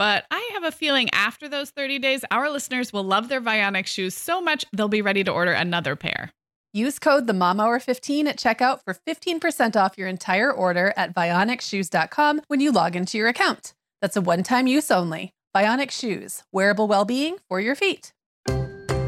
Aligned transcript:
But 0.00 0.24
I 0.30 0.52
have 0.54 0.64
a 0.64 0.72
feeling 0.72 1.10
after 1.12 1.46
those 1.46 1.68
30 1.68 1.98
days, 1.98 2.24
our 2.30 2.48
listeners 2.48 2.90
will 2.90 3.02
love 3.02 3.28
their 3.28 3.42
Vionic 3.42 3.84
shoes 3.84 4.14
so 4.14 4.40
much 4.40 4.64
they'll 4.72 4.88
be 4.88 5.02
ready 5.02 5.22
to 5.24 5.30
order 5.30 5.52
another 5.52 5.94
pair. 5.94 6.30
Use 6.72 6.98
code 6.98 7.26
the 7.26 7.34
Mom 7.34 7.60
Hour 7.60 7.78
15 7.78 8.26
at 8.26 8.38
checkout 8.38 8.80
for 8.82 8.94
15% 8.94 9.76
off 9.76 9.98
your 9.98 10.08
entire 10.08 10.50
order 10.50 10.94
at 10.96 11.14
vionicshoes.com 11.14 12.40
when 12.48 12.60
you 12.60 12.72
log 12.72 12.96
into 12.96 13.18
your 13.18 13.28
account. 13.28 13.74
That's 14.00 14.16
a 14.16 14.22
one-time 14.22 14.66
use 14.66 14.90
only. 14.90 15.34
Vionic 15.54 15.90
Shoes, 15.90 16.44
wearable 16.50 16.88
well-being 16.88 17.36
for 17.46 17.60
your 17.60 17.74
feet. 17.74 18.14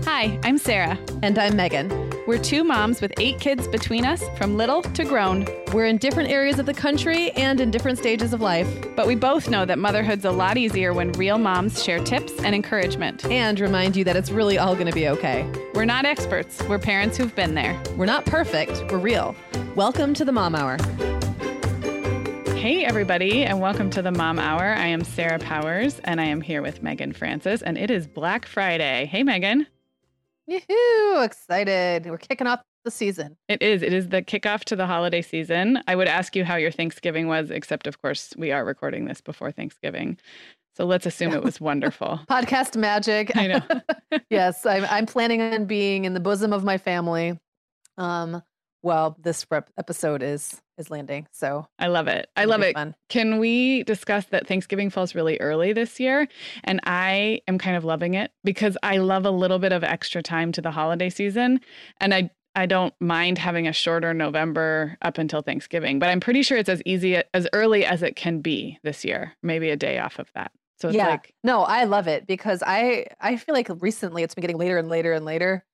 Hi, 0.05 0.37
I'm 0.43 0.59
Sarah. 0.59 0.99
And 1.23 1.39
I'm 1.39 1.55
Meagan. 1.55 1.89
We're 2.27 2.43
two 2.43 2.65
moms 2.65 3.01
with 3.01 3.13
eight 3.21 3.39
kids 3.39 3.69
between 3.69 4.05
us, 4.05 4.25
from 4.37 4.57
little 4.57 4.83
to 4.83 5.05
grown. 5.05 5.47
We're 5.73 5.87
in 5.87 5.99
different 5.99 6.29
areas 6.29 6.59
of 6.59 6.67
the 6.67 6.75
country 6.75 7.31
and 7.33 7.61
in 7.61 7.71
different 7.71 7.99
stages 7.99 8.33
of 8.33 8.41
life. 8.41 8.69
But 8.97 9.07
we 9.07 9.15
both 9.15 9.49
know 9.49 9.65
that 9.65 9.79
motherhood's 9.79 10.25
a 10.25 10.33
lot 10.33 10.57
easier 10.57 10.93
when 10.93 11.13
real 11.13 11.39
moms 11.39 11.85
share 11.85 12.03
tips 12.03 12.33
and 12.43 12.53
encouragement. 12.53 13.25
And 13.27 13.61
remind 13.61 13.95
you 13.95 14.03
that 14.03 14.17
it's 14.17 14.33
really 14.33 14.59
all 14.59 14.75
going 14.75 14.89
to 14.89 14.93
be 14.93 15.09
okay. 15.09 15.49
We're 15.73 15.85
not 15.85 16.05
experts, 16.05 16.61
we're 16.65 16.81
parents 16.81 17.17
who've 17.17 17.35
been 17.37 17.55
there. 17.55 17.81
We're 17.97 18.07
not 18.07 18.27
perfect, 18.27 18.91
we're 18.91 18.99
real. 18.99 19.37
Welcome 19.77 20.15
to 20.15 20.25
the 20.25 20.33
Mom 20.33 20.57
Hour. 20.57 20.79
Hey, 22.57 22.85
everybody, 22.85 23.45
and 23.45 23.61
welcome 23.61 23.89
to 23.91 24.03
the 24.03 24.13
Mom 24.13 24.41
Hour. 24.41 24.63
I 24.63 24.87
am 24.87 25.05
Sarah 25.05 25.39
Powers, 25.39 26.01
and 26.01 26.21
I 26.21 26.25
am 26.25 26.41
here 26.41 26.61
with 26.61 26.83
Meagan 26.83 27.13
Francis, 27.13 27.63
and 27.63 27.79
it 27.79 27.91
is 27.91 28.09
Black 28.09 28.47
Friday. 28.47 29.07
Hey, 29.07 29.23
Meagan. 29.23 29.69
Yoo-hoo, 30.47 31.23
excited. 31.23 32.07
We're 32.07 32.19
kicking 32.19 32.47
off 32.47 32.61
the 32.85 32.91
season. 32.91 33.37
It 33.49 33.63
is. 33.63 33.83
It 33.83 33.93
is 33.93 34.09
the 34.09 34.23
kickoff 34.23 34.65
to 34.65 34.77
the 34.77 34.87
holiday 34.87 35.23
season. 35.23 35.81
I 35.87 35.95
would 35.95 36.09
ask 36.09 36.35
you 36.35 36.45
how 36.45 36.57
your 36.57 36.71
Thanksgiving 36.71 37.29
was, 37.29 37.51
except, 37.51 37.87
of 37.87 38.01
course, 38.03 38.35
we 38.37 38.51
are 38.51 38.65
recording 38.65 39.05
this 39.05 39.21
before 39.21 39.53
Thanksgiving. 39.53 40.19
So 40.75 40.87
let's 40.87 41.07
assume 41.07 41.33
it 41.33 41.45
was 41.45 41.61
wonderful. 41.61 42.21
Podcast 42.31 42.77
magic. 42.77 43.37
I 43.37 43.47
know. 43.47 43.61
yes, 44.31 44.65
I'm, 44.65 44.85
I'm 44.87 45.07
planning 45.07 45.41
on 45.43 45.67
being 45.67 46.07
in 46.07 46.15
the 46.15 46.21
bosom 46.21 46.53
of 46.53 46.65
my 46.65 46.79
family. 46.79 47.39
Um, 47.99 48.43
well, 48.83 49.17
this 49.21 49.47
rep- 49.51 49.71
episode 49.79 50.23
is 50.23 50.61
is 50.79 50.91
landing. 50.91 51.27
So 51.31 51.67
I 51.79 51.87
love 51.87 52.09
it. 52.09 52.29
I 52.37 52.45
love 52.45 52.63
it. 52.63 52.75
Fun. 52.75 52.95
Can 53.09 53.39
we 53.39 53.85
discuss 53.85 54.27
that 54.27 54.47
Thanksgiving 54.47 54.91
falls 54.91 55.15
really 55.15 55.39
early 55.39 55.73
this 55.73 56.01
year? 56.01 56.27
And 56.65 56.81
I 56.85 57.41
am 57.47 57.59
kind 57.59 57.77
of 57.77 57.85
loving 57.85 58.15
it 58.15 58.33
because 58.43 58.77
I 58.83 58.99
love 58.99 59.25
a 59.25 59.31
little 59.31 59.59
bit 59.59 59.73
of 59.73 59.85
extra 59.85 60.23
time 60.23 60.51
to 60.53 60.61
the 60.61 60.71
holiday 60.71 61.11
season. 61.11 61.61
And 62.01 62.13
I 62.13 62.31
I 62.55 62.67
don't 62.67 62.93
mind 63.01 63.39
having 63.39 63.67
a 63.67 63.73
shorter 63.73 64.13
November 64.13 64.99
up 65.01 65.17
until 65.17 65.41
Thanksgiving, 65.41 65.99
but 65.99 66.11
I'm 66.11 66.21
pretty 66.21 66.43
sure 66.43 66.59
it's 66.59 66.69
as 66.69 66.83
easy 66.85 67.23
as 67.33 67.49
early 67.55 67.85
as 67.87 68.03
it 68.03 68.15
can 68.15 68.41
be 68.41 68.79
this 68.83 69.05
year. 69.05 69.35
Maybe 69.43 69.71
a 69.71 69.77
day 69.77 69.99
off 69.99 70.19
of 70.19 70.31
that. 70.35 70.53
So 70.79 70.89
it's 70.89 70.97
yeah. 70.97 71.09
like 71.09 71.33
No, 71.45 71.63
I 71.63 71.85
love 71.85 72.09
it 72.09 72.27
because 72.27 72.63
I 72.67 73.07
I 73.21 73.37
feel 73.37 73.55
like 73.55 73.69
recently 73.81 74.23
it's 74.23 74.35
been 74.35 74.43
getting 74.43 74.59
later 74.59 74.79
and 74.79 74.89
later 74.89 75.13
and 75.13 75.25
later. 75.25 75.65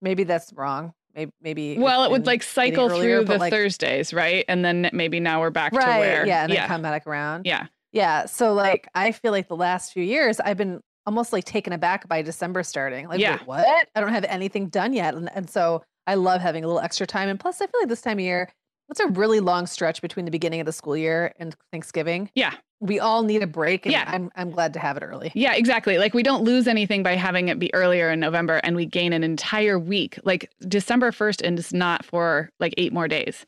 Maybe 0.00 0.24
that's 0.24 0.52
wrong 0.52 0.94
maybe 1.18 1.32
maybe 1.40 1.78
well 1.78 2.04
it 2.04 2.10
would 2.10 2.26
like 2.26 2.42
cycle 2.42 2.90
earlier, 2.90 3.18
through 3.18 3.24
the 3.24 3.38
like, 3.38 3.52
thursdays 3.52 4.12
right 4.12 4.44
and 4.48 4.64
then 4.64 4.88
maybe 4.92 5.20
now 5.20 5.40
we're 5.40 5.50
back 5.50 5.72
right, 5.72 5.94
to 5.94 5.98
where 5.98 6.26
yeah 6.26 6.44
and 6.44 6.52
yeah. 6.52 6.60
then 6.60 6.68
come 6.68 6.82
back 6.82 7.06
around 7.06 7.44
yeah 7.44 7.66
yeah 7.92 8.24
so 8.24 8.52
like 8.52 8.86
i 8.94 9.10
feel 9.12 9.32
like 9.32 9.48
the 9.48 9.56
last 9.56 9.92
few 9.92 10.02
years 10.02 10.40
i've 10.40 10.56
been 10.56 10.80
almost 11.06 11.32
like 11.32 11.44
taken 11.44 11.72
aback 11.72 12.08
by 12.08 12.22
december 12.22 12.62
starting 12.62 13.08
like 13.08 13.20
yeah. 13.20 13.38
what 13.44 13.66
i 13.94 14.00
don't 14.00 14.12
have 14.12 14.24
anything 14.24 14.68
done 14.68 14.92
yet 14.92 15.14
and, 15.14 15.30
and 15.34 15.50
so 15.50 15.82
i 16.06 16.14
love 16.14 16.40
having 16.40 16.64
a 16.64 16.66
little 16.66 16.82
extra 16.82 17.06
time 17.06 17.28
and 17.28 17.40
plus 17.40 17.60
i 17.60 17.66
feel 17.66 17.80
like 17.80 17.88
this 17.88 18.02
time 18.02 18.18
of 18.18 18.24
year 18.24 18.48
it's 18.90 19.00
a 19.00 19.08
really 19.08 19.40
long 19.40 19.66
stretch 19.66 20.00
between 20.00 20.24
the 20.24 20.30
beginning 20.30 20.60
of 20.60 20.66
the 20.66 20.72
school 20.72 20.96
year 20.96 21.32
and 21.38 21.54
Thanksgiving. 21.72 22.30
Yeah. 22.34 22.54
We 22.80 23.00
all 23.00 23.22
need 23.22 23.42
a 23.42 23.46
break. 23.46 23.86
And 23.86 23.92
yeah. 23.92 24.04
I'm, 24.06 24.30
I'm 24.36 24.50
glad 24.50 24.72
to 24.74 24.78
have 24.78 24.96
it 24.96 25.02
early. 25.02 25.32
Yeah, 25.34 25.54
exactly. 25.54 25.98
Like 25.98 26.14
we 26.14 26.22
don't 26.22 26.44
lose 26.44 26.68
anything 26.68 27.02
by 27.02 27.16
having 27.16 27.48
it 27.48 27.58
be 27.58 27.72
earlier 27.74 28.10
in 28.10 28.20
November 28.20 28.60
and 28.62 28.76
we 28.76 28.86
gain 28.86 29.12
an 29.12 29.24
entire 29.24 29.78
week. 29.78 30.18
Like 30.24 30.50
December 30.66 31.10
1st 31.10 31.46
and 31.46 31.58
it's 31.58 31.72
not 31.72 32.04
for 32.04 32.50
like 32.60 32.74
eight 32.76 32.92
more 32.92 33.08
days. 33.08 33.44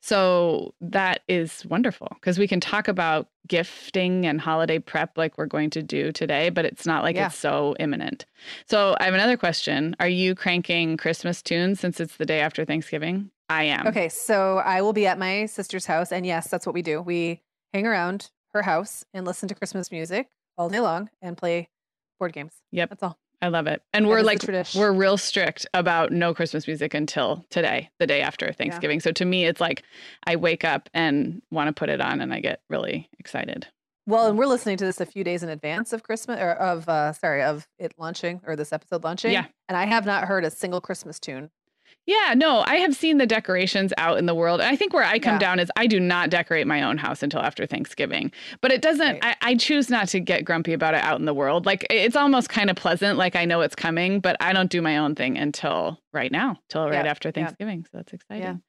So 0.00 0.74
that 0.80 1.22
is 1.28 1.64
wonderful 1.66 2.08
because 2.14 2.38
we 2.38 2.46
can 2.46 2.60
talk 2.60 2.88
about 2.88 3.28
gifting 3.46 4.26
and 4.26 4.40
holiday 4.40 4.78
prep 4.78 5.16
like 5.16 5.36
we're 5.36 5.46
going 5.46 5.70
to 5.70 5.82
do 5.82 6.12
today, 6.12 6.50
but 6.50 6.64
it's 6.64 6.86
not 6.86 7.02
like 7.02 7.16
yeah. 7.16 7.26
it's 7.26 7.36
so 7.36 7.74
imminent. 7.78 8.24
So 8.66 8.96
I 9.00 9.04
have 9.04 9.14
another 9.14 9.36
question. 9.36 9.96
Are 10.00 10.08
you 10.08 10.34
cranking 10.34 10.96
Christmas 10.96 11.42
tunes 11.42 11.80
since 11.80 12.00
it's 12.00 12.16
the 12.16 12.26
day 12.26 12.40
after 12.40 12.64
Thanksgiving? 12.64 13.30
I 13.48 13.64
am. 13.64 13.86
Okay, 13.86 14.08
so 14.08 14.58
I 14.58 14.80
will 14.80 14.94
be 14.94 15.06
at 15.06 15.18
my 15.18 15.46
sister's 15.46 15.84
house, 15.84 16.12
and 16.12 16.24
yes, 16.24 16.48
that's 16.48 16.64
what 16.64 16.74
we 16.74 16.80
do. 16.80 17.02
We 17.02 17.42
hang 17.74 17.86
around 17.86 18.30
her 18.54 18.62
house 18.62 19.04
and 19.12 19.26
listen 19.26 19.48
to 19.48 19.54
Christmas 19.54 19.90
music 19.90 20.28
all 20.56 20.68
day 20.68 20.80
long 20.80 21.10
and 21.20 21.36
play 21.36 21.68
board 22.18 22.32
games. 22.32 22.54
Yep, 22.72 22.88
that's 22.88 23.02
all. 23.02 23.18
I 23.42 23.48
love 23.48 23.66
it. 23.66 23.82
And 23.92 24.06
that 24.06 24.08
we're 24.08 24.22
like 24.22 24.42
we're 24.74 24.92
real 24.92 25.18
strict 25.18 25.66
about 25.74 26.12
no 26.12 26.32
Christmas 26.32 26.66
music 26.66 26.94
until 26.94 27.44
today, 27.50 27.90
the 27.98 28.06
day 28.06 28.22
after 28.22 28.52
Thanksgiving. 28.52 28.98
Yeah. 29.00 29.02
So 29.02 29.12
to 29.12 29.24
me 29.26 29.44
it's 29.44 29.60
like 29.60 29.82
I 30.26 30.36
wake 30.36 30.64
up 30.64 30.88
and 30.94 31.42
want 31.50 31.68
to 31.68 31.78
put 31.78 31.90
it 31.90 32.00
on 32.00 32.22
and 32.22 32.32
I 32.32 32.40
get 32.40 32.62
really 32.70 33.10
excited. 33.18 33.66
Well, 34.06 34.28
and 34.28 34.38
we're 34.38 34.46
listening 34.46 34.76
to 34.78 34.84
this 34.84 35.00
a 35.00 35.06
few 35.06 35.24
days 35.24 35.42
in 35.42 35.48
advance 35.48 35.92
of 35.92 36.02
Christmas 36.02 36.40
or 36.40 36.52
of 36.52 36.88
uh 36.88 37.12
sorry, 37.12 37.42
of 37.42 37.66
it 37.78 37.92
launching 37.98 38.40
or 38.46 38.56
this 38.56 38.72
episode 38.72 39.04
launching. 39.04 39.32
Yeah. 39.32 39.46
And 39.68 39.76
I 39.76 39.84
have 39.84 40.06
not 40.06 40.24
heard 40.24 40.44
a 40.44 40.50
single 40.50 40.80
Christmas 40.80 41.20
tune 41.20 41.50
yeah, 42.06 42.34
no, 42.36 42.62
I 42.66 42.76
have 42.76 42.94
seen 42.94 43.18
the 43.18 43.26
decorations 43.26 43.92
out 43.96 44.18
in 44.18 44.26
the 44.26 44.34
world. 44.34 44.60
And 44.60 44.68
I 44.68 44.76
think 44.76 44.92
where 44.92 45.04
I 45.04 45.18
come 45.18 45.34
yeah. 45.34 45.38
down 45.38 45.60
is 45.60 45.70
I 45.76 45.86
do 45.86 45.98
not 45.98 46.28
decorate 46.28 46.66
my 46.66 46.82
own 46.82 46.98
house 46.98 47.22
until 47.22 47.40
after 47.40 47.64
Thanksgiving. 47.64 48.30
But 48.60 48.72
it 48.72 48.82
doesn't, 48.82 49.22
right. 49.22 49.36
I, 49.40 49.52
I, 49.52 49.54
choose 49.56 49.88
not 49.88 50.08
to 50.08 50.20
get 50.20 50.44
grumpy 50.44 50.74
about 50.74 50.94
it 50.94 51.02
out 51.02 51.18
in 51.18 51.24
the 51.24 51.32
world. 51.32 51.64
Like 51.64 51.86
it's 51.88 52.16
almost 52.16 52.50
kind 52.50 52.68
of 52.68 52.76
pleasant. 52.76 53.16
Like 53.18 53.36
I 53.36 53.46
know 53.46 53.62
it's 53.62 53.74
coming, 53.74 54.20
but 54.20 54.36
I 54.40 54.52
don't 54.52 54.70
do 54.70 54.82
my 54.82 54.98
own 54.98 55.14
thing 55.14 55.38
until 55.38 55.98
right 56.12 56.30
now, 56.30 56.58
till 56.68 56.84
right 56.84 57.04
yeah. 57.04 57.10
after 57.10 57.30
Thanksgiving. 57.30 57.80
Yeah. 57.80 57.84
So 57.84 57.98
that's 57.98 58.12
exciting. 58.12 58.62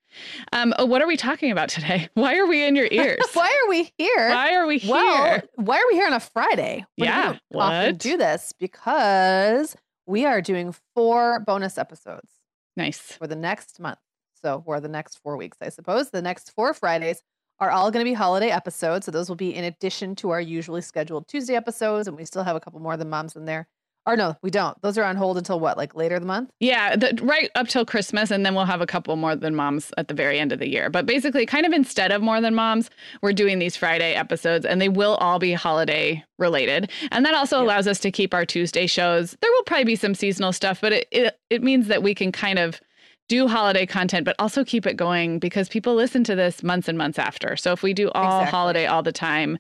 Um, 0.54 0.74
oh, 0.80 0.86
what 0.86 1.02
are 1.02 1.08
we 1.08 1.18
talking 1.18 1.52
about 1.52 1.68
today? 1.68 2.08
Why 2.14 2.38
are 2.38 2.46
we 2.46 2.66
in 2.66 2.76
your 2.76 2.88
ears? 2.92 3.18
why 3.34 3.48
are 3.48 3.70
we 3.70 3.92
here? 3.98 4.30
Why 4.30 4.56
are 4.56 4.66
we 4.66 4.78
here? 4.78 4.94
Well, 4.94 5.42
why 5.56 5.78
are 5.78 5.88
we 5.90 5.96
here 5.96 6.08
on 6.08 6.14
a 6.14 6.20
Friday? 6.22 6.86
When 6.96 7.10
yeah. 7.10 7.38
We 7.52 7.60
often 7.60 7.98
do 7.98 8.16
this 8.16 8.54
because 8.58 9.76
we 10.06 10.26
are 10.26 10.42
doing 10.42 10.74
four 10.94 11.42
bonus 11.42 11.78
episodes. 11.78 12.30
Nice. 12.76 13.00
For 13.00 13.28
the 13.28 13.36
next 13.36 13.80
month. 13.80 14.00
So, 14.42 14.62
for 14.66 14.80
the 14.80 14.88
next 14.90 15.18
four 15.24 15.38
weeks, 15.38 15.58
I 15.62 15.70
suppose. 15.70 16.10
The 16.10 16.22
next 16.22 16.52
four 16.52 16.74
Fridays 16.74 17.22
are 17.60 17.72
all 17.72 17.90
going 17.90 18.06
to 18.06 18.10
be 18.10 18.14
holiday 18.14 18.50
episodes. 18.50 19.06
So, 19.06 19.12
those 19.12 19.30
will 19.30 19.36
be 19.36 19.56
in 19.56 19.64
addition 19.64 20.16
to 20.18 20.30
our 20.32 20.42
usually 20.42 20.82
scheduled 20.82 21.28
Tuesday 21.28 21.56
episodes. 21.56 22.08
And 22.08 22.18
we 22.18 22.26
still 22.26 22.44
have 22.44 22.56
a 22.56 22.60
couple 22.60 22.80
more 22.80 22.94
of 22.94 23.00
the 23.00 23.06
moms 23.06 23.36
in 23.36 23.46
there. 23.46 23.68
Or 24.08 24.16
no, 24.16 24.38
we 24.44 24.52
don't. 24.52 24.80
Those 24.84 24.98
are 25.00 25.04
on 25.04 25.16
hold 25.16 25.38
until 25.38 25.60
what, 25.60 25.78
like 25.78 25.96
later 25.96 26.20
the 26.20 26.28
month? 26.28 26.52
Yeah, 26.60 26.96
the, 26.96 27.18
right 27.24 27.50
up 27.56 27.68
till 27.68 27.86
Christmas, 27.86 28.30
and 28.30 28.46
then 28.46 28.54
we'll 28.54 28.66
have 28.66 28.82
a 28.82 28.86
couple 28.86 29.16
more 29.16 29.36
than 29.36 29.56
moms 29.56 29.92
at 29.98 30.10
the 30.10 30.14
very 30.14 30.40
end 30.40 30.52
of 30.52 30.60
the 30.60 30.70
year. 30.70 30.92
But 30.92 31.08
basically, 31.08 31.46
kind 31.48 31.66
of 31.66 31.74
instead 31.74 32.12
of 32.12 32.22
more 32.22 32.40
than 32.40 32.54
moms, 32.54 32.92
we're 33.24 33.34
doing 33.34 33.58
these 33.58 33.76
Friday 33.76 34.14
episodes, 34.14 34.64
and 34.64 34.80
they 34.80 34.90
will 34.90 35.16
all 35.16 35.40
be 35.40 35.54
holiday 35.54 36.24
related. 36.38 36.92
And 37.12 37.26
that 37.26 37.34
also 37.34 37.58
yeah. 37.58 37.66
allows 37.66 37.88
us 37.88 38.00
to 38.02 38.12
keep 38.12 38.34
our 38.34 38.46
Tuesday 38.46 38.86
shows. 38.86 39.36
There 39.42 39.52
will 39.52 39.64
probably 39.64 39.86
be 39.86 39.96
some 39.96 40.14
seasonal 40.14 40.54
stuff, 40.54 40.82
but 40.82 40.94
it 40.94 41.08
it, 41.12 41.40
it 41.50 41.64
means 41.64 41.88
that 41.88 42.04
we 42.04 42.14
can 42.14 42.32
kind 42.32 42.60
of 42.60 42.80
do 43.28 43.48
holiday 43.48 43.88
content, 43.88 44.24
but 44.24 44.36
also 44.38 44.64
keep 44.64 44.86
it 44.86 44.98
going 44.98 45.40
because 45.40 45.68
people 45.68 45.96
listen 45.96 46.24
to 46.26 46.36
this 46.36 46.62
months 46.62 46.88
and 46.88 46.96
months 46.96 47.18
after. 47.18 47.56
So 47.56 47.72
if 47.72 47.82
we 47.82 47.94
do 47.94 48.12
all 48.12 48.42
exactly. 48.42 48.52
holiday 48.52 48.86
all 48.86 49.02
the 49.02 49.12
time, 49.12 49.58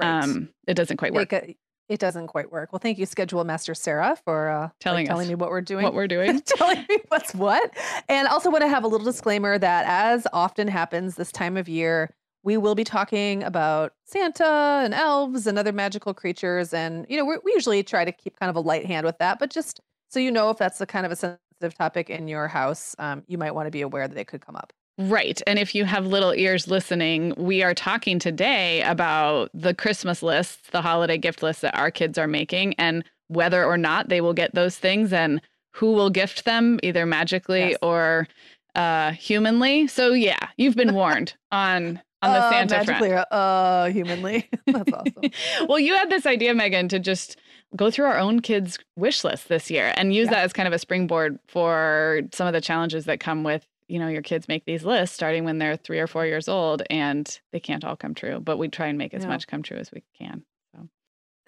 right. 0.00 0.22
um, 0.22 0.48
it 0.68 0.74
doesn't 0.74 0.98
quite 0.98 1.12
work. 1.12 1.32
A, 1.32 1.56
it 1.88 1.98
doesn't 2.00 2.26
quite 2.26 2.52
work. 2.52 2.72
Well, 2.72 2.80
thank 2.80 2.98
you, 2.98 3.06
Schedule 3.06 3.44
Master 3.44 3.74
Sarah, 3.74 4.16
for 4.24 4.48
uh, 4.48 4.68
telling 4.80 5.04
like, 5.04 5.08
telling 5.08 5.28
me 5.28 5.34
what 5.34 5.50
we're 5.50 5.60
doing. 5.60 5.84
What 5.84 5.94
we're 5.94 6.06
doing. 6.08 6.40
telling 6.42 6.84
me 6.88 6.98
what's 7.08 7.34
what. 7.34 7.70
And 8.08 8.28
also 8.28 8.50
want 8.50 8.62
to 8.62 8.68
have 8.68 8.84
a 8.84 8.88
little 8.88 9.04
disclaimer 9.04 9.58
that, 9.58 9.84
as 9.86 10.26
often 10.32 10.68
happens 10.68 11.16
this 11.16 11.32
time 11.32 11.56
of 11.56 11.68
year, 11.68 12.14
we 12.42 12.56
will 12.56 12.74
be 12.74 12.84
talking 12.84 13.42
about 13.42 13.92
Santa 14.04 14.80
and 14.84 14.94
elves 14.94 15.46
and 15.46 15.58
other 15.58 15.72
magical 15.72 16.14
creatures. 16.14 16.72
And, 16.72 17.06
you 17.08 17.16
know, 17.16 17.24
we 17.24 17.52
usually 17.52 17.82
try 17.82 18.04
to 18.04 18.12
keep 18.12 18.38
kind 18.38 18.50
of 18.50 18.56
a 18.56 18.60
light 18.60 18.86
hand 18.86 19.04
with 19.04 19.18
that. 19.18 19.38
But 19.38 19.50
just 19.50 19.80
so 20.08 20.20
you 20.20 20.30
know, 20.30 20.50
if 20.50 20.58
that's 20.58 20.78
the 20.78 20.86
kind 20.86 21.04
of 21.04 21.12
a 21.12 21.16
sensitive 21.16 21.76
topic 21.76 22.10
in 22.10 22.28
your 22.28 22.48
house, 22.48 22.94
um, 22.98 23.22
you 23.26 23.38
might 23.38 23.54
want 23.54 23.66
to 23.66 23.70
be 23.70 23.82
aware 23.82 24.06
that 24.06 24.16
it 24.16 24.26
could 24.26 24.44
come 24.44 24.56
up. 24.56 24.72
Right. 24.98 25.40
And 25.46 25.60
if 25.60 25.76
you 25.76 25.84
have 25.84 26.06
little 26.06 26.32
ears 26.32 26.66
listening, 26.66 27.32
we 27.36 27.62
are 27.62 27.72
talking 27.72 28.18
today 28.18 28.82
about 28.82 29.48
the 29.54 29.72
Christmas 29.72 30.24
lists, 30.24 30.70
the 30.70 30.82
holiday 30.82 31.16
gift 31.16 31.40
lists 31.40 31.62
that 31.62 31.78
our 31.78 31.92
kids 31.92 32.18
are 32.18 32.26
making, 32.26 32.74
and 32.74 33.04
whether 33.28 33.64
or 33.64 33.78
not 33.78 34.08
they 34.08 34.20
will 34.20 34.34
get 34.34 34.56
those 34.56 34.76
things 34.76 35.12
and 35.12 35.40
who 35.70 35.92
will 35.92 36.10
gift 36.10 36.44
them, 36.44 36.80
either 36.82 37.06
magically 37.06 37.70
yes. 37.70 37.78
or 37.80 38.26
uh, 38.74 39.12
humanly. 39.12 39.86
So, 39.86 40.14
yeah, 40.14 40.48
you've 40.56 40.74
been 40.74 40.94
warned 40.94 41.34
on. 41.52 42.00
On 42.20 42.32
the 42.32 42.38
uh, 42.38 42.50
Santa 42.50 42.78
magically 42.78 43.10
front. 43.10 43.28
Uh, 43.30 43.84
humanly. 43.86 44.48
That's 44.66 44.92
awesome. 44.92 45.30
well, 45.68 45.78
you 45.78 45.94
had 45.94 46.10
this 46.10 46.26
idea, 46.26 46.52
Meagan, 46.52 46.88
to 46.88 46.98
just 46.98 47.36
go 47.76 47.92
through 47.92 48.06
our 48.06 48.18
own 48.18 48.40
kids' 48.40 48.80
wish 48.96 49.22
list 49.22 49.48
this 49.48 49.70
year 49.70 49.92
and 49.96 50.12
use 50.12 50.24
yeah. 50.24 50.32
that 50.32 50.44
as 50.44 50.52
kind 50.52 50.66
of 50.66 50.72
a 50.72 50.78
springboard 50.80 51.38
for 51.46 52.22
some 52.32 52.48
of 52.48 52.52
the 52.52 52.60
challenges 52.60 53.04
that 53.04 53.20
come 53.20 53.44
with 53.44 53.64
you 53.88 53.98
know, 53.98 54.08
your 54.08 54.22
kids 54.22 54.48
make 54.48 54.64
these 54.64 54.84
lists 54.84 55.14
starting 55.14 55.44
when 55.44 55.58
they're 55.58 55.76
three 55.76 55.98
or 55.98 56.06
four 56.06 56.26
years 56.26 56.48
old 56.48 56.82
and 56.90 57.40
they 57.52 57.60
can't 57.60 57.84
all 57.84 57.96
come 57.96 58.14
true, 58.14 58.38
but 58.38 58.58
we 58.58 58.68
try 58.68 58.86
and 58.86 58.98
make 58.98 59.14
as 59.14 59.26
much 59.26 59.46
come 59.46 59.62
true 59.62 59.78
as 59.78 59.90
we 59.90 60.04
can. 60.18 60.44
So. 60.74 60.88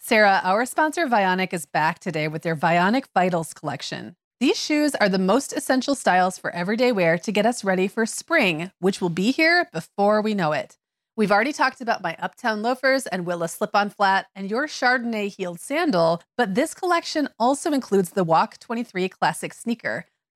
Sarah, 0.01 0.41
our 0.43 0.65
sponsor 0.65 1.07
Vionic 1.07 1.53
is 1.53 1.67
back 1.67 1.99
today 1.99 2.29
with 2.29 2.43
their 2.43 2.57
Vionic 2.57 3.05
Vitals 3.15 3.53
collection. 3.53 4.17
These 4.41 4.59
shoes 4.59 4.95
are 4.95 5.11
the 5.11 5.19
most 5.19 5.53
essential 5.53 5.95
styles 5.95 6.39
for 6.39 6.51
everyday 6.53 6.93
wear 6.93 7.19
to 7.19 7.31
get 7.31 7.45
us 7.45 7.63
ready 7.63 7.87
for 7.87 8.07
spring, 8.07 8.71
which 8.79 9.03
will 9.03 9.11
be 9.11 9.33
here 9.33 9.69
before 9.71 10.23
we 10.23 10.33
know 10.33 10.53
it. 10.53 10.79
We've 11.15 11.31
already 11.31 11.53
talked 11.53 11.83
about 11.83 12.03
my 12.03 12.17
Uptown 12.19 12.63
loafers 12.63 13.07
and 13.07 13.27
Willa 13.27 13.49
slip 13.49 13.77
on 13.77 13.91
flat 13.91 14.29
and 14.35 14.49
your 14.49 14.67
Chardonnay 14.67 15.37
heeled 15.37 15.61
sandal, 15.61 16.23
but 16.39 16.55
this 16.55 16.73
collection 16.73 17.29
also 17.39 17.73
includes 17.73 18.13
the 18.13 18.25
Walk 18.25 18.59
23 18.59 19.11
Classic 19.11 19.53
sneaker, 19.53 20.07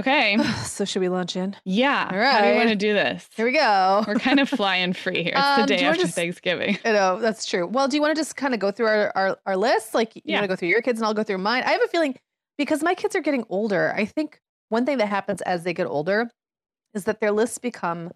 Okay. 0.00 0.38
so 0.64 0.84
should 0.84 1.00
we 1.00 1.08
launch 1.08 1.36
in? 1.36 1.54
Yeah. 1.64 2.08
All 2.10 2.18
right. 2.18 2.32
How 2.32 2.40
do 2.40 2.48
you 2.48 2.56
want 2.56 2.68
to 2.70 2.76
do 2.76 2.92
this? 2.92 3.28
Here 3.36 3.46
we 3.46 3.52
go. 3.52 4.04
We're 4.06 4.14
kind 4.16 4.40
of 4.40 4.48
flying 4.48 4.92
free 4.92 5.22
here. 5.22 5.34
It's 5.36 5.46
um, 5.46 5.60
the 5.60 5.66
day 5.66 5.84
after 5.84 6.02
just, 6.02 6.14
Thanksgiving. 6.14 6.78
You 6.84 6.92
know, 6.92 7.20
that's 7.20 7.46
true. 7.46 7.66
Well, 7.66 7.86
do 7.86 7.96
you 7.96 8.02
want 8.02 8.16
to 8.16 8.20
just 8.20 8.36
kind 8.36 8.54
of 8.54 8.60
go 8.60 8.70
through 8.70 8.86
our, 8.86 9.12
our, 9.14 9.38
our 9.46 9.56
list? 9.56 9.94
Like 9.94 10.16
you 10.16 10.22
yeah. 10.24 10.36
want 10.36 10.44
to 10.44 10.48
go 10.48 10.56
through 10.56 10.68
your 10.68 10.82
kids 10.82 10.98
and 10.98 11.06
I'll 11.06 11.14
go 11.14 11.22
through 11.22 11.38
mine. 11.38 11.62
I 11.64 11.72
have 11.72 11.82
a 11.82 11.88
feeling 11.88 12.16
because 12.58 12.82
my 12.82 12.94
kids 12.94 13.16
are 13.16 13.20
getting 13.20 13.44
older, 13.48 13.94
I 13.96 14.04
think 14.04 14.40
one 14.68 14.84
thing 14.84 14.98
that 14.98 15.06
happens 15.06 15.40
as 15.42 15.64
they 15.64 15.72
get 15.72 15.86
older 15.86 16.30
is 16.94 17.04
that 17.04 17.20
their 17.20 17.32
lists 17.32 17.58
become 17.58 18.10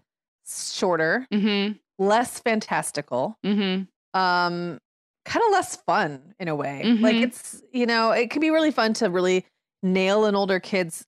shorter, 0.47 1.27
mm-hmm. 1.33 1.73
less 1.99 2.41
fantastical, 2.41 3.39
mm-hmm. 3.45 3.85
um, 4.19 4.79
kind 5.25 5.45
of 5.47 5.53
less 5.53 5.77
fun 5.77 6.35
in 6.39 6.49
a 6.49 6.55
way. 6.55 6.83
Mm-hmm. 6.85 7.03
Like 7.03 7.17
it's, 7.17 7.63
you 7.73 7.87
know, 7.87 8.11
it 8.11 8.31
can 8.31 8.41
be 8.41 8.51
really 8.51 8.71
fun 8.71 8.93
to 8.95 9.09
really 9.09 9.47
nail 9.83 10.27
an 10.27 10.35
older 10.35 10.61
kid's 10.61 11.07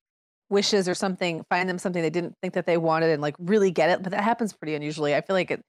wishes 0.50 0.88
or 0.88 0.94
something, 0.94 1.44
find 1.50 1.68
them 1.68 1.78
something 1.78 2.02
they 2.02 2.10
didn't 2.10 2.34
think 2.40 2.54
that 2.54 2.66
they 2.66 2.76
wanted 2.76 3.10
and 3.10 3.22
like 3.22 3.34
really 3.38 3.70
get 3.70 3.90
it. 3.90 4.02
But 4.02 4.12
that 4.12 4.24
happens 4.24 4.52
pretty 4.52 4.74
unusually. 4.74 5.14
I 5.14 5.20
feel 5.20 5.34
like 5.34 5.50
it, 5.50 5.62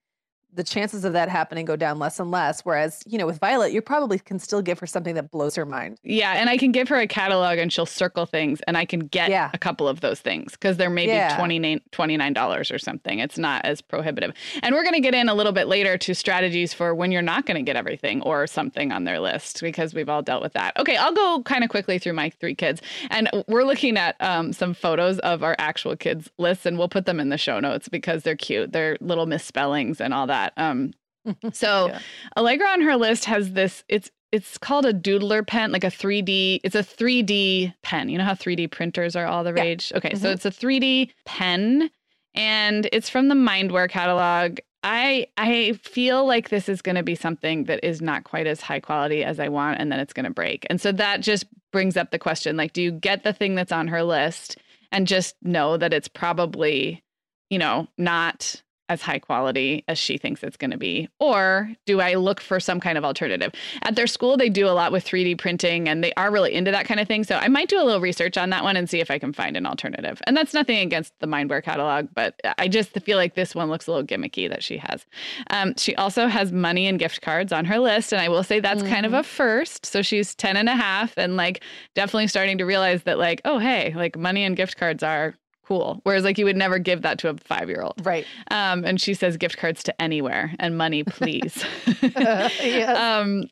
the 0.54 0.64
chances 0.64 1.06
of 1.06 1.14
that 1.14 1.30
happening 1.30 1.66
go 1.66 1.76
down 1.76 2.00
less 2.00 2.20
and 2.20 2.32
less. 2.32 2.62
Whereas, 2.62 3.04
you 3.06 3.18
know, 3.18 3.26
with 3.26 3.38
Violet, 3.40 3.72
you 3.72 3.82
probably 3.82 4.18
can 4.18 4.40
still 4.40 4.62
give 4.62 4.80
her 4.80 4.88
something 4.88 5.14
that 5.16 5.30
blows 5.30 5.56
her 5.56 5.66
mind. 5.66 6.00
Yeah. 6.04 6.34
And 6.34 6.50
I 6.50 6.58
can 6.58 6.72
give 6.72 6.88
her 6.90 6.98
a 6.98 7.08
catalog 7.08 7.60
and 7.60 7.72
she'll 7.72 7.86
circle 7.86 8.26
things 8.26 8.60
and 8.62 8.76
I 8.76 8.86
can 8.86 9.02
get 9.02 9.30
yeah. 9.30 9.52
a 9.54 9.58
couple 9.58 9.88
of 9.88 10.02
those 10.02 10.20
things 10.20 10.54
because 10.54 10.78
they're 10.78 10.90
maybe 10.90 11.12
yeah. 11.12 11.38
$29, 11.38 11.82
$29 11.92 12.74
or 12.74 12.80
something. 12.80 13.20
It's 13.20 13.38
not 13.38 13.66
as 13.66 13.82
prohibitive. 13.82 14.34
And 14.64 14.74
we're 14.74 14.84
going 14.84 14.96
to 14.96 15.00
get 15.00 15.14
in 15.14 15.30
a 15.30 15.36
little 15.36 15.52
bit 15.52 15.68
later 15.68 15.98
to 16.00 16.16
strategies 16.16 16.74
for 16.74 16.96
when 16.96 17.12
you're 17.12 17.22
not 17.22 17.46
going 17.46 17.58
to 17.58 17.64
get 17.64 17.76
everything 17.76 18.22
or 18.24 18.48
something 18.48 18.92
on 18.92 19.04
their 19.04 19.20
list 19.20 19.62
because 19.62 19.94
we've 19.94 20.10
all 20.10 20.24
dealt 20.24 20.42
with 20.42 20.54
that. 20.54 20.76
Okay. 20.78 20.96
I'll 20.98 21.14
go 21.14 21.44
kind 21.44 21.64
of 21.64 21.70
quickly 21.70 22.00
through 22.00 22.14
my 22.14 22.32
three 22.32 22.56
kids. 22.56 22.82
And 23.12 23.30
we're 23.48 23.64
looking 23.64 23.98
at 23.98 24.16
um, 24.22 24.54
some 24.54 24.74
photos 24.74 25.20
of 25.20 25.44
our 25.44 25.56
actual 25.60 25.96
kids' 25.96 26.30
lists 26.38 26.66
and 26.66 26.78
we'll 26.80 26.90
put 26.90 27.06
them 27.06 27.20
in 27.20 27.30
the 27.30 27.38
show 27.38 27.60
notes 27.60 27.88
because 27.90 28.24
they're 28.24 28.36
cute. 28.36 28.72
They're 28.72 28.98
little 29.02 29.28
misspellings 29.28 30.02
and 30.02 30.14
all 30.14 30.26
that 30.28 30.37
that. 30.38 30.54
Um, 30.58 30.94
so 31.54 31.88
yeah. 31.88 32.00
Allegra 32.38 32.68
on 32.68 32.82
her 32.82 32.96
list 32.96 33.26
has 33.26 33.54
this. 33.54 33.84
It's 33.90 34.12
it's 34.32 34.58
called 34.58 34.86
a 34.86 34.94
doodler 34.94 35.46
pen, 35.46 35.72
like 35.72 35.84
a 35.84 35.88
3D. 35.88 36.60
It's 36.64 36.76
a 36.76 36.84
3D 36.84 37.74
pen. 37.82 38.10
You 38.10 38.18
know 38.18 38.26
how 38.26 38.34
3D 38.34 38.72
printers 38.72 39.16
are 39.16 39.26
all 39.26 39.44
the 39.44 39.54
rage. 39.54 39.92
Yeah. 39.92 39.98
Okay, 39.98 40.10
mm-hmm. 40.10 40.18
so 40.18 40.30
it's 40.32 40.46
a 40.46 40.52
3D 40.52 41.12
pen, 41.26 41.90
and 42.36 42.90
it's 42.92 43.10
from 43.10 43.30
the 43.30 43.36
Mindware 43.36 43.90
catalog. 43.90 44.60
I 44.84 45.28
I 45.38 45.74
feel 45.82 46.26
like 46.26 46.50
this 46.50 46.70
is 46.70 46.82
going 46.82 46.96
to 46.96 47.04
be 47.04 47.16
something 47.16 47.66
that 47.66 47.84
is 47.84 48.02
not 48.02 48.24
quite 48.24 48.48
as 48.48 48.62
high 48.62 48.80
quality 48.80 49.24
as 49.24 49.40
I 49.40 49.50
want, 49.50 49.80
and 49.80 49.92
then 49.92 50.00
it's 50.00 50.14
going 50.14 50.26
to 50.26 50.32
break. 50.32 50.66
And 50.70 50.80
so 50.80 50.92
that 50.94 51.22
just 51.22 51.46
brings 51.72 51.98
up 51.98 52.12
the 52.12 52.20
question: 52.20 52.58
like, 52.58 52.74
do 52.74 52.82
you 52.82 52.92
get 52.92 53.24
the 53.24 53.34
thing 53.34 53.56
that's 53.56 53.72
on 53.72 53.88
her 53.88 54.04
list 54.04 54.58
and 54.92 55.08
just 55.08 55.36
know 55.42 55.78
that 55.78 55.94
it's 55.94 56.08
probably, 56.08 57.04
you 57.50 57.60
know, 57.60 57.88
not 57.98 58.62
as 58.90 59.02
high 59.02 59.20
quality 59.20 59.84
as 59.88 59.98
she 59.98 60.18
thinks 60.18 60.44
it's 60.44 60.58
going 60.58 60.72
to 60.72 60.78
be? 60.78 61.10
Or 61.20 61.70
do 61.86 62.02
I 62.02 62.16
look 62.16 62.40
for 62.40 62.60
some 62.60 62.80
kind 62.80 62.98
of 62.98 63.06
alternative? 63.06 63.52
At 63.84 63.96
their 63.96 64.08
school, 64.08 64.38
they 64.38 64.50
do 64.50 64.68
a 64.68 64.72
lot 64.72 64.92
with 64.92 65.06
3D 65.06 65.38
printing 65.38 65.90
and 65.90 66.04
they 66.04 66.14
are 66.14 66.32
really 66.32 66.54
into 66.54 66.72
that 66.72 66.86
kind 66.86 67.00
of 67.00 67.08
thing. 67.08 67.24
So 67.24 67.38
I 67.38 67.48
might 67.48 67.70
do 67.70 67.82
a 67.82 67.84
little 67.84 68.02
research 68.02 68.38
on 68.38 68.50
that 68.52 68.64
one 68.64 68.78
and 68.78 68.90
see 68.90 69.00
if 69.00 69.12
I 69.12 69.20
can 69.20 69.34
find 69.34 69.58
an 69.58 69.66
alternative. 69.66 70.22
And 70.26 70.36
that's 70.36 70.54
nothing 70.54 70.80
against 70.80 71.14
the 71.20 71.28
Mindware 71.28 71.64
catalog, 71.64 72.08
but 72.14 72.40
I 72.58 72.68
just 72.68 72.92
feel 73.02 73.18
like 73.18 73.36
this 73.36 73.54
one 73.54 73.70
looks 73.70 73.88
a 73.88 73.92
little 73.92 74.06
gimmicky 74.06 74.50
that 74.50 74.64
she 74.64 74.78
has. 74.78 75.06
Um, 75.50 75.74
she 75.78 75.96
also 75.96 76.28
has 76.28 76.52
money 76.52 76.88
and 76.88 77.00
gift 77.00 77.22
cards 77.22 77.52
on 77.52 77.66
her 77.66 77.80
list. 77.80 78.14
And 78.14 78.22
I 78.22 78.30
will 78.30 78.44
say 78.44 78.60
that's 78.60 78.82
mm-hmm. 78.82 78.94
kind 78.94 79.06
of 79.06 79.14
a 79.14 79.18
mm-hmm. 79.18 79.24
first. 79.24 79.86
So 79.86 80.02
she's 80.02 80.36
10 80.36 80.58
and 80.58 80.70
a 80.70 80.76
half 80.76 81.18
and 81.18 81.36
like 81.36 81.64
definitely 81.96 82.28
starting 82.28 82.58
to 82.58 82.66
realize 82.66 83.04
that, 83.04 83.18
like, 83.18 83.42
oh, 83.46 83.60
hey, 83.60 83.94
like 83.96 84.18
money 84.18 84.44
and 84.44 84.56
gift 84.56 84.78
cards 84.78 85.04
are 85.04 85.36
cool. 85.68 86.00
Whereas 86.04 86.24
like 86.24 86.38
you 86.38 86.46
would 86.46 86.56
never 86.56 86.80
give 86.80 87.02
that 87.02 87.20
to 87.20 87.30
a 87.30 87.36
five 87.38 87.70
year 87.70 87.82
old. 87.82 88.06
Right. 88.06 88.26
Um, 88.52 88.86
and 88.86 89.00
she 89.02 89.14
says 89.14 89.38
gift 89.38 89.58
cards 89.58 89.84
to 89.84 90.02
anywhere 90.02 90.54
and 90.60 90.78
money, 90.78 91.04
please. 91.04 91.64
uh, 91.88 92.50
yes. 92.62 92.98
um, 92.98 93.50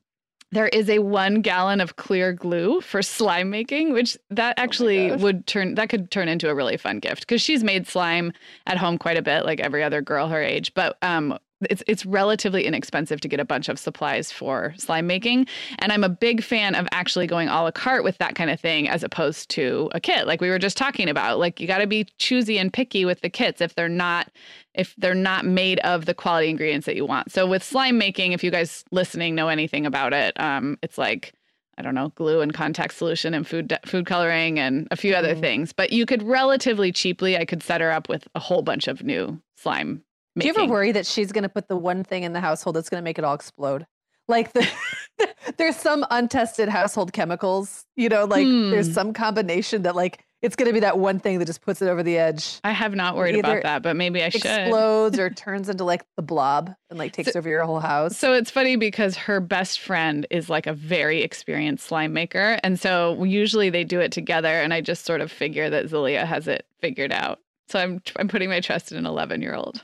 there 0.52 0.68
is 0.68 0.90
a 0.90 1.00
one 1.00 1.42
gallon 1.42 1.82
of 1.82 1.98
clear 1.98 2.32
glue 2.32 2.80
for 2.80 3.02
slime 3.02 3.50
making, 3.50 3.92
which 3.92 4.18
that 4.30 4.56
oh 4.58 4.62
actually 4.62 5.12
oh 5.12 5.18
would 5.18 5.46
turn 5.48 5.76
that 5.76 5.90
could 5.90 6.10
turn 6.12 6.30
into 6.30 6.50
a 6.50 6.56
really 6.56 6.78
fun 6.78 7.00
gift 7.00 7.22
because 7.22 7.42
she's 7.42 7.64
made 7.64 7.88
slime 7.88 8.32
at 8.66 8.78
home 8.78 8.98
quite 8.98 9.18
a 9.18 9.22
bit, 9.22 9.44
like 9.44 9.60
every 9.60 9.84
other 9.84 10.02
girl 10.02 10.28
her 10.30 10.42
age. 10.42 10.74
But 10.74 10.98
um, 11.02 11.38
it's 11.70 11.84
it's 11.88 12.06
relatively 12.06 12.66
inexpensive 12.66 13.22
to 13.22 13.28
get 13.28 13.40
a 13.40 13.46
bunch 13.46 13.70
of 13.70 13.80
supplies 13.80 14.32
for 14.32 14.74
slime 14.78 15.08
making 15.08 15.46
and 15.80 15.92
i'm 15.92 16.04
a 16.04 16.10
big 16.10 16.44
fan 16.44 16.76
of 16.76 16.88
actually 16.92 17.28
going 17.28 17.48
a 17.48 17.64
la 17.64 17.72
carte 17.72 18.04
with 18.04 18.18
that 18.18 18.36
kind 18.36 18.50
of 18.50 18.60
thing 18.60 18.88
as 18.88 19.04
opposed 19.04 19.50
to 19.50 19.90
a 19.94 20.00
kit 20.00 20.28
like 20.28 20.42
we 20.42 20.50
were 20.50 20.60
just 20.60 20.78
talking 20.78 21.10
about 21.10 21.40
like 21.40 21.60
you 21.60 21.68
got 21.68 21.80
to 21.80 21.88
be 21.88 22.06
choosy 22.18 22.58
and 22.58 22.74
picky 22.74 23.06
with 23.06 23.22
the 23.22 23.30
kits 23.30 23.62
if 23.62 23.76
they're 23.76 23.90
not 23.90 24.30
if 24.74 24.94
they're 24.98 25.16
not 25.16 25.46
made 25.46 25.80
of 25.80 26.06
the 26.06 26.14
quality 26.14 26.50
ingredients 26.50 26.86
that 26.86 26.96
you 26.96 27.06
want 27.06 27.32
so 27.32 27.46
with 27.48 27.64
slime 27.64 27.98
making 27.98 28.32
if 28.32 28.44
you 28.44 28.52
guys 28.52 28.84
listening 28.92 29.36
know 29.36 29.48
anything 29.48 29.86
about 29.86 30.14
it 30.14 30.40
um, 30.40 30.78
it's 30.82 30.98
like 30.98 31.34
I 31.78 31.82
don't 31.82 31.96
know, 31.96 32.10
glue 32.16 32.42
and 32.42 32.54
contact 32.54 32.94
solution 32.94 33.34
and 33.34 33.46
food 33.46 33.78
food 33.86 34.06
coloring 34.06 34.60
and 34.60 34.88
a 34.92 34.96
few 34.96 35.14
other 35.14 35.32
mm-hmm. 35.32 35.42
things. 35.42 35.74
But 35.74 35.92
you 35.92 36.06
could 36.06 36.24
relatively 36.24 36.92
cheaply, 36.92 37.38
I 37.38 37.46
could 37.46 37.62
set 37.62 37.82
her 37.82 37.92
up 37.92 38.08
with 38.08 38.28
a 38.34 38.40
whole 38.40 38.62
bunch 38.62 38.88
of 38.88 39.04
new 39.04 39.42
slime 39.56 40.04
Making. 40.36 40.54
Do 40.54 40.60
you 40.60 40.64
ever 40.66 40.74
worry 40.74 40.92
that 40.92 41.06
she's 41.06 41.32
going 41.32 41.44
to 41.44 41.50
put 41.50 41.68
the 41.68 41.78
one 41.78 42.04
thing 42.04 42.24
in 42.24 42.34
the 42.34 42.42
household 42.42 42.76
that's 42.76 42.90
going 42.90 43.02
to 43.02 43.04
make 43.04 43.18
it 43.18 43.24
all 43.24 43.36
explode? 43.36 43.86
Like 44.28 44.54
the, 44.54 44.68
there's 45.58 45.76
some 45.76 46.06
untested 46.10 46.68
household 46.68 47.14
chemicals, 47.14 47.86
you 47.96 48.10
know, 48.10 48.26
like 48.26 48.46
hmm. 48.46 48.70
there's 48.72 48.92
some 48.92 49.14
combination 49.14 49.84
that 49.84 49.96
like 49.96 50.26
it's 50.42 50.56
going 50.56 50.68
to 50.68 50.74
be 50.74 50.82
that 50.82 51.00
one 51.00 51.20
thing 51.20 51.40
that 51.40 51.46
just 51.46 51.62
puts 51.62 51.82
it 51.82 51.88
over 51.88 52.04
the 52.04 52.18
edge. 52.18 52.60
I 52.64 52.72
have 52.72 52.94
not 52.94 53.16
worried 53.16 53.40
about 53.40 53.64
that, 53.64 53.82
but 53.82 53.96
maybe 53.96 54.22
I 54.22 54.30
should. 54.30 54.46
Explodes 54.46 55.18
or 55.18 55.30
turns 55.32 55.70
into 55.70 55.84
like 55.84 56.04
the 56.18 56.22
blob 56.22 56.76
and 56.90 57.00
like 57.00 57.14
takes 57.14 57.34
so, 57.34 57.40
over 57.40 57.50
your 57.50 57.64
whole 57.64 57.80
house. 57.80 58.18
So 58.18 58.34
it's 58.34 58.52
funny 58.52 58.76
because 58.76 59.16
her 59.16 59.40
best 59.40 59.80
friend 59.80 60.28
is 60.30 60.50
like 60.50 60.68
a 60.68 60.74
very 60.74 61.22
experienced 61.24 61.88
slime 61.88 62.14
maker. 62.14 62.60
And 62.64 62.80
so 62.80 63.24
usually 63.24 63.70
they 63.70 63.84
do 63.84 64.00
it 64.00 64.12
together. 64.12 64.50
And 64.50 64.74
I 64.74 64.82
just 64.82 65.06
sort 65.06 65.22
of 65.22 65.32
figure 65.32 65.70
that 65.70 65.86
Zilia 65.86 66.26
has 66.26 66.48
it 66.48 66.66
figured 66.80 67.12
out. 67.12 67.40
So 67.68 67.80
I'm 67.80 68.02
I'm 68.18 68.28
putting 68.28 68.50
my 68.50 68.60
trust 68.60 68.92
in 68.92 68.98
an 69.00 69.08
11 69.08 69.42
year 69.42 69.56
old. 69.56 69.84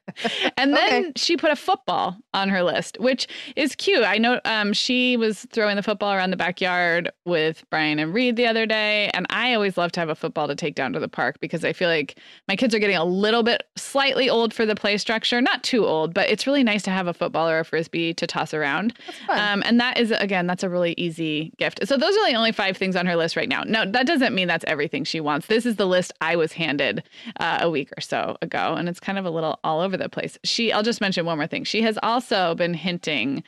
and 0.57 0.73
then 0.73 1.05
okay. 1.05 1.11
she 1.15 1.37
put 1.37 1.51
a 1.51 1.55
football 1.55 2.17
on 2.33 2.49
her 2.49 2.63
list, 2.63 2.97
which 2.99 3.27
is 3.55 3.75
cute. 3.75 4.03
I 4.03 4.17
know 4.17 4.39
um, 4.45 4.73
she 4.73 5.17
was 5.17 5.45
throwing 5.51 5.75
the 5.75 5.83
football 5.83 6.13
around 6.13 6.31
the 6.31 6.37
backyard 6.37 7.11
with 7.25 7.63
Brian 7.69 7.99
and 7.99 8.13
Reed 8.13 8.35
the 8.35 8.47
other 8.47 8.65
day. 8.65 9.09
And 9.13 9.25
I 9.29 9.53
always 9.53 9.77
love 9.77 9.91
to 9.93 9.99
have 9.99 10.09
a 10.09 10.15
football 10.15 10.47
to 10.47 10.55
take 10.55 10.75
down 10.75 10.93
to 10.93 10.99
the 10.99 11.07
park 11.07 11.39
because 11.39 11.65
I 11.65 11.73
feel 11.73 11.89
like 11.89 12.17
my 12.47 12.55
kids 12.55 12.73
are 12.73 12.79
getting 12.79 12.95
a 12.95 13.05
little 13.05 13.43
bit 13.43 13.63
slightly 13.75 14.29
old 14.29 14.53
for 14.53 14.65
the 14.65 14.75
play 14.75 14.97
structure. 14.97 15.41
Not 15.41 15.63
too 15.63 15.85
old, 15.85 16.13
but 16.13 16.29
it's 16.29 16.47
really 16.47 16.63
nice 16.63 16.83
to 16.83 16.91
have 16.91 17.07
a 17.07 17.13
football 17.13 17.49
or 17.49 17.59
a 17.59 17.65
frisbee 17.65 18.13
to 18.13 18.27
toss 18.27 18.53
around. 18.53 18.97
Um, 19.29 19.63
and 19.65 19.79
that 19.79 19.97
is, 19.97 20.11
again, 20.11 20.47
that's 20.47 20.63
a 20.63 20.69
really 20.69 20.93
easy 20.97 21.51
gift. 21.57 21.79
So 21.87 21.97
those 21.97 22.15
are 22.15 22.29
the 22.29 22.35
only 22.35 22.51
five 22.51 22.77
things 22.77 22.95
on 22.95 23.05
her 23.05 23.15
list 23.15 23.35
right 23.35 23.49
now. 23.49 23.63
Now, 23.63 23.85
that 23.85 24.07
doesn't 24.07 24.33
mean 24.33 24.47
that's 24.47 24.65
everything 24.67 25.03
she 25.03 25.19
wants. 25.19 25.47
This 25.47 25.65
is 25.65 25.75
the 25.75 25.87
list 25.87 26.11
I 26.21 26.35
was 26.35 26.53
handed 26.53 27.03
uh, 27.39 27.59
a 27.61 27.69
week 27.69 27.89
or 27.97 28.01
so 28.01 28.37
ago. 28.41 28.75
And 28.77 28.89
it's 28.89 28.99
kind 28.99 29.17
of 29.17 29.25
a 29.25 29.29
little 29.29 29.59
all 29.63 29.79
over 29.81 29.97
the 30.01 30.09
place. 30.09 30.37
She, 30.43 30.71
I'll 30.71 30.83
just 30.83 31.01
mention 31.01 31.25
one 31.25 31.37
more 31.37 31.47
thing. 31.47 31.63
She 31.63 31.81
has 31.81 31.97
also 32.01 32.55
been 32.55 32.73
hinting 32.73 33.43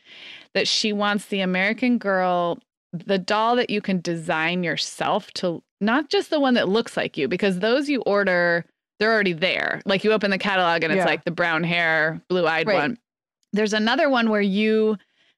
that 0.53 0.67
she 0.67 0.93
wants 0.93 1.27
the 1.27 1.41
American 1.41 1.97
Girl, 1.97 2.59
the 2.91 3.17
doll 3.17 3.55
that 3.55 3.69
you 3.69 3.81
can 3.81 4.01
design 4.01 4.63
yourself 4.63 5.31
to 5.33 5.63
not 5.81 6.09
just 6.09 6.29
the 6.29 6.39
one 6.39 6.53
that 6.53 6.69
looks 6.69 6.95
like 6.95 7.17
you, 7.17 7.27
because 7.27 7.59
those 7.59 7.89
you 7.89 8.01
order, 8.03 8.65
they're 8.99 9.11
already 9.11 9.33
there. 9.33 9.81
Like 9.85 10.03
you 10.03 10.11
open 10.13 10.31
the 10.31 10.37
catalog 10.37 10.83
and 10.83 10.93
it's 10.93 10.99
yeah. 10.99 11.05
like 11.05 11.25
the 11.25 11.31
brown 11.31 11.63
hair, 11.63 12.21
blue 12.29 12.47
eyed 12.47 12.67
right. 12.67 12.75
one. 12.75 12.97
There's 13.51 13.73
another 13.73 14.09
one 14.09 14.29
where 14.29 14.41
you, 14.41 14.97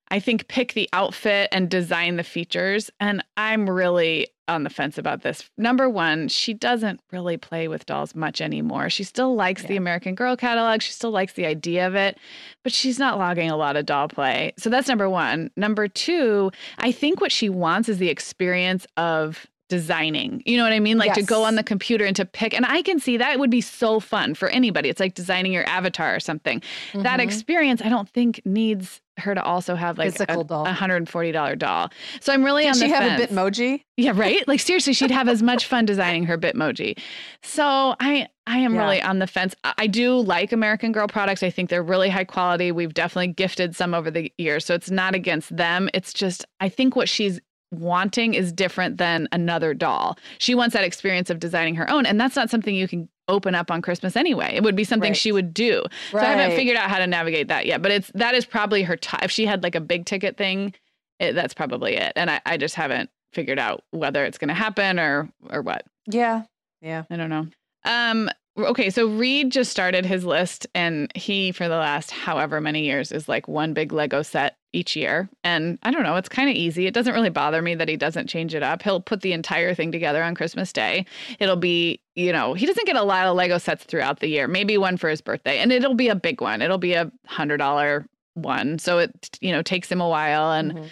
I 0.09 0.19
think, 0.19 0.47
pick 0.47 0.73
the 0.73 0.89
outfit 0.93 1.49
and 1.51 1.69
design 1.69 2.15
the 2.15 2.23
features. 2.23 2.91
And 2.99 3.23
I'm 3.37 3.69
really 3.69 4.27
on 4.47 4.63
the 4.63 4.69
fence 4.69 4.97
about 4.97 5.23
this. 5.23 5.49
Number 5.57 5.89
one, 5.89 6.27
she 6.27 6.53
doesn't 6.53 6.99
really 7.11 7.37
play 7.37 7.67
with 7.67 7.85
dolls 7.85 8.13
much 8.13 8.41
anymore. 8.41 8.89
She 8.89 9.03
still 9.03 9.35
likes 9.35 9.63
yeah. 9.63 9.69
the 9.69 9.77
American 9.77 10.13
Girl 10.13 10.35
catalog. 10.35 10.81
She 10.81 10.91
still 10.91 11.11
likes 11.11 11.33
the 11.33 11.45
idea 11.45 11.87
of 11.87 11.95
it, 11.95 12.17
but 12.63 12.71
she's 12.71 12.99
not 12.99 13.17
logging 13.17 13.49
a 13.49 13.57
lot 13.57 13.75
of 13.75 13.85
doll 13.87 14.07
play. 14.07 14.53
So 14.57 14.69
that's 14.69 14.87
number 14.87 15.09
one. 15.09 15.49
Number 15.57 15.87
two, 15.87 16.51
I 16.77 16.91
think 16.91 17.21
what 17.21 17.31
she 17.31 17.49
wants 17.49 17.89
is 17.89 17.97
the 17.97 18.09
experience 18.09 18.85
of 18.97 19.47
designing. 19.67 20.43
You 20.45 20.57
know 20.57 20.63
what 20.63 20.73
I 20.73 20.79
mean? 20.79 20.99
Like 20.99 21.15
yes. 21.15 21.17
to 21.17 21.23
go 21.23 21.43
on 21.43 21.55
the 21.55 21.63
computer 21.63 22.05
and 22.05 22.15
to 22.15 22.25
pick. 22.25 22.53
And 22.53 22.67
I 22.67 22.83
can 22.83 22.99
see 22.99 23.17
that 23.17 23.39
would 23.39 23.49
be 23.49 23.61
so 23.61 23.99
fun 23.99 24.35
for 24.35 24.47
anybody. 24.49 24.89
It's 24.89 24.99
like 24.99 25.15
designing 25.15 25.53
your 25.53 25.67
avatar 25.67 26.15
or 26.15 26.19
something. 26.19 26.59
Mm-hmm. 26.59 27.01
That 27.01 27.19
experience, 27.19 27.81
I 27.83 27.89
don't 27.89 28.07
think 28.07 28.41
needs 28.45 29.01
her 29.17 29.33
to 29.35 29.43
also 29.43 29.75
have 29.75 29.97
like 29.97 30.11
Physical 30.11 30.41
a, 30.41 30.45
doll. 30.45 30.65
$140 30.65 31.57
doll. 31.57 31.89
So 32.19 32.33
I'm 32.33 32.43
really 32.43 32.63
Can 32.63 32.73
on 32.73 32.79
the 32.79 32.85
she 32.85 32.91
have 32.91 33.19
fence. 33.19 33.31
a 33.31 33.33
Bitmoji? 33.33 33.83
Yeah, 33.97 34.13
right? 34.15 34.45
Like 34.47 34.59
seriously, 34.59 34.93
she'd 34.93 35.11
have 35.11 35.27
as 35.27 35.41
much 35.41 35.65
fun 35.65 35.85
designing 35.85 36.25
her 36.25 36.37
Bitmoji. 36.37 36.99
So 37.43 37.95
I 37.99 38.27
I 38.47 38.57
am 38.59 38.75
yeah. 38.75 38.81
really 38.81 39.01
on 39.01 39.19
the 39.19 39.27
fence. 39.27 39.55
I 39.63 39.87
do 39.87 40.17
like 40.19 40.51
American 40.51 40.91
Girl 40.91 41.07
products. 41.07 41.43
I 41.43 41.49
think 41.49 41.69
they're 41.69 41.83
really 41.83 42.09
high 42.09 42.25
quality. 42.25 42.71
We've 42.71 42.93
definitely 42.93 43.33
gifted 43.33 43.75
some 43.75 43.93
over 43.93 44.11
the 44.11 44.31
years. 44.37 44.65
So 44.65 44.75
it's 44.75 44.91
not 44.91 45.15
against 45.15 45.55
them. 45.55 45.89
It's 45.93 46.13
just 46.13 46.45
I 46.59 46.69
think 46.69 46.95
what 46.95 47.09
she's 47.09 47.39
wanting 47.71 48.33
is 48.33 48.51
different 48.53 48.97
than 48.97 49.27
another 49.31 49.73
doll. 49.73 50.17
She 50.37 50.55
wants 50.55 50.73
that 50.73 50.83
experience 50.83 51.29
of 51.29 51.39
designing 51.39 51.75
her 51.75 51.89
own, 51.89 52.05
and 52.05 52.19
that's 52.19 52.35
not 52.35 52.49
something 52.49 52.75
you 52.75 52.87
can 52.87 53.09
open 53.27 53.55
up 53.55 53.71
on 53.71 53.81
Christmas 53.81 54.15
anyway. 54.15 54.53
It 54.55 54.63
would 54.63 54.75
be 54.75 54.83
something 54.83 55.11
right. 55.11 55.17
she 55.17 55.31
would 55.31 55.53
do. 55.53 55.83
Right. 56.11 56.21
So 56.21 56.27
I 56.27 56.31
haven't 56.33 56.55
figured 56.55 56.77
out 56.77 56.89
how 56.89 56.99
to 56.99 57.07
navigate 57.07 57.47
that 57.47 57.65
yet. 57.65 57.81
But 57.81 57.91
it's 57.91 58.11
that 58.15 58.35
is 58.35 58.45
probably 58.45 58.83
her 58.83 58.95
top. 58.95 59.23
If 59.23 59.31
she 59.31 59.45
had 59.45 59.63
like 59.63 59.75
a 59.75 59.81
big 59.81 60.05
ticket 60.05 60.37
thing, 60.37 60.73
it, 61.19 61.33
that's 61.33 61.53
probably 61.53 61.95
it. 61.95 62.13
And 62.15 62.29
I, 62.29 62.41
I 62.45 62.57
just 62.57 62.75
haven't 62.75 63.09
figured 63.33 63.59
out 63.59 63.83
whether 63.91 64.23
it's 64.25 64.37
going 64.37 64.49
to 64.49 64.53
happen 64.53 64.99
or 64.99 65.29
or 65.49 65.61
what. 65.61 65.85
Yeah, 66.07 66.43
yeah. 66.81 67.03
I 67.09 67.15
don't 67.15 67.29
know. 67.29 67.47
Um, 67.83 68.29
okay, 68.57 68.89
so 68.89 69.07
Reed 69.07 69.51
just 69.51 69.71
started 69.71 70.05
his 70.05 70.25
list, 70.25 70.65
and 70.73 71.11
he, 71.15 71.51
for 71.51 71.67
the 71.67 71.77
last 71.77 72.11
however 72.11 72.59
many 72.61 72.83
years, 72.83 73.11
is 73.11 73.29
like 73.29 73.47
one 73.47 73.73
big 73.73 73.91
Lego 73.91 74.21
set 74.21 74.57
each 74.73 74.95
year. 74.95 75.29
And 75.43 75.77
I 75.83 75.91
don't 75.91 76.03
know, 76.03 76.15
it's 76.15 76.29
kind 76.29 76.49
of 76.49 76.55
easy. 76.55 76.87
It 76.87 76.93
doesn't 76.93 77.13
really 77.13 77.29
bother 77.29 77.61
me 77.61 77.75
that 77.75 77.87
he 77.87 77.97
doesn't 77.97 78.27
change 78.27 78.55
it 78.55 78.63
up. 78.63 78.81
He'll 78.81 79.01
put 79.01 79.21
the 79.21 79.33
entire 79.33 79.73
thing 79.73 79.91
together 79.91 80.23
on 80.23 80.35
Christmas 80.35 80.73
Day. 80.73 81.05
It'll 81.39 81.55
be, 81.55 82.01
you 82.15 82.31
know, 82.31 82.53
he 82.53 82.65
doesn't 82.65 82.85
get 82.85 82.95
a 82.95 83.03
lot 83.03 83.27
of 83.27 83.35
Lego 83.35 83.57
sets 83.57 83.83
throughout 83.83 84.19
the 84.19 84.27
year, 84.27 84.47
maybe 84.47 84.77
one 84.77 84.97
for 84.97 85.09
his 85.09 85.21
birthday, 85.21 85.59
and 85.59 85.71
it'll 85.71 85.95
be 85.95 86.07
a 86.07 86.15
big 86.15 86.41
one. 86.41 86.61
It'll 86.61 86.77
be 86.77 86.93
a 86.93 87.11
$100 87.29 88.05
one. 88.35 88.79
So 88.79 88.99
it, 88.99 89.37
you 89.41 89.51
know, 89.51 89.61
takes 89.61 89.91
him 89.91 90.01
a 90.01 90.09
while. 90.09 90.51
And, 90.51 90.73
mm-hmm 90.73 90.85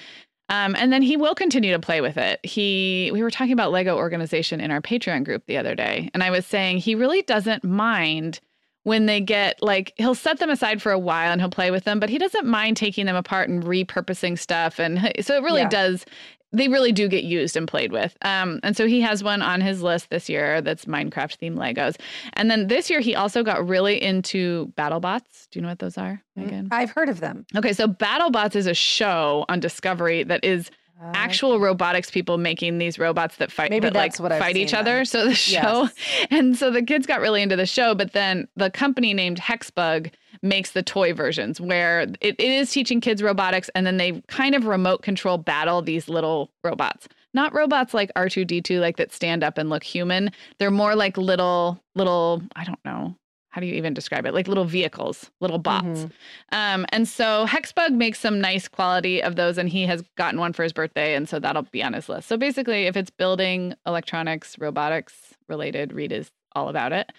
um, 0.50 0.76
and 0.76 0.92
then 0.92 1.02
he 1.02 1.18
will 1.18 1.36
continue 1.36 1.72
to 1.72 1.80
play 1.80 2.02
with 2.02 2.18
it. 2.18 2.40
He, 2.46 3.10
we 3.14 3.24
were 3.24 3.32
talking 3.32 3.54
about 3.54 3.72
Lego 3.72 3.98
organization 3.98 4.60
in 4.60 4.72
our 4.72 4.82
Patreon 4.82 5.24
group 5.24 5.46
the 5.46 5.58
other 5.58 5.74
day, 5.74 6.12
and 6.14 6.22
I 6.22 6.30
was 6.30 6.46
saying 6.46 6.78
he 6.78 6.96
really 6.96 7.22
doesn't 7.22 7.64
mind 7.64 8.40
when 8.84 9.06
they 9.06 9.22
get 9.22 9.64
like 9.64 9.94
he'll 9.96 10.14
set 10.14 10.40
them 10.40 10.50
aside 10.50 10.82
for 10.82 10.92
a 10.92 11.00
while 11.00 11.32
and 11.32 11.40
he'll 11.40 11.50
play 11.50 11.72
with 11.72 11.86
them, 11.86 12.00
but 12.00 12.10
he 12.10 12.18
doesn't 12.18 12.46
mind 12.46 12.76
taking 12.76 13.06
them 13.06 13.16
apart 13.16 13.48
and 13.48 13.64
repurposing 13.64 14.38
stuff. 14.38 14.78
And 14.78 15.14
so 15.22 15.38
it 15.38 15.44
really 15.44 15.62
yeah. 15.62 15.70
does 15.70 16.06
they 16.54 16.68
really 16.68 16.92
do 16.92 17.08
get 17.08 17.24
used 17.24 17.58
and 17.58 17.68
played 17.68 17.92
with. 17.92 18.16
Um, 18.22 18.60
and 18.64 18.78
so 18.78 18.88
he 18.88 19.02
has 19.02 19.24
one 19.24 19.42
on 19.42 19.60
his 19.60 19.82
list 19.82 20.10
this 20.10 20.30
year 20.30 20.62
that's 20.62 20.86
Minecraft 20.86 21.38
themed 21.40 21.58
Legos. 21.58 22.00
And 22.34 22.50
then 22.50 22.68
this 22.68 22.90
year 22.90 23.00
he 23.00 23.16
also 23.16 23.44
got 23.44 23.68
really 23.68 24.02
into 24.02 24.72
BattleBots. 24.78 25.50
Do 25.50 25.60
you 25.60 25.64
know 25.64 25.70
what 25.70 25.80
those 25.80 25.98
are, 25.98 26.22
mm, 26.38 26.44
Meagan? 26.44 26.70
I've 26.72 26.92
heard 26.92 27.10
of 27.10 27.20
them. 27.20 27.46
Okay, 27.56 27.74
so 27.74 27.88
BattleBots 27.88 28.56
is 28.56 28.68
a 28.68 28.74
show 28.74 29.46
on 29.50 29.60
Discovery 29.60 30.24
that 30.24 30.44
is 30.46 30.70
uh, 31.02 31.12
actual 31.16 31.60
robotics 31.60 32.12
people 32.12 32.38
making 32.38 32.78
these 32.78 33.00
robots 33.00 33.38
that 33.38 33.52
fight 33.52 33.72
Maybe 33.72 33.88
that 33.88 33.94
that's 33.94 34.20
like 34.20 34.32
what 34.32 34.40
fight 34.40 34.56
each 34.56 34.76
other. 34.76 35.06
So 35.06 35.26
the 35.26 35.34
show 35.34 35.90
yes. 35.90 35.94
and 36.30 36.56
so 36.56 36.70
the 36.70 36.84
kids 36.84 37.08
got 37.08 37.20
really 37.20 37.42
into 37.42 37.56
the 37.56 37.66
show, 37.66 37.96
but 37.96 38.14
then 38.14 38.48
the 38.56 38.70
company 38.70 39.14
named 39.14 39.40
Hexbug 39.40 40.12
makes 40.44 40.72
the 40.72 40.84
toy 40.84 41.14
versions 41.14 41.60
where 41.60 42.02
it, 42.02 42.18
it 42.22 42.40
is 42.40 42.70
teaching 42.70 43.02
kids 43.02 43.24
robotics 43.24 43.70
and 43.76 43.88
then 43.88 43.98
they 43.98 44.22
kind 44.28 44.54
of 44.56 44.66
remote 44.66 45.02
control 45.02 45.38
battle 45.38 45.82
these 45.82 46.08
little 46.10 46.52
robots. 46.64 47.08
Not 47.34 47.54
robots 47.54 47.94
like 47.94 48.14
R2D2 48.16 48.80
like 48.80 48.98
that 48.98 49.12
stand 49.12 49.44
up 49.44 49.58
and 49.58 49.70
look 49.70 49.84
human. 49.84 50.32
They're 50.60 50.70
more 50.70 50.96
like 50.96 51.18
little 51.18 51.82
little 51.96 52.44
I 52.56 52.64
don't 52.64 52.84
know 52.86 53.16
how 53.54 53.62
do 53.62 53.68
you 53.68 53.76
even 53.76 53.94
describe 53.94 54.26
it? 54.26 54.34
Like 54.34 54.48
little 54.48 54.66
vehicles, 54.66 55.30
little 55.40 55.60
bots. 55.60 55.86
Mm-hmm. 55.86 56.56
Um, 56.58 56.88
and 56.90 57.08
so 57.08 57.46
Hexbug 57.46 57.92
makes 57.92 58.20
some 58.20 58.42
nice 58.42 58.68
quality 58.68 59.22
of 59.22 59.36
those, 59.36 59.60
and 59.60 59.70
he 59.70 59.84
has 59.86 60.04
gotten 60.18 60.40
one 60.40 60.54
for 60.54 60.64
his 60.64 60.74
birthday, 60.74 61.14
and 61.14 61.30
so 61.30 61.38
that'll 61.38 61.68
be 61.72 61.84
on 61.84 61.94
his 61.94 62.10
list. 62.10 62.28
So 62.28 62.36
basically, 62.36 62.88
if 62.88 62.98
it's 62.98 63.12
building, 63.12 63.76
electronics, 63.86 64.58
robotics 64.58 65.36
related, 65.48 65.94
Reed 65.94 66.12
is 66.12 66.32
all 66.56 66.68
about 66.68 66.94
it. 66.94 67.12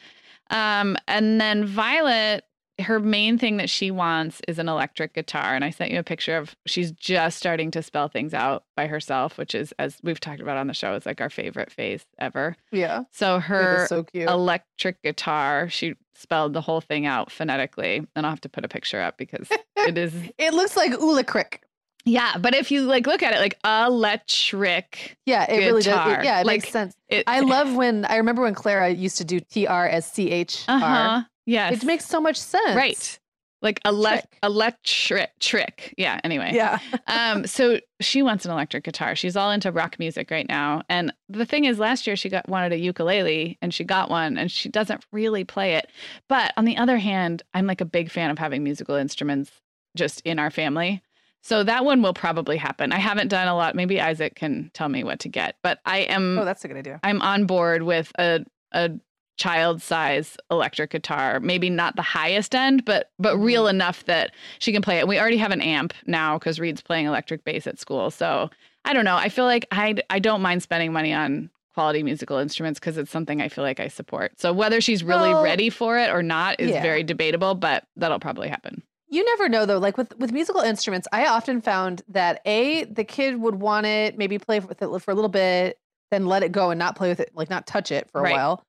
Um, 0.51 0.97
and 1.07 1.41
then 1.41 1.65
Violet 1.67 2.45
her 2.81 2.99
main 2.99 3.39
thing 3.39 3.57
that 3.59 3.71
she 3.71 3.91
wants 3.91 4.41
is 4.49 4.59
an 4.59 4.69
electric 4.69 5.15
guitar. 5.15 5.55
And 5.55 5.65
I 5.65 5.71
sent 5.71 5.93
you 5.93 5.99
a 5.99 6.05
picture 6.05 6.37
of 6.37 6.57
she's 6.67 6.91
just 6.93 7.39
starting 7.39 7.71
to 7.73 7.83
spell 7.83 8.09
things 8.09 8.35
out 8.35 8.65
by 8.77 8.87
herself, 8.87 9.39
which 9.39 9.55
is, 9.55 9.73
as 9.79 9.99
we've 10.03 10.21
talked 10.21 10.41
about 10.41 10.57
on 10.57 10.67
the 10.67 10.75
show, 10.75 10.95
is 10.95 11.07
like 11.07 11.21
our 11.21 11.31
favorite 11.31 11.71
phase 11.71 12.05
ever. 12.19 12.57
Yeah. 12.73 13.05
So 13.13 13.39
her 13.39 13.87
so 13.87 14.05
electric 14.13 15.03
guitar, 15.03 15.69
she 15.69 15.95
spelled 16.15 16.53
the 16.53 16.61
whole 16.61 16.81
thing 16.81 17.07
out 17.07 17.31
phonetically. 17.31 18.07
And 18.17 18.27
I'll 18.27 18.33
have 18.33 18.41
to 18.43 18.49
put 18.49 18.65
a 18.65 18.69
picture 18.69 19.01
up 19.01 19.19
because 19.19 19.49
it 19.77 19.97
is. 19.97 20.13
it 20.39 20.55
looks 20.55 20.77
like 20.77 20.91
Ula 20.93 21.25
Crick. 21.25 21.61
Yeah, 22.07 22.37
but 22.39 22.55
if 22.55 22.71
you 22.71 22.83
like 22.83 23.07
look 23.07 23.23
at 23.23 23.33
it 23.33 23.39
like 23.39 23.59
electric, 23.65 25.17
yeah, 25.25 25.51
it 25.51 25.59
really 25.59 25.83
does. 25.83 26.19
It, 26.19 26.25
yeah, 26.25 26.41
it 26.41 26.47
like, 26.47 26.61
makes 26.61 26.71
sense. 26.71 26.95
it, 27.09 27.25
I 27.27 27.41
love 27.41 27.75
when 27.75 28.05
I 28.05 28.17
remember 28.17 28.43
when 28.43 28.55
Clara 28.55 28.91
used 28.91 29.17
to 29.19 29.25
do 29.25 29.41
T 29.41 29.67
R 29.67 29.87
as 29.87 30.05
C 30.11 30.31
H. 30.31 30.65
R. 30.69 30.77
Uh-huh. 30.77 31.23
Yes, 31.47 31.83
It 31.83 31.85
makes 31.87 32.05
so 32.07 32.21
much 32.21 32.37
sense. 32.39 32.77
right. 32.77 33.19
Like 33.63 33.83
elec- 33.85 34.11
Trick. 34.21 34.39
electric 34.43 35.31
trick. 35.41 35.95
Yeah. 35.97 36.21
Anyway. 36.23 36.51
Yeah. 36.53 36.79
um, 37.07 37.47
so 37.47 37.81
she 38.01 38.23
wants 38.23 38.45
an 38.45 38.51
electric 38.51 38.85
guitar. 38.85 39.17
She's 39.17 39.37
all 39.37 39.51
into 39.51 39.73
rock 39.73 39.99
music 39.99 40.31
right 40.31 40.47
now. 40.47 40.83
And 40.91 41.15
the 41.31 41.47
thing 41.47 41.65
is, 41.65 41.79
last 41.79 42.07
year 42.07 42.15
she 42.15 42.29
got 42.29 42.47
wanted 42.47 42.73
a 42.73 42.79
ukulele 42.79 43.57
and 43.63 43.73
she 43.73 43.83
got 43.85 44.11
one 44.11 44.37
and 44.37 44.51
she 44.53 44.69
doesn't 44.69 45.03
really 45.13 45.45
play 45.45 45.77
it. 45.77 45.89
But 46.29 46.53
on 46.59 46.67
the 46.67 46.77
other 46.77 46.99
hand, 46.99 47.43
I'm 47.55 47.67
like 47.67 47.81
a 47.81 47.87
big 47.87 48.11
fan 48.11 48.31
of 48.31 48.39
having 48.39 48.63
musical 48.65 48.97
instruments 48.97 49.51
just 49.97 50.21
in 50.27 50.39
our 50.39 50.51
family. 50.51 51.03
So 51.43 51.63
that 51.65 51.87
one 51.87 52.03
will 52.03 52.15
probably 52.15 52.59
happen. 52.59 52.93
I 52.93 52.99
haven't 52.99 53.29
done 53.29 53.49
a 53.49 53.57
lot. 53.57 53.75
Maybe 53.75 53.99
Isaac 54.01 54.35
can 54.35 54.71
tell 54.75 54.89
me 54.91 55.05
what 55.05 55.21
to 55.21 55.29
get. 55.31 55.57
But 55.63 55.79
I 55.87 55.99
am 56.01 56.39
Oh, 56.39 56.45
that's 56.45 56.65
a 56.67 56.69
good 56.69 56.77
idea. 56.77 57.01
I'm 57.03 57.23
on 57.23 57.47
board 57.47 57.83
with 57.83 58.13
a 58.19 58.45
a 58.73 58.91
child 59.37 59.83
size 59.83 60.37
electric 60.51 60.91
guitar. 60.91 61.41
Maybe 61.41 61.69
not 61.71 61.97
the 61.97 62.03
highest 62.03 62.55
end, 62.55 62.85
but 62.85 63.11
but 63.19 63.35
Mm-hmm. 63.35 63.45
real 63.45 63.67
enough 63.69 64.05
that 64.05 64.33
she 64.59 64.73
can 64.73 64.83
play 64.83 64.99
it. 64.99 65.09
We 65.09 65.19
already 65.19 65.39
have 65.39 65.51
an 65.53 65.61
amp 65.61 65.93
now 66.07 66.39
because 66.39 66.61
Reed's 66.61 66.83
playing 66.83 67.07
electric 67.07 67.45
bass 67.45 67.67
at 67.67 67.79
school. 67.79 68.11
So 68.11 68.51
I 68.85 68.93
don't 68.93 69.05
know. 69.05 69.17
I 69.17 69.29
feel 69.29 69.45
like 69.47 69.67
I 69.73 69.97
I 70.11 70.19
don't 70.19 70.41
mind 70.43 70.63
spending 70.63 70.93
money 70.93 71.13
on 71.13 71.51
quality 71.75 72.05
musical 72.05 72.39
instruments 72.39 72.79
because 72.79 72.97
it's 72.97 73.11
something 73.11 73.43
I 73.43 73.49
feel 73.49 73.65
like 73.65 73.81
I 73.81 73.89
support. 73.89 74.39
So 74.39 74.53
whether 74.53 74.81
she's 74.81 75.03
really 75.03 75.35
Well, 75.35 75.43
ready 75.43 75.71
for 75.71 75.99
it 75.99 76.09
or 76.11 76.23
not 76.23 76.61
is 76.61 76.71
yeah. 76.71 76.81
very 76.83 77.03
debatable, 77.03 77.57
but 77.57 77.85
that'll 77.97 78.21
probably 78.21 78.49
happen. 78.49 78.83
You 79.09 79.25
never 79.25 79.49
know 79.49 79.67
though. 79.67 79.79
Like 79.79 79.97
with 79.99 80.17
with 80.19 80.31
musical 80.33 80.61
instruments, 80.61 81.09
I 81.13 81.27
often 81.27 81.61
found 81.61 82.03
that 82.09 82.41
a 82.47 82.85
the 82.85 83.03
kid 83.05 83.41
would 83.41 83.57
want 83.57 83.87
it, 83.87 84.17
maybe 84.17 84.39
play 84.39 84.61
with 84.61 84.81
it 84.81 85.03
for 85.03 85.11
a 85.11 85.15
little 85.15 85.29
bit, 85.29 85.79
then 86.13 86.27
let 86.27 86.45
it 86.45 86.53
go 86.53 86.71
and 86.71 86.79
not 86.79 86.95
play 86.95 87.09
with 87.09 87.19
it, 87.19 87.31
like 87.35 87.51
not 87.51 87.67
touch 87.67 87.91
it 87.91 88.09
for 88.11 88.21
a 88.21 88.23
Right. 88.23 88.33
while. 88.35 88.63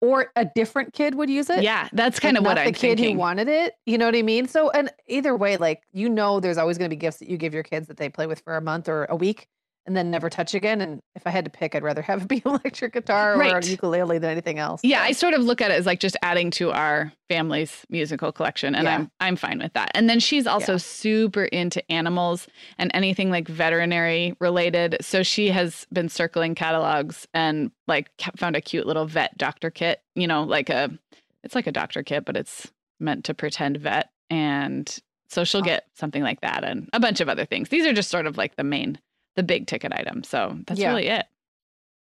Or 0.00 0.30
a 0.36 0.44
different 0.44 0.92
kid 0.92 1.16
would 1.16 1.28
use 1.28 1.50
it. 1.50 1.62
Yeah, 1.62 1.88
that's 1.92 2.20
kind 2.20 2.36
of 2.36 2.44
what 2.44 2.56
I'm 2.56 2.66
the 2.66 2.72
kid 2.72 2.98
thinking. 2.98 3.14
who 3.14 3.18
wanted 3.18 3.48
it. 3.48 3.74
You 3.84 3.98
know 3.98 4.06
what 4.06 4.14
I 4.14 4.22
mean? 4.22 4.46
So, 4.46 4.70
and 4.70 4.90
either 5.08 5.34
way, 5.34 5.56
like 5.56 5.82
you 5.92 6.08
know, 6.08 6.38
there's 6.38 6.56
always 6.56 6.78
going 6.78 6.88
to 6.88 6.94
be 6.94 7.00
gifts 7.00 7.18
that 7.18 7.28
you 7.28 7.36
give 7.36 7.52
your 7.52 7.64
kids 7.64 7.88
that 7.88 7.96
they 7.96 8.08
play 8.08 8.26
with 8.26 8.40
for 8.40 8.56
a 8.56 8.60
month 8.60 8.88
or 8.88 9.06
a 9.06 9.16
week 9.16 9.48
and 9.86 9.96
then 9.96 10.10
never 10.10 10.28
touch 10.28 10.54
again. 10.54 10.80
And 10.80 11.00
if 11.14 11.26
I 11.26 11.30
had 11.30 11.44
to 11.46 11.50
pick, 11.50 11.74
I'd 11.74 11.82
rather 11.82 12.02
have 12.02 12.22
it 12.22 12.28
be 12.28 12.42
electric 12.46 12.92
guitar 12.92 13.34
or 13.34 13.38
Right. 13.38 13.64
a 13.64 13.70
ukulele 13.70 14.18
than 14.18 14.30
anything 14.30 14.58
else. 14.58 14.80
Yeah, 14.84 14.98
So, 15.02 15.04
I 15.04 15.12
sort 15.12 15.34
of 15.34 15.42
look 15.42 15.60
at 15.60 15.70
it 15.70 15.74
as 15.74 15.86
like 15.86 15.98
just 16.00 16.16
adding 16.22 16.50
to 16.52 16.70
our 16.72 17.12
family's 17.28 17.86
musical 17.88 18.30
collection, 18.32 18.74
and 18.74 18.84
Yeah. 18.84 18.94
I'm 18.96 19.10
I'm 19.20 19.36
fine 19.36 19.58
with 19.58 19.72
that. 19.74 19.90
And 19.94 20.08
then 20.10 20.20
she's 20.20 20.46
also 20.46 20.72
Yeah. 20.72 20.78
super 20.78 21.44
into 21.44 21.82
animals 21.90 22.46
and 22.78 22.90
anything 22.94 23.30
like 23.30 23.48
veterinary 23.48 24.34
related. 24.40 24.96
So 25.00 25.22
she 25.22 25.48
has 25.48 25.86
been 25.92 26.08
circling 26.08 26.54
catalogs 26.54 27.26
and 27.34 27.70
like 27.86 28.10
found 28.36 28.56
a 28.56 28.60
cute 28.60 28.86
little 28.86 29.06
vet 29.06 29.36
doctor 29.38 29.70
kit. 29.70 30.02
You 30.14 30.26
know, 30.26 30.42
like 30.42 30.68
a 30.70 30.90
it's 31.44 31.54
like 31.54 31.66
a 31.66 31.72
doctor 31.72 32.02
kit, 32.02 32.24
but 32.24 32.36
it's 32.36 32.70
meant 33.00 33.24
to 33.24 33.32
pretend 33.34 33.76
vet. 33.78 34.10
And 34.28 34.94
so 35.30 35.44
she'll 35.44 35.60
Oh. 35.60 35.64
get 35.64 35.86
something 35.94 36.22
like 36.22 36.40
that 36.40 36.64
and 36.64 36.88
a 36.92 37.00
bunch 37.00 37.20
of 37.20 37.28
other 37.28 37.44
things. 37.46 37.68
These 37.68 37.86
are 37.86 37.92
just 37.92 38.10
sort 38.10 38.26
of 38.26 38.36
like 38.36 38.56
the 38.56 38.64
main, 38.64 38.98
the 39.38 39.42
big 39.44 39.66
ticket 39.68 39.92
item. 39.94 40.22
So 40.24 40.58
that's 40.66 40.78
Yeah. 40.80 40.88
really 40.90 41.06
it. 41.06 41.24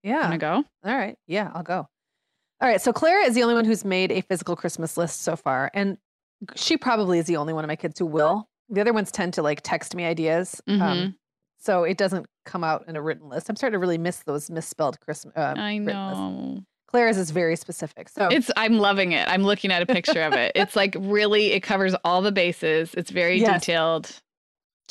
yeah. 0.03 0.23
Wanna 0.23 0.37
go? 0.37 0.63
All 0.85 0.95
right. 0.97 1.17
Yeah, 1.25 1.49
I'll 1.55 1.63
go. 1.63 1.87
All 2.61 2.67
right. 2.69 2.81
So 2.81 2.91
Clara 2.93 3.23
is 3.25 3.33
the 3.33 3.41
only 3.43 3.55
one 3.55 3.65
who's 3.65 3.83
made 3.85 4.11
a 4.11 4.21
physical 4.21 4.55
Christmas 4.55 4.97
list 4.97 5.21
so 5.21 5.35
far. 5.35 5.71
And 5.73 5.97
she 6.55 6.75
probably 6.77 7.17
is 7.19 7.25
the 7.25 7.37
only 7.37 7.53
one 7.53 7.63
of 7.63 7.67
my 7.69 7.75
kids 7.77 7.97
who 7.97 8.05
will. 8.05 8.47
The 8.69 8.81
other 8.81 8.91
ones 8.93 9.11
tend 9.11 9.33
to 9.35 9.41
like 9.41 9.61
text 9.63 9.95
me 9.95 10.03
ideas. 10.05 10.61
Mhm. 10.67 10.81
Um, 10.81 11.15
so 11.59 11.83
it 11.85 11.97
doesn't 11.97 12.25
come 12.45 12.63
out 12.65 12.85
in 12.89 12.95
a 12.97 13.01
written 13.01 13.29
list. 13.29 13.49
I'm 13.49 13.55
starting 13.55 13.75
to 13.75 13.79
really 13.79 13.97
miss 13.97 14.17
those 14.23 14.49
misspelled 14.49 14.99
Christmas. 14.99 15.33
Uh, 15.37 15.53
I 15.57 15.77
know. 15.77 16.59
Claire's 16.87 17.17
is 17.17 17.31
very 17.31 17.55
specific. 17.55 18.09
So 18.09 18.27
It's 18.27 18.51
I'm 18.57 18.77
loving 18.77 19.13
it. 19.13 19.27
I'm 19.29 19.43
looking 19.43 19.71
at 19.71 19.81
a 19.81 19.85
picture 19.85 20.21
of 20.21 20.33
it. 20.33 20.51
It's 20.55 20.75
like 20.75 20.95
really 20.99 21.53
it 21.53 21.61
covers 21.61 21.95
all 22.03 22.21
the 22.21 22.31
bases. 22.33 22.93
It's 22.95 23.09
very 23.11 23.39
Yes. 23.39 23.61
detailed. 23.61 24.21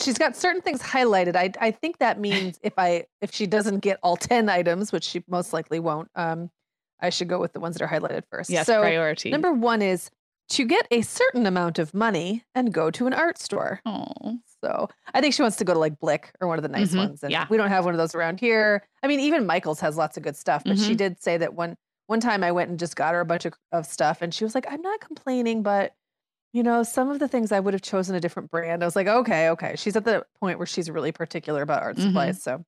She's 0.01 0.19
got 0.19 0.37
certain 0.37 0.63
things 0.63 0.81
highlighted. 0.83 1.37
I 1.37 1.53
I 1.61 1.71
think 1.71 1.99
that 1.99 2.19
means 2.29 2.59
if 2.63 2.75
I 2.79 3.07
if 3.21 3.33
she 3.33 3.47
doesn't 3.47 3.81
get 3.81 3.99
all 4.03 4.17
10 4.17 4.49
items, 4.49 4.93
which 4.93 5.05
she 5.05 5.23
most 5.29 5.53
likely 5.53 5.81
won't, 5.81 6.09
um, 6.15 6.51
I 7.01 7.11
should 7.11 7.29
go 7.29 7.41
with 7.41 7.53
the 7.53 7.61
ones 7.61 7.77
that 7.77 7.85
are 7.85 7.89
highlighted 7.89 8.23
first. 8.31 8.51
Yes, 8.51 8.67
so 8.67 8.81
priority. 8.81 9.31
number 9.31 9.53
one 9.53 9.83
is 9.83 10.11
to 10.51 10.65
get 10.67 10.87
a 10.91 11.01
certain 11.03 11.47
amount 11.47 11.79
of 11.79 11.95
money 11.95 12.45
and 12.55 12.73
go 12.75 12.91
to 12.91 13.07
an 13.07 13.13
art 13.15 13.39
store. 13.39 13.81
oh. 13.87 14.39
So 14.65 14.89
I 15.13 15.21
think 15.21 15.35
she 15.35 15.43
wants 15.43 15.57
to 15.57 15.65
go 15.65 15.73
to 15.73 15.79
like 15.81 15.99
Blick 15.99 16.31
or 16.41 16.47
one 16.47 16.57
of 16.57 16.63
the 16.63 16.69
nice 16.69 16.93
Mhm, 16.93 16.99
ones. 16.99 17.23
And 17.25 17.33
yeah. 17.33 17.47
we 17.51 17.57
don't 17.57 17.69
have 17.71 17.85
one 17.85 17.95
of 17.95 17.99
those 17.99 18.15
around 18.15 18.39
here. 18.39 18.87
I 19.03 19.09
mean, 19.09 19.19
even 19.19 19.45
Michael's 19.45 19.81
has 19.81 19.97
lots 19.97 20.17
of 20.17 20.23
good 20.23 20.37
stuff, 20.37 20.63
but 20.65 20.77
Mm-hmm. 20.77 20.87
she 20.89 20.95
did 20.95 21.21
say 21.23 21.37
that 21.39 21.55
one 21.55 21.77
one 22.07 22.21
time 22.21 22.45
I 22.45 22.53
went 22.53 22.69
and 22.71 22.79
just 22.79 22.95
got 22.95 23.15
her 23.15 23.21
a 23.21 23.25
bunch 23.25 23.45
of, 23.45 23.55
of 23.73 23.87
stuff 23.87 24.23
and 24.23 24.33
she 24.35 24.45
was 24.45 24.55
like, 24.55 24.67
I'm 24.71 24.83
not 24.83 25.01
complaining, 25.01 25.63
but 25.65 25.95
you 26.53 26.63
know, 26.63 26.83
some 26.83 27.11
of 27.11 27.19
the 27.19 27.29
things 27.29 27.53
I 27.53 27.61
would 27.61 27.75
have 27.75 27.83
chosen 27.83 28.15
a 28.15 28.21
different 28.21 28.51
brand. 28.51 28.83
I 28.83 28.87
was 28.87 28.97
like, 28.97 29.07
okay, 29.07 29.49
okay. 29.51 29.75
She's 29.77 29.97
at 29.97 30.05
the 30.05 30.27
point 30.41 30.59
where 30.59 30.67
she's 30.67 30.91
really 30.91 31.13
particular 31.13 31.63
about 31.63 31.83
art 31.83 31.97
Mhm. 31.97 32.03
supplies. 32.03 32.43
So 32.43 32.65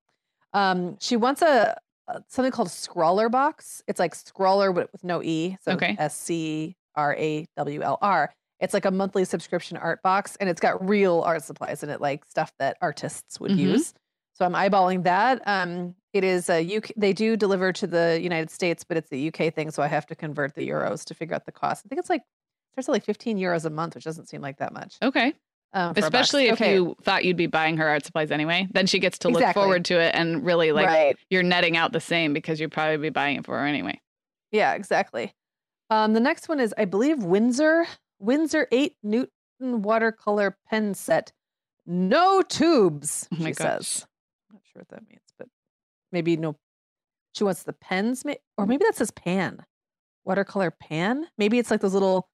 um 0.54 0.98
she 1.00 1.16
wants 1.16 1.42
a, 1.42 1.76
a 2.08 2.22
something 2.28 2.52
called 2.52 2.68
Scrawlrbox. 2.68 3.82
It's 3.88 4.00
like 4.00 4.14
Scrawler 4.14 4.72
but 4.72 4.92
with 4.92 5.04
no 5.04 5.22
E. 5.22 5.56
So 5.62 5.72
Okay. 5.74 5.96
S 5.98 6.16
C 6.16 6.76
R 6.96 7.14
A 7.16 7.46
W 7.56 7.82
L 7.82 7.98
R. 8.02 8.32
It's 8.60 8.74
like 8.74 8.84
a 8.86 8.90
monthly 8.90 9.24
subscription 9.24 9.76
art 9.76 10.02
box 10.02 10.36
and 10.36 10.48
it's 10.48 10.60
got 10.60 10.86
real 10.88 11.20
art 11.22 11.42
supplies 11.44 11.82
in 11.82 11.90
it, 11.90 12.00
like 12.00 12.24
stuff 12.24 12.52
that 12.58 12.76
artists 12.80 13.40
would 13.40 13.52
Mhm. 13.52 13.58
use. 13.58 13.94
So 14.34 14.44
I'm 14.44 14.54
eyeballing 14.54 15.04
that. 15.04 15.42
Um, 15.46 15.94
it 16.12 16.24
is 16.24 16.48
a 16.50 16.60
UK. 16.62 16.92
They 16.96 17.12
do 17.12 17.36
deliver 17.36 17.72
to 17.74 17.86
the 17.86 18.20
United 18.22 18.50
States, 18.50 18.84
but 18.84 18.96
it's 18.96 19.12
a 19.12 19.16
UK 19.18 19.50
thing, 19.50 19.70
so 19.70 19.82
I 19.82 19.88
have 19.88 20.06
to 20.06 20.14
convert 20.16 20.54
the 20.54 20.68
euros 20.68 21.04
to 21.06 21.14
figure 21.14 21.34
out 21.34 21.46
the 21.46 21.52
cost. 21.52 21.84
I 21.84 21.88
think 21.88 21.98
it's 22.00 22.10
like 22.10 22.22
at 22.76 22.88
like 22.88 23.04
15 23.04 23.38
euros 23.38 23.64
a 23.64 23.70
month, 23.70 23.94
which 23.94 24.04
doesn't 24.04 24.28
seem 24.28 24.40
like 24.40 24.58
that 24.58 24.72
much. 24.72 24.96
Okay. 25.02 25.34
Um, 25.72 25.92
for 25.92 26.00
a 26.00 26.02
box. 26.02 26.06
Especially 26.06 26.46
if 26.46 26.54
Okay, 26.54 26.74
you 26.74 26.96
thought 27.02 27.24
you'd 27.24 27.36
be 27.36 27.48
buying 27.48 27.76
her 27.78 27.88
art 27.88 28.04
supplies 28.04 28.30
anyway. 28.30 28.68
Then 28.72 28.86
she 28.86 29.00
gets 29.00 29.18
to 29.20 29.28
look 29.28 29.54
forward 29.54 29.84
to 29.86 29.98
it 29.98 30.14
and 30.14 30.44
really 30.44 30.70
like 30.70 30.86
right. 30.86 31.16
you're 31.30 31.42
netting 31.42 31.76
out 31.76 31.92
the 31.92 32.00
same 32.00 32.32
because 32.32 32.60
you'd 32.60 32.70
probably 32.72 32.96
be 32.96 33.10
buying 33.10 33.38
it 33.38 33.44
for 33.44 33.58
her 33.58 33.66
anyway. 33.66 34.00
Yeah, 34.52 34.74
exactly. 34.74 35.34
Um, 35.90 36.12
the 36.12 36.20
next 36.20 36.48
one 36.48 36.60
is, 36.60 36.72
I 36.78 36.84
believe, 36.84 37.24
Winsor 37.24 37.86
Winsor 38.20 38.68
eight 38.70 38.96
Newton 39.02 39.28
watercolor 39.60 40.56
pen 40.70 40.94
set, 40.94 41.32
no 41.86 42.42
tubes. 42.42 43.28
Oh 43.32 43.36
she 43.36 43.52
gosh. 43.52 43.56
says. 43.56 44.06
I'm 44.50 44.54
not 44.54 44.62
sure 44.72 44.80
what 44.80 44.88
that 44.88 45.08
means, 45.08 45.22
but 45.38 45.48
maybe 46.12 46.36
no. 46.36 46.56
She 47.34 47.44
wants 47.44 47.64
the 47.64 47.72
pens, 47.72 48.24
or 48.56 48.66
maybe 48.66 48.84
that 48.84 48.94
says 48.94 49.10
pan, 49.10 49.64
watercolor 50.24 50.70
pan. 50.70 51.26
Maybe 51.36 51.58
it's 51.58 51.70
like 51.70 51.80
those 51.80 51.94
little. 51.94 52.28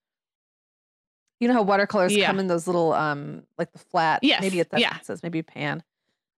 You 1.41 1.47
know 1.49 1.55
how 1.55 1.63
watercolors 1.63 2.13
Yeah. 2.15 2.27
come 2.27 2.39
in 2.39 2.47
those 2.47 2.67
little, 2.67 2.93
um, 2.93 3.43
like 3.57 3.71
the 3.73 3.79
flat. 3.79 4.23
Yes, 4.23 4.41
Maybe 4.41 4.59
it's 4.61 4.69
yeah. 4.77 4.95
it 4.97 5.05
says. 5.05 5.21
Maybe 5.23 5.41
pan. 5.41 5.83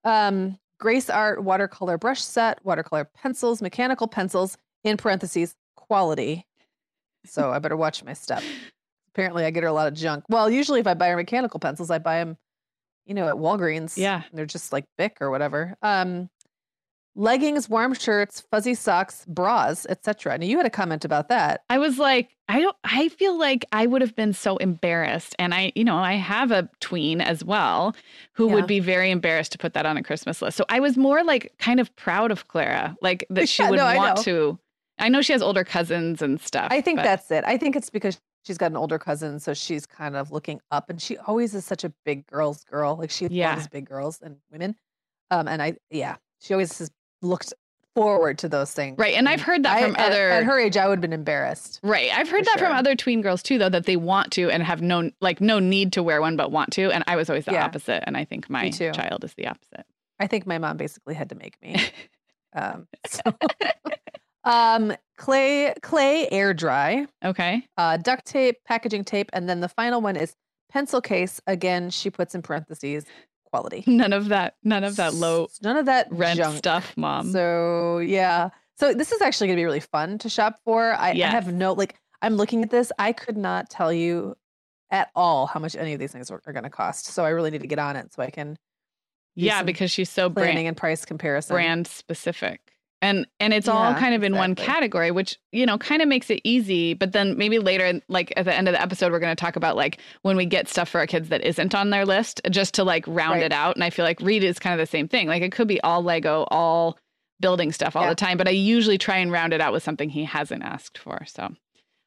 Um, 0.05 0.57
Grace 0.79 1.09
Art 1.09 1.43
watercolor 1.43 1.97
brush 1.97 2.21
set, 2.21 2.59
watercolor 2.65 3.05
pencils, 3.05 3.61
mechanical 3.61 4.07
pencils. 4.07 4.57
In 4.85 4.97
parentheses, 4.97 5.55
quality. 5.75 6.45
So 7.25 7.51
I 7.51 7.59
better 7.59 7.77
watch 7.77 8.03
my 8.03 8.11
step. 8.13 8.43
Apparently, 9.13 9.45
I 9.45 9.49
get 9.51 9.63
her 9.63 9.69
a 9.69 9.73
lot 9.73 9.87
of 9.87 9.93
junk. 9.93 10.25
Well, 10.27 10.49
usually 10.49 10.79
if 10.81 10.87
I 10.87 10.93
buy 10.93 11.07
her 11.09 11.15
mechanical 11.15 11.59
pencils, 11.59 11.89
I 11.89 11.99
buy 11.99 12.17
them, 12.17 12.37
you 13.05 13.13
know, 13.13 13.27
at 13.29 13.35
Walgreens. 13.35 13.95
Yeah. 13.97 14.23
and 14.29 14.37
they're 14.37 14.45
just 14.45 14.73
like 14.73 14.83
Bic 14.97 15.17
or 15.21 15.29
whatever. 15.31 15.77
Um, 15.81 16.29
leggings, 17.15 17.69
warm 17.69 17.93
shirts, 17.93 18.41
fuzzy 18.51 18.73
socks, 18.73 19.25
bras, 19.27 19.85
etc. 19.87 20.37
Now 20.37 20.45
you 20.45 20.57
had 20.57 20.65
a 20.65 20.69
comment 20.71 21.05
about 21.05 21.29
that. 21.29 21.63
I 21.69 21.77
was 21.77 21.97
like, 21.99 22.29
I 22.49 22.59
don't 22.59 22.75
I 22.83 23.09
feel 23.09 23.37
like 23.37 23.65
I 23.71 23.85
would 23.85 24.01
have 24.01 24.15
been 24.15 24.33
so 24.33 24.57
embarrassed. 24.57 25.35
And 25.39 25.53
I, 25.53 25.71
you 25.75 25.83
know, 25.83 25.97
I 25.97 26.13
have 26.13 26.51
a 26.51 26.69
tween 26.79 27.21
as 27.21 27.43
well 27.43 27.95
who 28.33 28.47
Yeah. 28.49 28.55
would 28.55 28.67
be 28.67 28.79
very 28.79 29.11
embarrassed 29.11 29.51
to 29.53 29.57
put 29.57 29.73
that 29.73 29.85
on 29.85 29.95
a 29.97 30.03
Christmas 30.03 30.41
list. 30.41 30.57
So 30.57 30.65
I 30.69 30.79
was 30.79 30.97
more 30.97 31.23
like 31.23 31.53
kind 31.59 31.79
of 31.79 31.95
proud 31.95 32.31
of 32.31 32.47
Clara, 32.47 32.95
like 33.01 33.25
that 33.29 33.47
she 33.49 33.63
Yeah, 33.63 33.69
would 33.69 33.77
no, 33.77 33.95
want 33.95 34.17
know. 34.17 34.23
to. 34.23 34.59
I 34.99 35.09
know 35.09 35.21
she 35.21 35.33
has 35.33 35.41
older 35.41 35.63
cousins 35.63 36.21
and 36.21 36.39
stuff. 36.41 36.67
I 36.71 36.81
think 36.81 36.97
but- 36.97 37.03
that's 37.03 37.29
it. 37.31 37.43
I 37.45 37.57
think 37.57 37.75
it's 37.75 37.89
because 37.89 38.19
she's 38.45 38.57
got 38.57 38.71
an 38.71 38.77
older 38.77 38.99
cousin, 38.99 39.39
so 39.39 39.53
she's 39.53 39.85
kind 39.85 40.15
of 40.15 40.31
looking 40.31 40.59
up, 40.69 40.89
and 40.89 41.01
she 41.01 41.17
always 41.17 41.55
is 41.55 41.65
such 41.65 41.83
a 41.83 41.93
big 42.05 42.27
girls 42.27 42.63
girl. 42.65 42.97
Like 42.97 43.09
she 43.09 43.27
Yeah. 43.27 43.53
loves 43.55 43.67
big 43.67 43.85
girls 43.85 44.19
and 44.21 44.37
women. 44.51 44.75
Um, 45.31 45.47
and 45.47 45.61
I, 45.63 45.77
yeah, 45.89 46.17
she 46.41 46.53
always 46.53 46.77
has 46.77 46.91
looked 47.23 47.53
forward 47.95 48.39
to 48.39 48.49
those 48.49 48.71
things. 48.73 48.97
Right. 48.97 49.13
And 49.13 49.29
I've 49.29 49.41
heard 49.41 49.63
that 49.63 49.81
from 49.81 49.95
at- 49.95 50.11
other 50.11 50.29
At 50.29 50.43
her 50.45 50.59
age, 50.59 50.77
I 50.77 50.87
would 50.87 50.95
have 50.97 51.01
been 51.01 51.13
embarrassed. 51.13 51.79
Right. 51.83 52.09
I've 52.11 52.27
heard 52.29 52.43
that 52.45 52.57
from 52.59 52.71
other 52.71 52.95
tween 52.95 53.21
girls 53.21 53.43
too, 53.43 53.57
though, 53.59 53.69
that 53.69 53.85
they 53.85 53.97
want 53.97 54.31
to 54.33 54.49
and 54.49 54.63
have 54.63 54.81
no 54.81 55.11
like 55.21 55.39
no 55.41 55.59
need 55.59 55.93
to 55.93 56.01
wear 56.03 56.19
one 56.19 56.35
but 56.35 56.51
want 56.51 56.71
to. 56.73 56.91
And 56.91 57.03
I 57.07 57.15
was 57.15 57.29
always 57.29 57.45
the 57.45 57.51
Yeah. 57.53 57.65
opposite. 57.65 58.03
And 58.07 58.17
I 58.17 58.25
think 58.25 58.49
my 58.49 58.69
child 58.71 59.23
is 59.23 59.33
the 59.35 59.47
opposite. 59.47 59.85
I 60.19 60.27
think 60.27 60.47
my 60.47 60.57
mom 60.57 60.77
basically 60.77 61.13
had 61.13 61.29
to 61.29 61.35
make 61.35 61.61
me. 61.61 61.75
Um, 62.55 62.87
so, 63.07 63.21
um, 64.43 64.93
clay, 65.17 65.73
clay, 65.81 66.27
air 66.29 66.53
dry, 66.53 67.07
Okay. 67.23 67.63
uh, 67.77 67.97
duct 67.97 68.25
tape, 68.25 68.57
packaging 68.65 69.05
tape, 69.05 69.29
and 69.33 69.49
then 69.49 69.59
the 69.61 69.69
final 69.69 70.01
one 70.01 70.15
is 70.15 70.35
pencil 70.71 71.01
case. 71.01 71.41
Again, 71.47 71.89
she 71.89 72.09
puts 72.09 72.35
in 72.35 72.41
parentheses 72.43 73.05
quality. 73.53 73.83
None 73.87 74.13
of 74.13 74.29
that. 74.29 74.55
None 74.63 74.83
of 74.83 74.95
that 74.95 75.13
low. 75.13 75.47
None 75.61 75.77
of 75.77 75.85
that 75.85 76.07
rent 76.09 76.37
junk. 76.37 76.57
stuff, 76.57 76.97
mom. 76.97 77.31
So 77.31 77.99
yeah. 77.99 78.49
So 78.79 78.95
this 78.95 79.11
is 79.11 79.21
actually 79.21 79.47
going 79.47 79.57
to 79.57 79.59
be 79.59 79.65
really 79.65 79.79
fun 79.79 80.17
to 80.19 80.29
shop 80.29 80.59
for. 80.65 80.93
I, 80.93 81.11
yes. 81.11 81.29
I 81.29 81.35
have 81.35 81.53
no 81.53 81.73
like. 81.73 81.95
I'm 82.23 82.35
looking 82.35 82.63
at 82.63 82.71
this. 82.71 82.91
I 82.97 83.11
could 83.13 83.37
not 83.37 83.69
tell 83.69 83.93
you 83.93 84.35
at 84.89 85.11
all 85.15 85.45
how 85.45 85.59
much 85.59 85.75
any 85.75 85.93
of 85.93 85.99
these 85.99 86.11
things 86.11 86.31
are, 86.31 86.41
are 86.47 86.53
going 86.53 86.63
to 86.63 86.69
cost. 86.69 87.05
So 87.05 87.23
I 87.23 87.29
really 87.29 87.51
need 87.51 87.61
to 87.61 87.67
get 87.67 87.77
on 87.77 87.95
it 87.95 88.11
so 88.11 88.23
I 88.23 88.31
can. 88.31 88.57
Yeah, 89.35 89.61
because 89.61 89.91
she's 89.91 90.09
so 90.09 90.29
planning 90.29 90.53
brand, 90.53 90.67
and 90.69 90.77
price 90.77 91.05
comparison. 91.05 91.53
brand 91.55 91.87
specific. 91.87 92.61
And 93.03 93.27
and 93.41 93.53
it's 93.53 93.67
all 93.67 93.93
kind 93.95 94.15
of 94.15 94.23
in 94.23 94.35
one 94.35 94.55
category, 94.55 95.11
which, 95.11 95.37
you 95.51 95.65
know, 95.65 95.77
kind 95.77 96.01
of 96.01 96.07
makes 96.07 96.29
it 96.29 96.39
easy. 96.45 96.93
But 96.93 97.11
then 97.11 97.37
maybe 97.37 97.59
later, 97.59 97.99
like 98.07 98.31
at 98.37 98.45
the 98.45 98.53
end 98.55 98.69
of 98.69 98.73
the 98.73 98.81
episode, 98.81 99.11
we're 99.11 99.19
going 99.19 99.35
to 99.35 99.39
talk 99.39 99.57
about 99.57 99.75
like 99.75 99.99
when 100.21 100.37
we 100.37 100.45
get 100.45 100.69
stuff 100.69 100.87
for 100.87 100.99
our 100.99 101.05
kids 101.07 101.27
that 101.29 101.41
isn't 101.43 101.75
on 101.75 101.89
their 101.89 102.05
list, 102.05 102.39
just 102.49 102.73
to 102.75 102.83
like 102.85 103.03
round 103.05 103.33
Right. 103.41 103.43
it 103.43 103.51
out. 103.51 103.75
And 103.75 103.83
I 103.83 103.89
feel 103.89 104.05
like 104.05 104.21
Reed 104.21 104.43
is 104.43 104.57
kind 104.57 104.73
of 104.73 104.79
the 104.79 104.89
same 104.89 105.09
thing. 105.09 105.27
Like 105.27 105.43
it 105.43 105.51
could 105.51 105.67
be 105.67 105.81
all 105.81 106.01
Lego, 106.01 106.45
all 106.49 106.97
building 107.41 107.73
stuff 107.73 107.95
all 107.97 108.03
Yeah. 108.03 108.09
the 108.09 108.15
time, 108.15 108.37
but 108.37 108.47
I 108.47 108.51
usually 108.51 108.97
try 108.97 109.17
and 109.17 109.29
round 109.31 109.51
it 109.51 109.59
out 109.59 109.73
with 109.73 109.83
something 109.83 110.09
he 110.09 110.23
hasn't 110.23 110.63
asked 110.63 110.97
for. 110.97 111.25
So, 111.27 111.43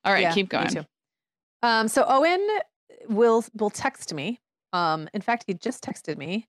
all 0.04 0.12
right, 0.14 0.22
Yeah, 0.22 0.32
keep 0.32 0.48
going. 0.48 0.86
Um, 1.62 1.88
so 1.88 2.04
Owen 2.08 2.40
will 3.08 3.44
will 3.54 3.70
text 3.70 4.14
me. 4.14 4.40
Um, 4.72 5.10
in 5.12 5.20
fact, 5.20 5.44
he 5.46 5.52
just 5.52 5.84
texted 5.84 6.16
me. 6.16 6.46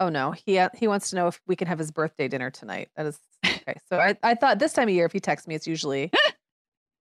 Oh 0.00 0.08
no, 0.08 0.32
he 0.32 0.58
uh, 0.58 0.68
he 0.74 0.86
wants 0.86 1.10
to 1.10 1.16
know 1.16 1.26
if 1.26 1.40
we 1.46 1.56
can 1.56 1.66
have 1.66 1.78
his 1.78 1.90
birthday 1.90 2.28
dinner 2.28 2.50
tonight. 2.50 2.88
That 2.96 3.06
is 3.06 3.18
okay. 3.46 3.74
So 3.88 3.98
I, 3.98 4.16
I 4.22 4.34
thought 4.34 4.58
this 4.58 4.72
time 4.72 4.88
of 4.88 4.94
year, 4.94 5.06
if 5.06 5.12
he 5.12 5.20
texts 5.20 5.48
me, 5.48 5.54
it's 5.54 5.66
usually 5.66 6.10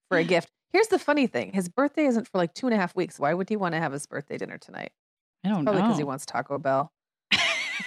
for 0.10 0.18
a 0.18 0.24
gift. 0.24 0.50
Here's 0.74 0.88
the 0.88 1.00
funny 1.00 1.28
thing: 1.28 1.52
his 1.54 1.70
birthday 1.70 2.06
isn't 2.06 2.28
for 2.28 2.38
like 2.38 2.54
two 2.54 2.68
and 2.68 2.74
a 2.74 2.78
half 2.78 2.96
weeks. 2.96 3.20
Why 3.20 3.34
would 3.34 3.50
he 3.50 3.56
want 3.56 3.74
to 3.74 3.80
have 3.80 3.92
his 3.92 4.06
birthday 4.06 4.38
dinner 4.38 4.58
tonight? 4.58 4.92
I 5.44 5.50
don't 5.50 5.64
know. 5.64 5.72
Probably 5.72 5.82
because 5.84 5.98
he 5.98 6.04
wants 6.04 6.26
Taco 6.26 6.58
Bell. 6.58 6.92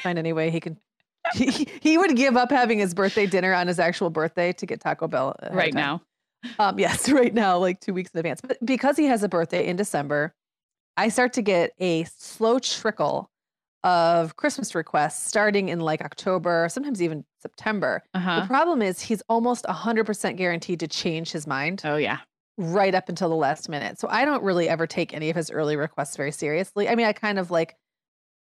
Find 0.03 0.19
any 0.19 0.33
way 0.33 0.51
he 0.51 0.61
can. 0.61 0.79
He, 1.35 1.69
he 1.81 1.99
would 1.99 2.17
give 2.17 2.37
up 2.37 2.51
having 2.51 2.79
his 2.79 2.95
birthday 2.95 3.27
dinner 3.27 3.53
on 3.53 3.67
his 3.67 3.79
actual 3.79 4.11
birthday 4.11 4.53
to 4.55 4.67
get 4.67 4.81
Taco 4.81 5.07
Bell 5.07 5.37
right 5.53 5.75
now. 5.75 6.03
Um, 6.59 6.79
yes, 6.79 7.09
right 7.13 7.35
now, 7.35 7.59
like 7.59 7.81
two 7.81 7.93
weeks 7.93 8.11
in 8.13 8.19
advance. 8.19 8.41
But 8.41 8.59
because 8.65 8.97
he 8.97 9.05
has 9.07 9.23
a 9.23 9.29
birthday 9.29 9.67
in 9.67 9.77
December, 9.77 10.35
I 10.97 11.09
start 11.09 11.33
to 11.35 11.43
get 11.43 11.73
a 11.79 12.05
slow 12.05 12.59
trickle 12.59 13.31
of 13.83 14.37
Christmas 14.37 14.75
requests 14.75 15.27
starting 15.27 15.69
in 15.71 15.81
like 15.81 16.03
October, 16.03 16.69
sometimes 16.71 17.01
even 17.03 17.25
September. 17.39 18.03
Uh 18.15 18.41
The 18.43 18.47
problem 18.47 18.83
is 18.83 19.01
he's 19.01 19.23
almost 19.29 19.65
100% 19.65 20.37
guaranteed 20.37 20.81
to 20.81 20.89
change 20.89 21.31
his 21.33 21.47
mind 21.47 21.81
Oh, 21.85 21.97
yeah. 21.97 22.19
right 22.59 22.95
up 22.95 23.09
until 23.09 23.29
the 23.29 23.37
last 23.37 23.69
minute. 23.69 23.99
So 23.99 24.07
I 24.09 24.25
don't 24.25 24.43
really 24.43 24.69
ever 24.69 24.87
take 24.87 25.15
any 25.15 25.31
of 25.31 25.37
his 25.37 25.51
early 25.51 25.77
requests 25.77 26.17
very 26.17 26.33
seriously. 26.33 26.89
I 26.89 26.95
mean, 26.95 27.07
I 27.07 27.13
kind 27.13 27.39
of 27.39 27.51
like 27.51 27.77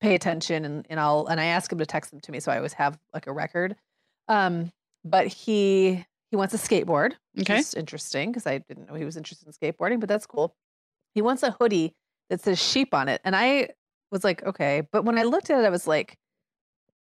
pay 0.02 0.16
attention 0.16 0.66
and, 0.66 0.86
and 0.90 1.00
I'll 1.00 1.26
and 1.28 1.40
I 1.40 1.46
ask 1.46 1.72
him 1.72 1.78
to 1.80 1.86
text 1.86 2.12
them 2.12 2.20
to 2.20 2.32
me 2.32 2.40
so 2.40 2.52
I 2.52 2.58
always 2.58 2.74
have 2.74 3.00
like 3.14 3.26
a 3.28 3.32
record. 3.34 3.76
Um, 4.28 4.72
but 5.04 5.28
he 5.28 6.06
he 6.30 6.36
wants 6.36 6.54
a 6.54 6.58
skateboard, 6.58 7.14
which 7.34 7.50
Okay. 7.50 7.60
is 7.60 7.74
interesting 7.74 8.32
because 8.32 8.46
I 8.48 8.60
didn't 8.60 8.88
know 8.88 8.96
he 8.96 9.06
was 9.06 9.18
interested 9.18 9.48
in 9.48 9.54
skateboarding, 9.54 10.00
but 10.00 10.10
that's 10.10 10.26
cool. 10.26 10.56
He 11.16 11.22
wants 11.22 11.44
a 11.44 11.52
hoodie 11.52 11.96
that 12.30 12.42
says 12.42 12.60
sheep 12.62 12.94
on 12.94 13.08
it. 13.10 13.22
And 13.24 13.36
I 13.36 13.70
was 14.14 14.24
like, 14.24 14.44
okay. 14.44 14.88
But 14.92 15.04
when 15.04 15.18
I 15.18 15.24
looked 15.24 15.50
at 15.50 15.60
it, 15.62 15.66
I 15.66 15.70
was 15.70 15.88
like, 15.88 16.18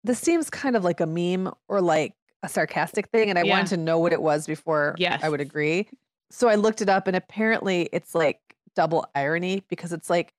this 0.04 0.18
seems 0.18 0.50
kind 0.50 0.74
of 0.74 0.82
like 0.82 1.00
a 1.00 1.06
meme 1.06 1.52
or 1.68 1.80
like 1.80 2.14
a 2.42 2.48
sarcastic 2.48 3.08
thing. 3.10 3.30
And 3.30 3.38
I 3.38 3.42
Yeah. 3.42 3.50
wanted 3.52 3.68
to 3.68 3.76
know 3.76 3.98
what 4.00 4.12
it 4.12 4.20
was 4.20 4.46
before 4.46 4.96
I 5.22 5.28
would 5.28 5.40
agree. 5.40 5.88
So 6.30 6.48
I 6.48 6.56
looked 6.56 6.80
it 6.82 6.88
up 6.88 7.06
and 7.06 7.14
apparently 7.16 7.88
it's 7.92 8.14
like 8.14 8.40
double 8.74 9.06
irony 9.14 9.62
because 9.68 9.92
it's 9.92 10.10
like 10.10 10.32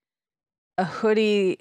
a 0.77 0.83
hoodie 0.83 1.59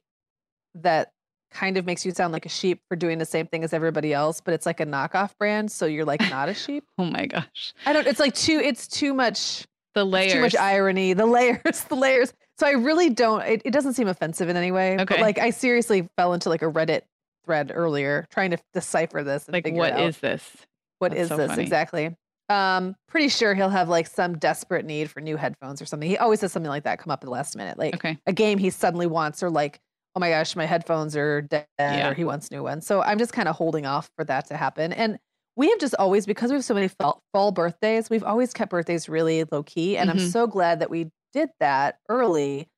that 0.74 1.12
kind 1.50 1.76
of 1.76 1.84
makes 1.84 2.04
you 2.06 2.12
sound 2.12 2.32
like 2.32 2.46
a 2.46 2.48
sheep 2.48 2.80
for 2.88 2.96
doing 2.96 3.18
the 3.18 3.26
same 3.26 3.46
thing 3.46 3.62
as 3.62 3.74
everybody 3.74 4.14
else, 4.14 4.40
but 4.40 4.54
it's 4.54 4.64
like 4.64 4.80
a 4.80 4.86
knockoff 4.86 5.36
brand. 5.38 5.70
So 5.70 5.84
you're 5.84 6.06
like 6.06 6.20
not 6.30 6.48
a 6.48 6.54
sheep. 6.54 6.82
Oh, 6.98 7.04
my 7.04 7.26
gosh. 7.26 7.74
I 7.84 7.92
don't, 7.92 8.06
it's 8.06 8.18
like 8.20 8.34
too, 8.34 8.58
it's 8.58 8.88
too 8.88 9.12
much 9.12 9.66
The 9.94 10.04
layers. 10.04 10.32
too 10.32 10.40
much 10.40 10.56
irony, 10.56 11.12
the 11.12 11.26
layers, 11.26 11.84
the 11.88 11.94
layers. 11.94 12.32
So 12.58 12.66
I 12.66 12.72
really 12.72 13.10
don't. 13.10 13.42
It, 13.42 13.62
it 13.64 13.70
doesn't 13.72 13.94
seem 13.94 14.08
offensive 14.08 14.48
in 14.48 14.56
any 14.56 14.70
way. 14.72 14.96
But 14.98 15.10
Okay. 15.10 15.20
like 15.20 15.38
I 15.38 15.50
seriously 15.50 16.08
fell 16.16 16.32
into 16.32 16.48
like 16.48 16.62
a 16.62 16.66
Reddit 16.70 17.02
thread 17.44 17.72
earlier 17.74 18.26
trying 18.30 18.50
to 18.52 18.58
decipher 18.72 19.22
this. 19.24 19.48
And 19.48 19.54
like, 19.54 19.66
what 19.74 19.98
is 19.98 20.18
this? 20.18 20.66
what 20.98 21.10
that's 21.10 21.22
is 21.22 21.28
so 21.28 21.36
this 21.38 21.50
funny. 21.50 21.62
exactly? 21.62 22.16
Um, 22.48 22.94
pretty 23.08 23.28
sure 23.28 23.54
he'll 23.54 23.70
have 23.70 23.88
like 23.88 24.06
some 24.06 24.38
desperate 24.38 24.84
need 24.84 25.10
for 25.10 25.20
new 25.20 25.36
headphones 25.36 25.80
or 25.82 25.86
something. 25.86 26.08
He 26.08 26.18
always 26.18 26.40
has 26.42 26.52
something 26.52 26.68
like 26.70 26.84
that 26.84 26.98
come 26.98 27.10
up 27.10 27.20
at 27.22 27.24
the 27.24 27.30
last 27.30 27.56
minute, 27.56 27.78
like 27.78 27.94
Okay. 27.96 28.18
a 28.26 28.32
game 28.32 28.58
he 28.58 28.70
suddenly 28.70 29.06
wants, 29.06 29.42
or 29.42 29.50
like, 29.50 29.80
oh 30.14 30.20
my 30.20 30.28
gosh, 30.28 30.54
my 30.54 30.66
headphones 30.66 31.16
are 31.16 31.40
dead, 31.42 31.66
Yeah. 31.80 32.10
or 32.10 32.14
he 32.14 32.24
wants 32.24 32.50
new 32.50 32.62
ones. 32.62 32.86
So 32.86 33.00
I'm 33.02 33.18
just 33.18 33.32
kind 33.32 33.48
of 33.48 33.56
holding 33.56 33.86
off 33.86 34.10
for 34.16 34.24
that 34.26 34.46
to 34.48 34.56
happen. 34.56 34.92
And 34.92 35.18
we 35.56 35.70
have 35.70 35.78
just 35.80 35.94
always, 35.98 36.26
because 36.26 36.50
we 36.50 36.56
have 36.56 36.64
so 36.64 36.74
many 36.74 36.88
fall, 36.88 37.22
fall 37.32 37.52
birthdays, 37.52 38.10
we've 38.10 38.24
always 38.24 38.52
kept 38.52 38.70
birthdays 38.70 39.08
really 39.08 39.44
low 39.50 39.62
key. 39.62 39.96
And 39.96 40.10
I'm 40.10 40.18
Mhm. 40.18 40.30
so 40.32 40.46
glad 40.46 40.80
that 40.80 40.90
we 40.90 41.10
did 41.32 41.50
that 41.60 41.98
early 42.08 42.68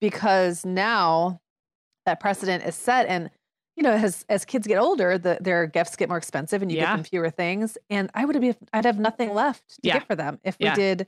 because 0.00 0.64
now 0.64 1.40
that 2.06 2.20
precedent 2.20 2.64
is 2.64 2.74
set. 2.74 3.06
And, 3.06 3.30
you 3.76 3.82
know, 3.82 3.92
as 3.92 4.24
as 4.28 4.44
kids 4.44 4.66
get 4.66 4.78
older, 4.78 5.18
the, 5.18 5.38
their 5.40 5.66
gifts 5.66 5.96
get 5.96 6.08
more 6.08 6.18
expensive 6.18 6.62
and 6.62 6.70
you 6.70 6.78
Yeah. 6.78 6.86
get 6.86 6.96
them 6.96 7.04
fewer 7.04 7.30
things. 7.30 7.76
And 7.88 8.10
I 8.14 8.24
would 8.24 8.34
have 8.42 8.56
I'd 8.72 8.84
have 8.84 8.98
nothing 8.98 9.32
left 9.34 9.68
to 9.74 9.80
Yeah. 9.82 9.94
get 9.98 10.06
for 10.06 10.14
them 10.16 10.40
if 10.44 10.56
we 10.58 10.70
did 10.70 11.06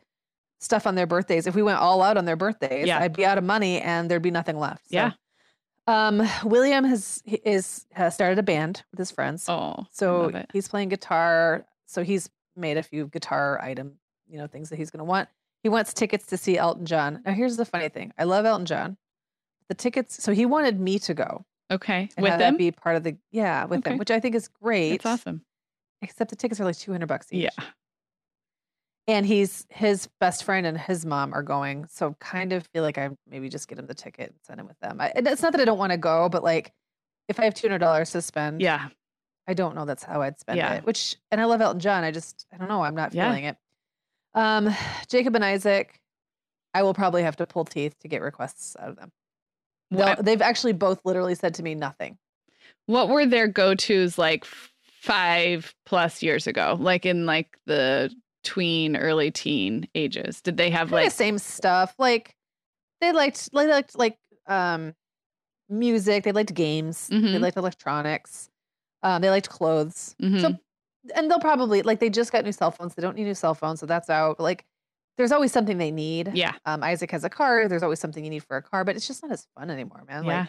stuff 0.61 0.87
on 0.87 0.94
their 0.94 1.07
birthdays. 1.07 1.46
If 1.46 1.55
we 1.55 1.62
went 1.62 1.78
all 1.78 2.02
out 2.02 2.16
on 2.16 2.24
their 2.24 2.37
birthdays, 2.37 2.87
Yeah. 2.87 3.00
I'd 3.00 3.14
be 3.16 3.24
out 3.26 3.38
of 3.38 3.44
money 3.44 3.81
and 3.81 4.11
there'd 4.11 4.22
be 4.22 4.31
nothing 4.31 4.59
left. 4.59 4.85
So, 4.90 4.94
Yeah. 4.96 5.12
Um, 5.88 6.22
William 6.44 6.85
has 6.85 7.20
he 7.24 7.37
is 7.44 7.87
has 7.92 8.14
started 8.14 8.38
a 8.38 8.42
band 8.44 8.85
with 8.92 8.98
his 8.98 9.11
friends. 9.11 9.48
Oh, 9.48 9.87
so 9.90 10.44
he's 10.52 10.68
playing 10.68 10.90
guitar. 10.90 11.66
So 11.87 12.05
he's 12.05 12.31
made 12.55 12.76
a 12.76 12.83
few 12.83 13.09
guitar 13.09 13.61
item, 13.61 13.98
you 14.28 14.38
know, 14.38 14.46
things 14.46 14.68
that 14.70 14.76
he's 14.76 14.90
gonna 14.92 15.05
want. 15.05 15.28
He 15.62 15.68
wants 15.68 15.94
tickets 15.94 16.27
to 16.27 16.37
see 16.37 16.59
Elton 16.59 16.87
John. 16.87 17.22
Now 17.25 17.33
here's 17.33 17.57
the 17.57 17.64
funny 17.64 17.88
thing. 17.88 18.12
I 18.18 18.25
love 18.25 18.44
Elton 18.44 18.66
John. 18.66 18.96
The 19.68 19.75
tickets, 19.75 20.22
so 20.22 20.33
he 20.33 20.44
wanted 20.44 20.79
me 20.81 20.98
to 21.01 21.14
go 21.14 21.44
Okay. 21.70 22.09
With 22.18 22.38
them? 22.38 22.57
be 22.57 22.70
part 22.72 22.96
of 22.96 23.05
the 23.05 23.16
yeah, 23.31 23.64
with 23.64 23.79
Okay. 23.81 23.92
him, 23.92 23.98
which 23.98 24.11
I 24.11 24.20
think 24.20 24.35
is 24.35 24.48
great. 24.48 24.92
It's 24.92 25.07
awesome. 25.07 25.42
Except 26.03 26.31
the 26.31 26.37
tickets 26.37 26.61
are 26.61 26.64
like 26.64 26.77
200 26.77 27.07
bucks 27.07 27.29
each. 27.31 27.44
Yeah. 27.44 27.64
And 29.09 29.27
he's 29.27 29.66
his 29.68 30.09
best 30.20 30.44
friend 30.44 30.64
and 30.66 30.79
his 30.79 31.05
mom 31.05 31.35
are 31.35 31.42
going. 31.42 31.87
So 31.88 32.14
kind 32.20 32.53
of 32.53 32.66
feel 32.68 32.83
like 32.83 32.98
I 32.98 33.11
maybe 33.29 33.48
just 33.48 33.66
get 33.68 33.79
him 33.79 33.87
the 33.87 33.94
ticket 33.94 34.31
and 34.31 34.38
send 34.44 34.61
him 34.61 34.66
with 34.66 34.79
them. 34.81 35.01
I, 35.01 35.12
and 35.14 35.27
it's 35.27 35.42
not 35.42 35.53
that 35.53 35.61
I 35.61 35.64
don't 35.64 35.79
want 35.79 35.92
to 35.92 35.98
go, 35.98 36.29
but 36.29 36.44
like 36.44 36.72
if 37.29 37.40
I 37.40 37.44
have 37.44 37.55
two 37.55 37.66
hundred 37.68 37.79
dollars 37.79 38.11
to 38.12 38.22
spend, 38.22 38.61
Yeah. 38.61 38.88
I 39.48 39.55
don't 39.55 39.75
know 39.75 39.85
that's 39.85 40.05
how 40.05 40.22
I'd 40.22 40.38
spend 40.38 40.59
Yeah. 40.59 40.75
it. 40.75 40.85
Which 40.85 41.16
and 41.33 41.40
I 41.40 41.46
love 41.46 41.61
Elton 41.61 41.81
John. 41.81 42.05
I 42.05 42.11
just 42.12 42.46
I 42.53 42.59
don't 42.59 42.68
know. 42.68 42.83
I'm 42.83 42.94
not 42.94 43.12
Yeah. 43.14 43.29
feeling 43.29 43.44
it. 43.44 43.57
Um, 44.35 44.75
Jacob 45.09 45.35
and 45.35 45.45
Isaac, 45.45 46.01
I 46.75 46.83
will 46.83 46.95
probably 46.95 47.23
have 47.23 47.37
to 47.37 47.47
pull 47.47 47.64
teeth 47.64 47.95
to 48.01 48.09
get 48.09 48.23
requests 48.23 48.77
out 48.79 48.88
of 48.90 48.97
them. 48.97 49.11
They'll- 49.90 50.23
They've 50.23 50.40
actually 50.42 50.73
both 50.73 51.01
literally 51.05 51.35
said 51.35 51.55
to 51.55 51.62
me 51.62 51.75
nothing. 51.75 52.18
what 52.87 53.09
were 53.09 53.27
their 53.27 53.47
go 53.47 53.75
tos 53.75 54.16
like 54.18 54.45
five 54.45 55.75
plus 55.87 56.23
years 56.23 56.47
ago? 56.47 56.77
Like 56.81 57.05
in 57.07 57.27
like 57.27 57.59
the 57.66 58.11
tween, 58.45 58.97
early 58.97 59.31
teen 59.31 59.88
ages? 59.95 60.40
Did 60.40 60.57
they 60.57 60.71
have 60.71 60.88
Kinda 60.88 60.97
the 60.97 61.03
like, 61.05 61.12
same 61.12 61.38
stuff. 61.38 61.95
Like 61.99 62.35
they 63.01 63.12
liked 63.12 63.51
they 63.53 63.66
liked 63.68 63.97
like 63.99 64.16
um 64.47 64.95
music. 65.68 66.25
They 66.25 66.33
liked 66.33 66.55
games. 66.55 67.09
They 67.09 67.16
Mhm. 67.18 67.40
liked 67.40 67.57
electronics. 67.57 68.49
Um, 69.03 69.21
they 69.23 69.31
liked 69.31 69.49
clothes. 69.49 70.14
So 70.21 70.27
Mhm. 70.27 70.61
And 71.15 71.31
they'll 71.31 71.41
probably 71.41 71.83
like 71.83 72.01
they 72.01 72.11
just 72.11 72.33
got 72.33 72.45
new 72.45 72.53
cell 72.53 72.71
phones. 72.71 72.95
They 72.95 73.03
don't 73.03 73.17
need 73.17 73.25
new 73.25 73.35
cell 73.35 73.55
phones, 73.55 73.81
so 73.81 73.87
that's 73.87 74.09
out. 74.11 74.37
But 74.38 74.43
like 74.45 74.65
there's 75.19 75.33
always 75.33 75.53
something 75.53 75.77
they 75.79 75.91
need. 75.91 76.31
yeah. 76.35 76.53
Um, 76.65 76.83
Isaac 76.83 77.11
has 77.11 77.23
a 77.25 77.29
car. 77.31 77.69
There's 77.69 77.83
always 77.83 78.01
something 78.01 78.25
you 78.25 78.31
need 78.31 78.45
for 78.45 78.57
a 78.57 78.62
car, 78.62 78.85
but 78.85 78.97
it's 78.97 79.07
just 79.07 79.23
not 79.23 79.31
as 79.33 79.47
fun 79.59 79.69
anymore, 79.71 80.05
man. 80.09 80.25
Yeah. 80.25 80.41
Like, 80.41 80.49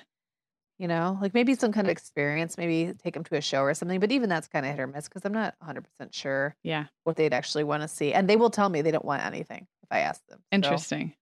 you 0.80 0.88
know, 0.88 1.18
like 1.22 1.34
maybe 1.34 1.54
some 1.54 1.72
kind 1.72 1.86
of 1.86 1.92
experience, 1.92 2.58
maybe 2.58 2.94
take 3.04 3.14
them 3.14 3.24
to 3.26 3.36
a 3.36 3.42
show 3.42 3.62
or 3.62 3.74
something. 3.74 4.00
But 4.00 4.12
even 4.12 4.30
that's 4.30 4.48
kind 4.48 4.66
of 4.66 4.72
hit 4.72 4.80
or 4.80 4.88
miss 4.88 5.08
because 5.08 5.24
I'm 5.26 5.34
not 5.34 5.56
100% 5.62 5.84
sure 6.12 6.56
Yeah. 6.64 6.86
what 7.04 7.16
they'd 7.16 7.34
actually 7.34 7.64
want 7.66 7.84
to 7.84 7.88
see. 7.88 8.14
And 8.14 8.28
they 8.30 8.38
will 8.38 8.50
tell 8.50 8.70
me 8.70 8.82
they 8.82 8.92
don't 8.92 9.06
want 9.06 9.24
anything 9.24 9.68
if 9.84 9.90
I 9.92 10.00
ask 10.00 10.22
them. 10.30 10.40
So, 10.40 10.56
Interesting. 10.56 11.14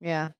yeah, 0.00 0.26
That's 0.28 0.37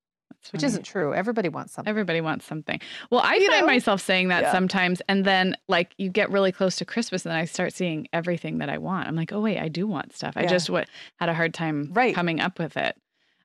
which 0.53 0.63
isn't 0.63 0.83
true. 0.85 1.13
Everybody 1.15 1.49
wants 1.49 1.73
something. 1.75 1.91
Everybody 1.91 2.21
wants 2.21 2.47
something. 2.47 2.81
Well, 3.11 3.21
I 3.23 3.35
You 3.35 3.47
find 3.49 3.61
know? 3.63 3.67
myself 3.67 4.01
saying 4.01 4.29
that 4.29 4.45
Yeah. 4.45 4.53
sometimes, 4.53 5.03
and 5.09 5.25
then 5.25 5.57
like 5.69 5.95
you 5.99 6.09
get 6.11 6.31
really 6.31 6.53
close 6.53 6.77
to 6.77 6.85
Christmas, 6.85 7.25
and 7.27 7.33
then 7.33 7.39
I 7.39 7.45
start 7.45 7.73
seeing 7.73 8.09
everything 8.13 8.59
that 8.59 8.69
I 8.69 8.79
want. 8.79 9.09
I'm 9.09 9.17
like, 9.17 9.33
oh 9.33 9.41
wait, 9.41 9.59
I 9.59 9.69
do 9.69 9.87
want 9.87 10.15
stuff. 10.15 10.35
I 10.37 10.47
just 10.47 10.71
what 10.71 10.89
had 11.17 11.29
a 11.29 11.35
hard 11.35 11.53
time 11.55 11.91
Right. 11.93 12.15
coming 12.15 12.41
up 12.41 12.59
with 12.59 12.77
it. 12.77 12.97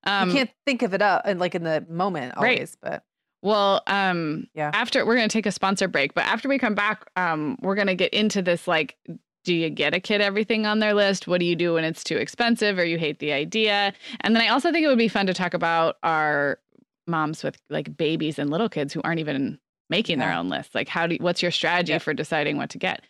Um, 0.06 0.30
you 0.30 0.36
can't 0.36 0.50
think 0.66 0.82
of 0.82 0.94
it 0.94 1.02
up 1.02 1.22
and 1.26 1.40
like 1.40 1.56
in 1.56 1.64
the 1.64 1.86
moment 1.90 2.34
Right. 2.38 2.58
always, 2.58 2.78
but 2.82 3.04
Well, 3.42 3.82
um, 3.88 4.48
Yeah. 4.54 4.72
After 4.74 5.06
we're 5.06 5.16
going 5.16 5.28
to 5.28 5.34
take 5.34 5.46
a 5.46 5.52
sponsor 5.52 5.88
break, 5.90 6.14
but 6.14 6.24
after 6.26 6.48
we 6.48 6.58
come 6.58 6.76
back, 6.76 7.06
um, 7.18 7.58
we're 7.62 7.76
going 7.76 7.88
to 7.88 7.96
get 7.96 8.14
into 8.14 8.42
this. 8.42 8.68
Like, 8.70 8.96
do 9.44 9.54
you 9.54 9.70
get 9.70 9.94
a 9.94 10.00
kid 10.00 10.22
everything 10.22 10.66
on 10.66 10.80
their 10.80 10.94
list? 10.94 11.28
What 11.28 11.42
do 11.42 11.46
you 11.46 11.58
do 11.58 11.74
when 11.74 11.84
it's 11.84 12.06
too 12.06 12.16
expensive 12.16 12.80
or 12.80 12.86
you 12.86 12.98
hate 12.98 13.20
the 13.20 13.34
idea? 13.34 13.92
And 14.22 14.34
then 14.34 14.42
I 14.42 14.48
also 14.48 14.72
think 14.72 14.86
it 14.86 14.88
would 14.88 14.98
be 14.98 15.10
fun 15.10 15.26
to 15.28 15.34
talk 15.34 15.54
about 15.54 15.98
our 16.04 16.60
moms 17.08 17.44
with 17.44 17.58
like 17.70 17.96
babies 17.96 18.40
and 18.40 18.50
little 18.50 18.70
kids 18.70 18.94
who 18.94 19.02
aren't 19.04 19.20
even 19.20 19.60
making 19.90 20.20
yeah. 20.20 20.28
their 20.28 20.38
own 20.38 20.50
lists. 20.50 20.74
Like, 20.74 20.88
how 20.88 21.08
do 21.08 21.18
what's 21.20 21.42
your 21.42 21.52
strategy 21.52 21.94
yep. 21.94 22.02
for 22.02 22.14
deciding 22.14 22.58
what 22.58 22.70
to 22.72 22.78
get? 22.78 23.02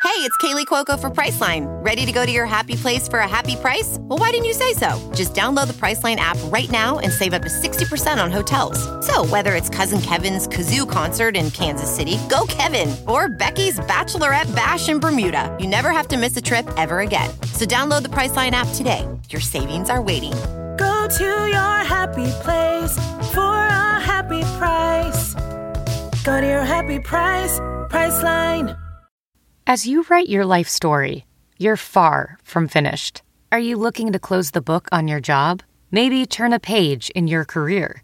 Hey, 0.00 0.24
it's 0.24 0.36
Kaley 0.38 0.64
Cuoco 0.64 0.98
for 0.98 1.10
Priceline. 1.10 1.66
Ready 1.84 2.06
to 2.06 2.12
go 2.12 2.24
to 2.24 2.30
your 2.30 2.46
happy 2.46 2.76
place 2.76 3.08
for 3.08 3.18
a 3.18 3.28
happy 3.28 3.56
price? 3.56 3.98
Well, 4.00 4.18
why 4.18 4.30
didn't 4.30 4.46
you 4.46 4.52
say 4.52 4.72
so? 4.72 4.96
Just 5.12 5.34
download 5.34 5.66
the 5.66 5.72
Priceline 5.72 6.16
app 6.16 6.38
right 6.44 6.70
now 6.70 6.98
and 7.00 7.12
save 7.12 7.34
up 7.34 7.42
to 7.42 7.48
60% 7.48 8.22
on 8.22 8.30
hotels. 8.30 8.78
So, 9.06 9.24
whether 9.26 9.54
it's 9.54 9.68
Cousin 9.68 10.00
Kevin's 10.00 10.46
Kazoo 10.46 10.88
concert 10.88 11.36
in 11.36 11.50
Kansas 11.50 11.94
City, 11.94 12.16
go 12.28 12.46
Kevin, 12.48 12.96
or 13.06 13.28
Becky's 13.28 13.80
Bachelorette 13.80 14.54
Bash 14.54 14.88
in 14.88 14.98
Bermuda, 15.00 15.56
you 15.60 15.66
never 15.66 15.90
have 15.90 16.08
to 16.08 16.16
miss 16.16 16.36
a 16.36 16.42
trip 16.42 16.66
ever 16.76 17.00
again. 17.00 17.30
So, 17.52 17.66
download 17.66 18.02
the 18.02 18.08
Priceline 18.08 18.52
app 18.52 18.68
today. 18.74 19.06
Your 19.30 19.40
savings 19.40 19.90
are 19.90 20.00
waiting. 20.00 20.32
Go 20.78 21.08
to 21.08 21.24
your 21.24 21.76
happy 21.84 22.30
place 22.44 22.94
for 23.34 23.56
a 23.66 24.00
happy 24.00 24.42
price. 24.58 25.34
Go 26.24 26.40
to 26.40 26.46
your 26.46 26.64
happy 26.64 27.00
price, 27.00 27.58
Priceline. 27.90 28.78
As 29.66 29.86
you 29.86 30.04
write 30.08 30.28
your 30.28 30.46
life 30.46 30.68
story, 30.68 31.26
you're 31.58 31.76
far 31.76 32.38
from 32.44 32.68
finished. 32.68 33.22
Are 33.50 33.58
you 33.58 33.76
looking 33.76 34.12
to 34.12 34.18
close 34.18 34.52
the 34.52 34.60
book 34.60 34.88
on 34.92 35.08
your 35.08 35.20
job? 35.20 35.62
Maybe 35.90 36.24
turn 36.26 36.52
a 36.52 36.60
page 36.60 37.10
in 37.10 37.28
your 37.28 37.44
career? 37.44 38.02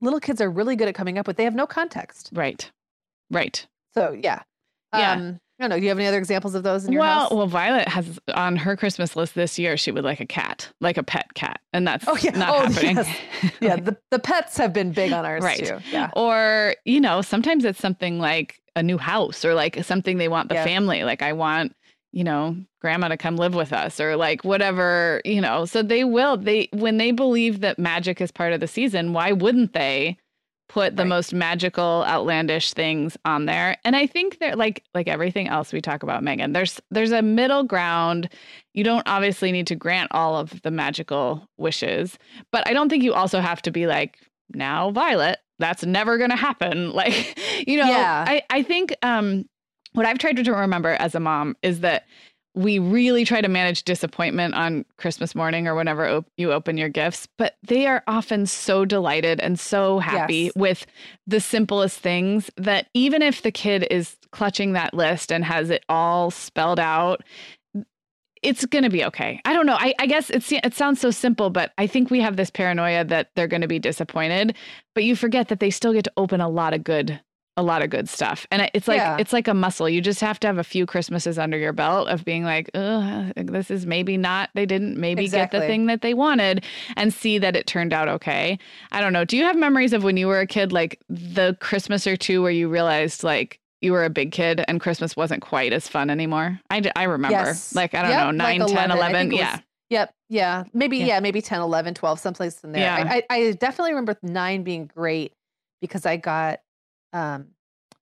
little 0.00 0.20
kids 0.20 0.40
are 0.40 0.50
really 0.50 0.76
good 0.76 0.88
at 0.88 0.94
coming 0.94 1.18
up 1.18 1.26
with. 1.26 1.36
They 1.36 1.44
have 1.44 1.54
no 1.54 1.66
context. 1.66 2.30
Right. 2.32 2.70
Right. 3.30 3.66
So 3.94 4.12
yeah. 4.12 4.42
Yeah. 4.92 5.12
Um, 5.12 5.40
I 5.58 5.62
don't 5.62 5.70
know. 5.70 5.76
Do 5.76 5.82
you 5.82 5.88
have 5.90 5.98
any 5.98 6.08
other 6.08 6.18
examples 6.18 6.56
of 6.56 6.64
those 6.64 6.84
in 6.84 6.92
your 6.92 7.00
well, 7.00 7.20
house? 7.20 7.30
Well, 7.30 7.46
Violet 7.46 7.86
has 7.86 8.18
on 8.34 8.56
her 8.56 8.76
Christmas 8.76 9.14
list 9.14 9.36
this 9.36 9.56
year. 9.56 9.76
She 9.76 9.92
would 9.92 10.02
like 10.02 10.20
a 10.20 10.26
cat, 10.26 10.68
like 10.80 10.96
a 10.96 11.04
pet 11.04 11.32
cat, 11.34 11.60
and 11.72 11.86
that's 11.86 12.04
oh, 12.08 12.16
yeah. 12.20 12.36
not 12.36 12.48
oh, 12.50 12.72
happening. 12.72 12.96
Yes. 12.96 13.16
yeah, 13.60 13.76
the, 13.76 13.96
the 14.10 14.18
pets 14.18 14.56
have 14.56 14.72
been 14.72 14.90
big 14.90 15.12
on 15.12 15.24
ours 15.24 15.44
right. 15.44 15.64
too. 15.64 15.78
Yeah. 15.92 16.10
Or 16.16 16.74
you 16.84 17.00
know, 17.00 17.22
sometimes 17.22 17.64
it's 17.64 17.78
something 17.78 18.18
like 18.18 18.60
a 18.74 18.82
new 18.82 18.98
house 18.98 19.44
or 19.44 19.54
like 19.54 19.84
something 19.84 20.18
they 20.18 20.28
want 20.28 20.48
the 20.48 20.56
yeah. 20.56 20.64
family. 20.64 21.04
Like 21.04 21.22
I 21.22 21.32
want 21.32 21.74
you 22.14 22.22
know, 22.22 22.56
grandma 22.80 23.08
to 23.08 23.16
come 23.16 23.36
live 23.36 23.56
with 23.56 23.72
us 23.72 23.98
or 23.98 24.16
like 24.16 24.44
whatever, 24.44 25.20
you 25.24 25.40
know. 25.40 25.64
So 25.64 25.82
they 25.82 26.04
will, 26.04 26.36
they, 26.36 26.68
when 26.72 26.96
they 26.96 27.10
believe 27.10 27.58
that 27.60 27.76
magic 27.76 28.20
is 28.20 28.30
part 28.30 28.52
of 28.52 28.60
the 28.60 28.68
season, 28.68 29.12
why 29.12 29.32
wouldn't 29.32 29.72
they 29.72 30.16
put 30.68 30.96
the 30.96 31.02
right. 31.02 31.08
most 31.08 31.34
magical, 31.34 32.04
outlandish 32.06 32.72
things 32.72 33.16
on 33.24 33.46
there? 33.46 33.76
And 33.84 33.94
I 33.94 34.06
think 34.06 34.38
they're 34.38 34.56
like, 34.56 34.82
like 34.94 35.08
everything 35.08 35.48
else 35.48 35.72
we 35.72 35.80
talk 35.80 36.02
about, 36.02 36.22
Meagan, 36.22 36.52
there's, 36.52 36.80
there's 36.90 37.12
a 37.12 37.22
middle 37.22 37.64
ground. 37.64 38.28
You 38.72 38.84
don't 38.84 39.06
obviously 39.06 39.52
need 39.52 39.66
to 39.68 39.76
grant 39.76 40.10
all 40.12 40.36
of 40.36 40.60
the 40.62 40.70
magical 40.70 41.48
wishes, 41.56 42.18
but 42.50 42.68
I 42.68 42.72
don't 42.72 42.88
think 42.88 43.02
you 43.02 43.14
also 43.14 43.40
have 43.40 43.62
to 43.62 43.70
be 43.70 43.86
like, 43.86 44.18
now 44.52 44.90
Violet, 44.90 45.38
that's 45.58 45.84
never 45.84 46.18
going 46.18 46.30
to 46.30 46.36
happen. 46.36 46.92
Like, 46.94 47.38
you 47.66 47.78
know, 47.78 47.88
yeah. 47.88 48.24
I, 48.26 48.42
I 48.50 48.62
think, 48.62 48.94
um, 49.02 49.46
what 49.94 50.06
I've 50.06 50.18
tried 50.18 50.42
to 50.42 50.52
remember 50.52 50.90
as 50.90 51.14
a 51.14 51.20
mom 51.20 51.56
is 51.62 51.80
that 51.80 52.04
we 52.54 52.78
really 52.78 53.24
try 53.24 53.40
to 53.40 53.48
manage 53.48 53.82
disappointment 53.82 54.54
on 54.54 54.84
Christmas 54.96 55.34
morning 55.34 55.66
or 55.66 55.74
whenever 55.74 56.06
op- 56.08 56.30
you 56.36 56.52
open 56.52 56.78
your 56.78 56.88
gifts, 56.88 57.26
but 57.36 57.56
they 57.62 57.86
are 57.86 58.02
often 58.06 58.46
so 58.46 58.84
delighted 58.84 59.40
and 59.40 59.58
so 59.58 59.98
happy 59.98 60.44
yes. 60.44 60.52
with 60.54 60.86
the 61.26 61.40
simplest 61.40 61.98
things 61.98 62.50
that 62.56 62.88
even 62.94 63.22
if 63.22 63.42
the 63.42 63.50
kid 63.50 63.86
is 63.90 64.16
clutching 64.30 64.72
that 64.72 64.94
list 64.94 65.32
and 65.32 65.44
has 65.44 65.68
it 65.70 65.84
all 65.88 66.30
spelled 66.30 66.78
out, 66.78 67.22
it's 68.42 68.64
going 68.66 68.84
to 68.84 68.90
be 68.90 69.04
okay. 69.04 69.40
I 69.44 69.52
don't 69.52 69.66
know. 69.66 69.78
I, 69.78 69.94
I 69.98 70.06
guess 70.06 70.30
it's 70.30 70.52
it 70.52 70.74
sounds 70.74 71.00
so 71.00 71.10
simple, 71.10 71.50
but 71.50 71.72
I 71.78 71.86
think 71.86 72.10
we 72.10 72.20
have 72.20 72.36
this 72.36 72.50
paranoia 72.50 73.04
that 73.04 73.30
they're 73.34 73.48
going 73.48 73.62
to 73.62 73.68
be 73.68 73.78
disappointed. 73.78 74.54
But 74.94 75.04
you 75.04 75.16
forget 75.16 75.48
that 75.48 75.60
they 75.60 75.70
still 75.70 75.94
get 75.94 76.04
to 76.04 76.12
open 76.16 76.40
a 76.40 76.48
lot 76.48 76.74
of 76.74 76.84
good 76.84 77.20
a 77.56 77.62
lot 77.62 77.82
of 77.82 77.90
good 77.90 78.08
stuff. 78.08 78.46
And 78.50 78.68
it's 78.74 78.88
like 78.88 78.98
yeah. 78.98 79.16
it's 79.18 79.32
like 79.32 79.46
a 79.46 79.54
muscle. 79.54 79.88
You 79.88 80.00
just 80.00 80.20
have 80.20 80.40
to 80.40 80.46
have 80.46 80.58
a 80.58 80.64
few 80.64 80.86
Christmases 80.86 81.38
under 81.38 81.56
your 81.56 81.72
belt 81.72 82.08
of 82.08 82.24
being 82.24 82.44
like, 82.44 82.70
this 82.72 83.70
is 83.70 83.86
maybe 83.86 84.16
not 84.16 84.50
they 84.54 84.66
didn't 84.66 84.96
maybe 84.98 85.24
exactly. 85.24 85.58
get 85.58 85.62
the 85.62 85.68
thing 85.68 85.86
that 85.86 86.00
they 86.00 86.14
wanted 86.14 86.64
and 86.96 87.14
see 87.14 87.38
that 87.38 87.54
it 87.54 87.66
turned 87.66 87.92
out 87.92 88.08
okay. 88.08 88.58
I 88.92 89.00
don't 89.00 89.12
know. 89.12 89.24
Do 89.24 89.36
you 89.36 89.44
have 89.44 89.56
memories 89.56 89.92
of 89.92 90.02
when 90.04 90.16
you 90.16 90.26
were 90.26 90.40
a 90.40 90.46
kid 90.46 90.72
like 90.72 91.00
the 91.08 91.56
Christmas 91.60 92.06
or 92.06 92.16
two 92.16 92.42
where 92.42 92.50
you 92.50 92.68
realized 92.68 93.22
like 93.22 93.60
you 93.80 93.92
were 93.92 94.04
a 94.04 94.10
big 94.10 94.32
kid 94.32 94.64
and 94.66 94.80
Christmas 94.80 95.16
wasn't 95.16 95.42
quite 95.42 95.72
as 95.72 95.86
fun 95.86 96.10
anymore? 96.10 96.60
I, 96.70 96.82
I 96.96 97.04
remember. 97.04 97.36
Yes. 97.36 97.74
Like 97.74 97.94
I 97.94 98.02
don't 98.02 98.10
yep, 98.10 98.24
know, 98.26 98.30
9, 98.32 98.60
like 98.60 98.68
10, 98.68 98.90
11, 98.90 98.96
11 98.96 99.32
yeah. 99.32 99.52
Was, 99.52 99.60
yep. 99.90 100.14
Yeah. 100.28 100.64
Maybe 100.72 100.98
yeah. 100.98 101.06
yeah. 101.06 101.20
maybe 101.20 101.40
10, 101.40 101.60
11, 101.60 101.94
12 101.94 102.18
someplace 102.18 102.64
in 102.64 102.72
there. 102.72 102.82
Yeah. 102.82 103.12
I, 103.12 103.22
I, 103.30 103.36
I 103.36 103.52
definitely 103.52 103.92
remember 103.92 104.16
9 104.22 104.64
being 104.64 104.90
great 104.92 105.32
because 105.80 106.06
I 106.06 106.16
got 106.16 106.60
um, 107.14 107.46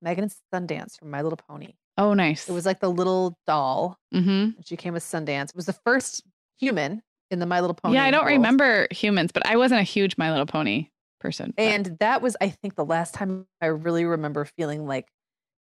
Megan 0.01 0.25
and 0.25 0.35
Sundance 0.53 0.99
from 0.99 1.11
My 1.11 1.23
Little 1.23 1.37
Pony. 1.37 1.75
Oh, 1.99 2.15
nice. 2.15 2.49
It 2.49 2.53
was 2.53 2.67
like 2.67 2.81
the 2.81 2.91
little 2.91 3.39
doll. 3.47 3.99
Mm-hmm. 4.13 4.61
She 4.65 4.77
came 4.77 4.95
with 4.95 5.05
Sundance. 5.05 5.51
It 5.51 5.57
was 5.57 5.67
the 5.67 5.75
first 5.85 6.25
human 6.59 7.03
in 7.31 7.39
the 7.39 7.47
My 7.47 7.61
Little 7.61 7.75
Pony. 7.75 7.95
Yeah, 7.95 8.05
I 8.05 8.11
don't 8.11 8.25
world. 8.25 8.37
remember 8.37 8.89
humans, 8.91 9.31
but 9.31 9.47
I 9.47 9.57
wasn't 9.57 9.81
a 9.81 9.85
huge 9.85 10.17
My 10.17 10.31
Little 10.31 10.47
Pony 10.47 10.89
person. 11.21 11.53
But. 11.57 11.63
And 11.63 11.87
that 12.01 12.23
was, 12.23 12.37
I 12.41 12.49
think, 12.49 12.75
the 12.75 12.85
last 12.85 13.15
time 13.15 13.47
I 13.61 13.67
really 13.67 14.05
remember 14.05 14.45
feeling 14.45 14.87
like 14.87 15.07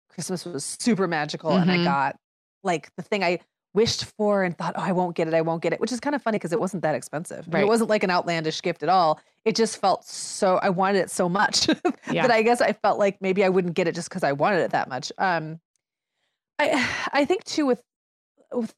Christmas 0.08 0.44
was 0.44 0.64
super 0.64 1.06
magical 1.06 1.50
mm-hmm. 1.50 1.62
and 1.62 1.70
I 1.70 1.76
mm-hmm. 1.76 1.84
got 1.84 2.16
like 2.64 2.90
the 2.96 3.02
thing 3.02 3.22
I 3.22 3.40
wished 3.74 4.04
for 4.04 4.42
and 4.42 4.56
thought, 4.56 4.74
oh, 4.76 4.82
I 4.82 4.92
won't 4.92 5.16
get 5.16 5.28
it, 5.28 5.34
I 5.34 5.40
won't 5.40 5.62
get 5.62 5.72
it, 5.72 5.80
which 5.80 5.92
is 5.92 6.00
kind 6.00 6.14
of 6.14 6.22
funny 6.22 6.36
because 6.36 6.52
it 6.52 6.60
wasn't 6.60 6.82
that 6.82 6.94
expensive. 6.94 7.46
Right. 7.48 7.62
It 7.62 7.66
wasn't 7.66 7.90
like 7.90 8.02
an 8.02 8.10
outlandish 8.10 8.60
gift 8.62 8.82
at 8.82 8.88
all. 8.88 9.20
It 9.44 9.56
just 9.56 9.78
felt 9.80 10.04
so, 10.04 10.58
I 10.62 10.68
wanted 10.68 10.98
it 10.98 11.10
so 11.10 11.28
much 11.28 11.68
yeah. 12.10 12.22
that 12.26 12.30
I 12.30 12.42
guess 12.42 12.60
I 12.60 12.72
felt 12.72 12.98
like 12.98 13.18
maybe 13.20 13.44
I 13.44 13.48
wouldn't 13.48 13.74
get 13.74 13.88
it 13.88 13.94
just 13.94 14.08
because 14.08 14.22
I 14.22 14.32
wanted 14.32 14.60
it 14.60 14.72
that 14.72 14.88
much. 14.88 15.10
Um, 15.18 15.58
I, 16.58 16.88
I 17.12 17.24
think 17.24 17.44
too 17.44 17.66
with 17.66 17.82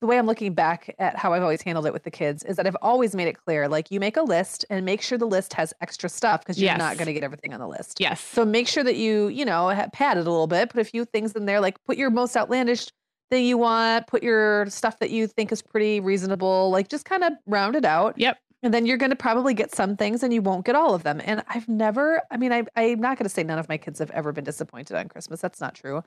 the 0.01 0.07
way 0.07 0.17
I'm 0.19 0.27
looking 0.27 0.55
back 0.55 0.95
at 1.01 1.17
how 1.17 1.33
I've 1.33 1.43
always 1.43 1.61
handled 1.61 1.85
it 1.87 1.93
with 1.93 2.05
the 2.05 2.11
kids 2.11 2.45
is 2.45 2.57
that 2.59 2.67
I've 2.69 2.77
always 2.81 3.15
made 3.17 3.27
it 3.27 3.37
clear 3.45 3.67
like 3.67 3.91
you 3.91 3.99
make 3.99 4.17
a 4.17 4.23
list 4.23 4.65
and 4.71 4.85
make 4.85 5.03
sure 5.03 5.19
the 5.19 5.27
list 5.27 5.53
has 5.55 5.75
extra 5.81 6.09
stuff 6.09 6.43
because 6.43 6.61
you're 6.61 6.67
Yes. 6.67 6.79
not 6.79 6.97
going 6.97 7.07
to 7.07 7.13
get 7.13 7.25
everything 7.25 7.53
on 7.53 7.59
the 7.59 7.67
list. 7.67 7.97
Yes. 7.99 8.21
So 8.21 8.45
make 8.45 8.69
sure 8.69 8.85
that 8.85 8.95
you, 8.95 9.27
you 9.27 9.45
know, 9.45 9.67
pad 9.93 10.17
it 10.17 10.21
a 10.21 10.31
little 10.31 10.47
bit, 10.47 10.71
put 10.71 10.81
a 10.81 10.85
few 10.85 11.05
things 11.05 11.33
in 11.33 11.47
there, 11.47 11.59
like 11.61 11.83
put 11.85 11.97
your 11.99 12.11
most 12.11 12.37
outlandish 12.37 12.87
thing 13.35 13.45
you 13.47 13.59
want, 13.59 14.07
put 14.07 14.23
your 14.23 14.67
stuff 14.67 14.99
that 15.01 15.11
you 15.11 15.27
think 15.27 15.51
is 15.53 15.61
pretty 15.63 16.01
reasonable, 16.01 16.71
like 16.71 16.89
just 16.89 17.05
kind 17.05 17.25
of 17.25 17.33
round 17.47 17.75
it 17.77 17.85
out. 17.85 18.15
Yep. 18.17 18.39
And 18.63 18.73
then 18.73 18.87
you're 18.87 18.97
going 18.97 19.11
to 19.11 19.17
probably 19.17 19.53
get 19.53 19.75
some 19.75 19.97
things 19.97 20.23
and 20.23 20.33
you 20.33 20.41
won't 20.41 20.65
get 20.65 20.75
all 20.75 20.95
of 20.95 21.03
them. 21.03 21.21
And 21.25 21.43
I've 21.49 21.69
never, 21.69 22.23
I 22.31 22.37
mean, 22.39 22.51
I, 22.53 22.65
I'm 22.77 23.01
not 23.01 23.19
going 23.19 23.25
to 23.25 23.29
say 23.35 23.43
none 23.43 23.59
of 23.59 23.69
my 23.69 23.77
kids 23.77 23.99
have 23.99 24.11
ever 24.13 24.33
been 24.33 24.45
disappointed 24.45 24.97
on 24.97 25.09
Christmas. 25.09 25.41
That's 25.41 25.61
not 25.61 25.75
true. 25.75 26.03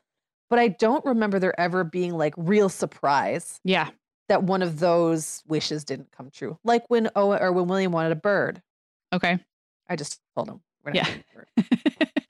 But 0.49 0.57
I 0.57 0.69
don't 0.69 1.03
remember 1.05 1.37
there 1.37 1.59
ever 1.59 1.83
being 1.83 2.13
like 2.17 2.33
real 2.37 2.69
surprise 2.69 3.59
Yeah. 3.63 3.89
that 4.29 4.43
one 4.43 4.61
of 4.63 4.79
those 4.79 5.43
wishes 5.47 5.83
didn't 5.83 6.11
come 6.11 6.31
true. 6.31 6.57
Like 6.63 6.89
when 6.89 7.09
Owen 7.15 7.39
or 7.41 7.51
when 7.51 7.67
William 7.67 7.91
wanted 7.91 8.13
a 8.13 8.15
bird. 8.15 8.61
Okay. 9.13 9.37
I 9.87 9.95
just 9.95 10.19
told 10.35 10.49
him. 10.49 10.61
We're 10.83 10.93
not 10.93 10.95
Yeah. 10.95 11.03
getting 11.03 11.23
a 11.35 11.35
bird. 11.35 11.47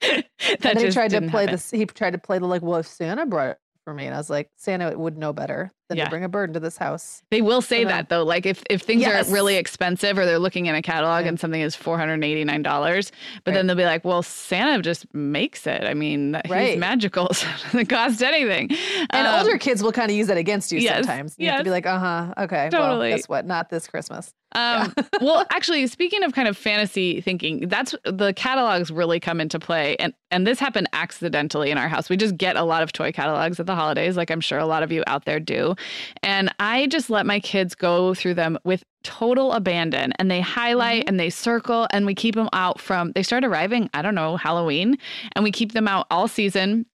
that 0.00 0.24
and 0.66 0.78
then 0.78 0.86
he 0.86 0.90
tried 0.90 1.10
to 1.12 1.20
play 1.22 1.42
happen. 1.42 1.52
this. 1.54 1.70
He 1.70 1.86
tried 1.86 2.10
to 2.12 2.18
play 2.18 2.38
the 2.38 2.46
like, 2.46 2.60
well, 2.62 2.80
if 2.80 2.86
Santa 2.86 3.24
brought 3.24 3.50
it 3.50 3.58
for 3.88 3.94
me, 3.94 4.04
and 4.04 4.14
I 4.14 4.18
was 4.18 4.28
like, 4.28 4.50
Santa 4.56 4.98
would 4.98 5.16
know 5.16 5.32
better 5.32 5.72
than 5.88 5.98
Yeah. 5.98 6.04
to 6.04 6.10
bring 6.10 6.24
a 6.24 6.28
bird 6.28 6.50
into 6.50 6.60
this 6.60 6.76
house. 6.76 7.22
They 7.30 7.40
will 7.42 7.62
say 7.62 7.84
that 7.84 8.08
though. 8.10 8.22
Like 8.24 8.44
if, 8.46 8.62
if 8.70 8.82
things 8.82 9.00
Yes. 9.02 9.28
are 9.28 9.32
really 9.32 9.56
expensive 9.56 10.18
or 10.18 10.26
they're 10.26 10.38
looking 10.38 10.66
in 10.66 10.74
a 10.74 10.82
catalog 10.82 11.22
Yeah. 11.24 11.30
and 11.30 11.40
something 11.40 11.60
is 11.60 11.74
four 11.74 11.98
hundred 11.98 12.14
and 12.14 12.24
eighty 12.24 12.44
nine 12.44 12.62
dollars, 12.62 13.10
but 13.44 13.50
Right. 13.50 13.54
then 13.56 13.66
they'll 13.66 13.76
be 13.76 13.84
like, 13.84 14.04
"Well, 14.04 14.22
Santa 14.22 14.82
just 14.82 15.06
makes 15.14 15.66
it. 15.66 15.84
I 15.84 15.94
mean, 15.94 16.40
he's 16.46 16.76
magical, 16.76 17.28
so 17.32 17.46
it 17.48 17.62
doesn't 17.64 17.86
cost 17.86 18.22
anything." 18.22 18.70
And 19.10 19.26
Um, 19.26 19.40
older 19.46 19.58
kids 19.58 19.82
will 19.82 19.92
kind 19.92 20.10
of 20.10 20.16
use 20.16 20.26
that 20.28 20.36
against 20.36 20.70
you 20.72 20.78
yes, 20.78 21.06
sometimes. 21.06 21.34
You 21.38 21.48
have 21.48 21.58
to 21.58 21.64
be 21.64 21.70
like, 21.70 21.86
uh 21.86 21.98
huh, 21.98 22.34
okay, 22.44 22.68
Totally. 22.70 23.08
well, 23.08 23.16
guess 23.16 23.28
what? 23.28 23.46
Not 23.46 23.70
this 23.70 23.86
Christmas. 23.88 24.32
Um, 24.52 24.94
well, 25.20 25.44
actually, 25.52 25.86
speaking 25.88 26.22
of 26.24 26.32
kind 26.32 26.48
of 26.48 26.56
fantasy 26.56 27.20
thinking, 27.20 27.68
that's 27.68 27.94
the 28.04 28.32
catalogs 28.34 28.90
really 28.90 29.20
come 29.20 29.40
into 29.40 29.58
play, 29.58 29.94
and 29.98 30.14
and 30.30 30.46
this 30.46 30.58
happened 30.58 30.88
accidentally 30.92 31.70
in 31.70 31.78
our 31.78 31.88
house. 31.88 32.08
We 32.10 32.16
just 32.16 32.36
get 32.36 32.56
a 32.56 32.62
lot 32.62 32.82
of 32.82 32.92
toy 32.92 33.12
catalogs 33.12 33.58
at 33.60 33.66
the 33.66 33.74
holidays, 33.74 34.16
like 34.16 34.30
I'm 34.30 34.40
sure 34.42 34.58
a 34.58 34.66
lot 34.66 34.82
of 34.82 34.90
you 34.92 35.02
out 35.06 35.24
there 35.26 35.38
do, 35.40 35.74
and 36.22 36.54
I 36.58 36.86
just 36.86 37.10
let 37.10 37.26
my 37.26 37.40
kids 37.40 37.74
go 37.74 38.14
through 38.14 38.34
them 38.34 38.58
with 38.64 38.84
total 39.02 39.52
abandon, 39.52 40.12
and 40.18 40.30
they 40.30 40.40
highlight 40.40 41.02
mm-hmm. 41.02 41.08
and 41.08 41.20
they 41.20 41.30
circle, 41.30 41.86
and 41.92 42.06
we 42.06 42.14
keep 42.14 42.34
them 42.34 42.48
out 42.52 42.80
from. 42.80 43.12
They 43.12 43.22
start 43.22 43.44
arriving, 43.44 43.90
I 43.94 44.02
don't 44.02 44.14
know, 44.14 44.36
Halloween, 44.36 44.98
and 45.32 45.44
we 45.44 45.50
keep 45.50 45.72
them 45.72 45.88
out 45.88 46.06
all 46.10 46.28
season 46.28 46.86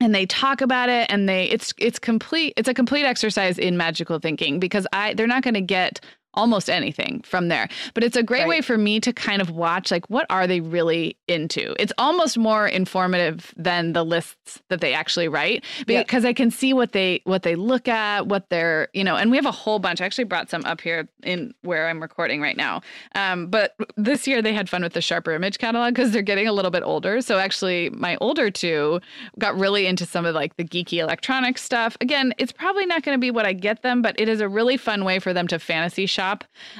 and 0.00 0.14
they 0.14 0.26
talk 0.26 0.60
about 0.60 0.88
it 0.88 1.06
and 1.10 1.28
they 1.28 1.44
it's 1.44 1.72
it's 1.78 1.98
complete 1.98 2.52
it's 2.56 2.68
a 2.68 2.74
complete 2.74 3.04
exercise 3.04 3.56
in 3.56 3.76
magical 3.76 4.18
thinking 4.18 4.58
because 4.58 4.86
i 4.92 5.14
they're 5.14 5.28
not 5.28 5.44
going 5.44 5.54
to 5.54 5.60
get 5.60 6.00
almost 6.34 6.70
anything 6.70 7.20
from 7.24 7.48
there 7.48 7.68
but 7.94 8.02
it's 8.04 8.16
a 8.16 8.22
great 8.22 8.40
Right. 8.42 8.48
way 8.48 8.60
for 8.60 8.78
me 8.78 8.98
to 9.00 9.12
kind 9.12 9.40
of 9.42 9.50
watch 9.50 9.90
like 9.90 10.08
what 10.10 10.26
are 10.30 10.46
they 10.46 10.60
really 10.60 11.16
into 11.28 11.74
it's 11.80 11.92
almost 11.98 12.36
more 12.38 12.66
informative 12.66 13.52
than 13.56 13.92
the 13.92 14.04
lists 14.04 14.60
that 14.68 14.80
they 14.80 14.94
actually 14.94 15.28
write 15.28 15.64
Yep. 15.86 16.06
because 16.06 16.24
i 16.24 16.32
can 16.32 16.50
see 16.50 16.72
what 16.72 16.92
they 16.92 17.20
what 17.24 17.42
they 17.42 17.54
look 17.54 17.88
at 17.88 18.26
what 18.26 18.48
they're 18.48 18.88
you 18.94 19.04
know 19.04 19.16
and 19.16 19.30
we 19.30 19.36
have 19.36 19.46
a 19.46 19.50
whole 19.52 19.78
bunch 19.78 20.00
i 20.00 20.04
actually 20.04 20.24
brought 20.24 20.48
some 20.50 20.64
up 20.64 20.80
here 20.80 21.08
in 21.22 21.54
where 21.62 21.88
i'm 21.88 22.00
recording 22.00 22.40
right 22.40 22.56
now 22.56 22.80
um, 23.14 23.46
but 23.48 23.74
this 23.96 24.26
year 24.26 24.40
they 24.42 24.52
had 24.54 24.68
fun 24.68 24.82
with 24.82 24.92
the 24.94 25.00
sharper 25.02 25.32
image 25.32 25.58
catalog 25.58 25.94
because 25.94 26.10
they're 26.12 26.22
getting 26.22 26.48
a 26.48 26.52
little 26.52 26.70
bit 26.70 26.82
older 26.82 27.20
so 27.20 27.38
actually 27.38 27.90
my 27.90 28.16
older 28.20 28.50
two 28.50 29.00
got 29.38 29.56
really 29.58 29.86
into 29.86 30.06
some 30.06 30.24
of 30.26 30.34
like 30.34 30.56
the 30.56 30.64
geeky 30.64 30.98
electronic 30.98 31.58
stuff. 31.58 31.96
Again, 32.00 32.32
it's 32.38 32.52
probably 32.52 32.86
not 32.86 33.02
going 33.02 33.16
to 33.16 33.20
be 33.20 33.30
what 33.30 33.44
I 33.46 33.52
get 33.52 33.82
them, 33.82 34.02
but 34.02 34.18
it 34.18 34.28
is 34.28 34.40
a 34.40 34.48
really 34.48 34.76
fun 34.76 35.04
way 35.04 35.18
for 35.18 35.32
them 35.32 35.46
to 35.48 35.58
fantasy 35.58 36.06
shop. 36.06 36.21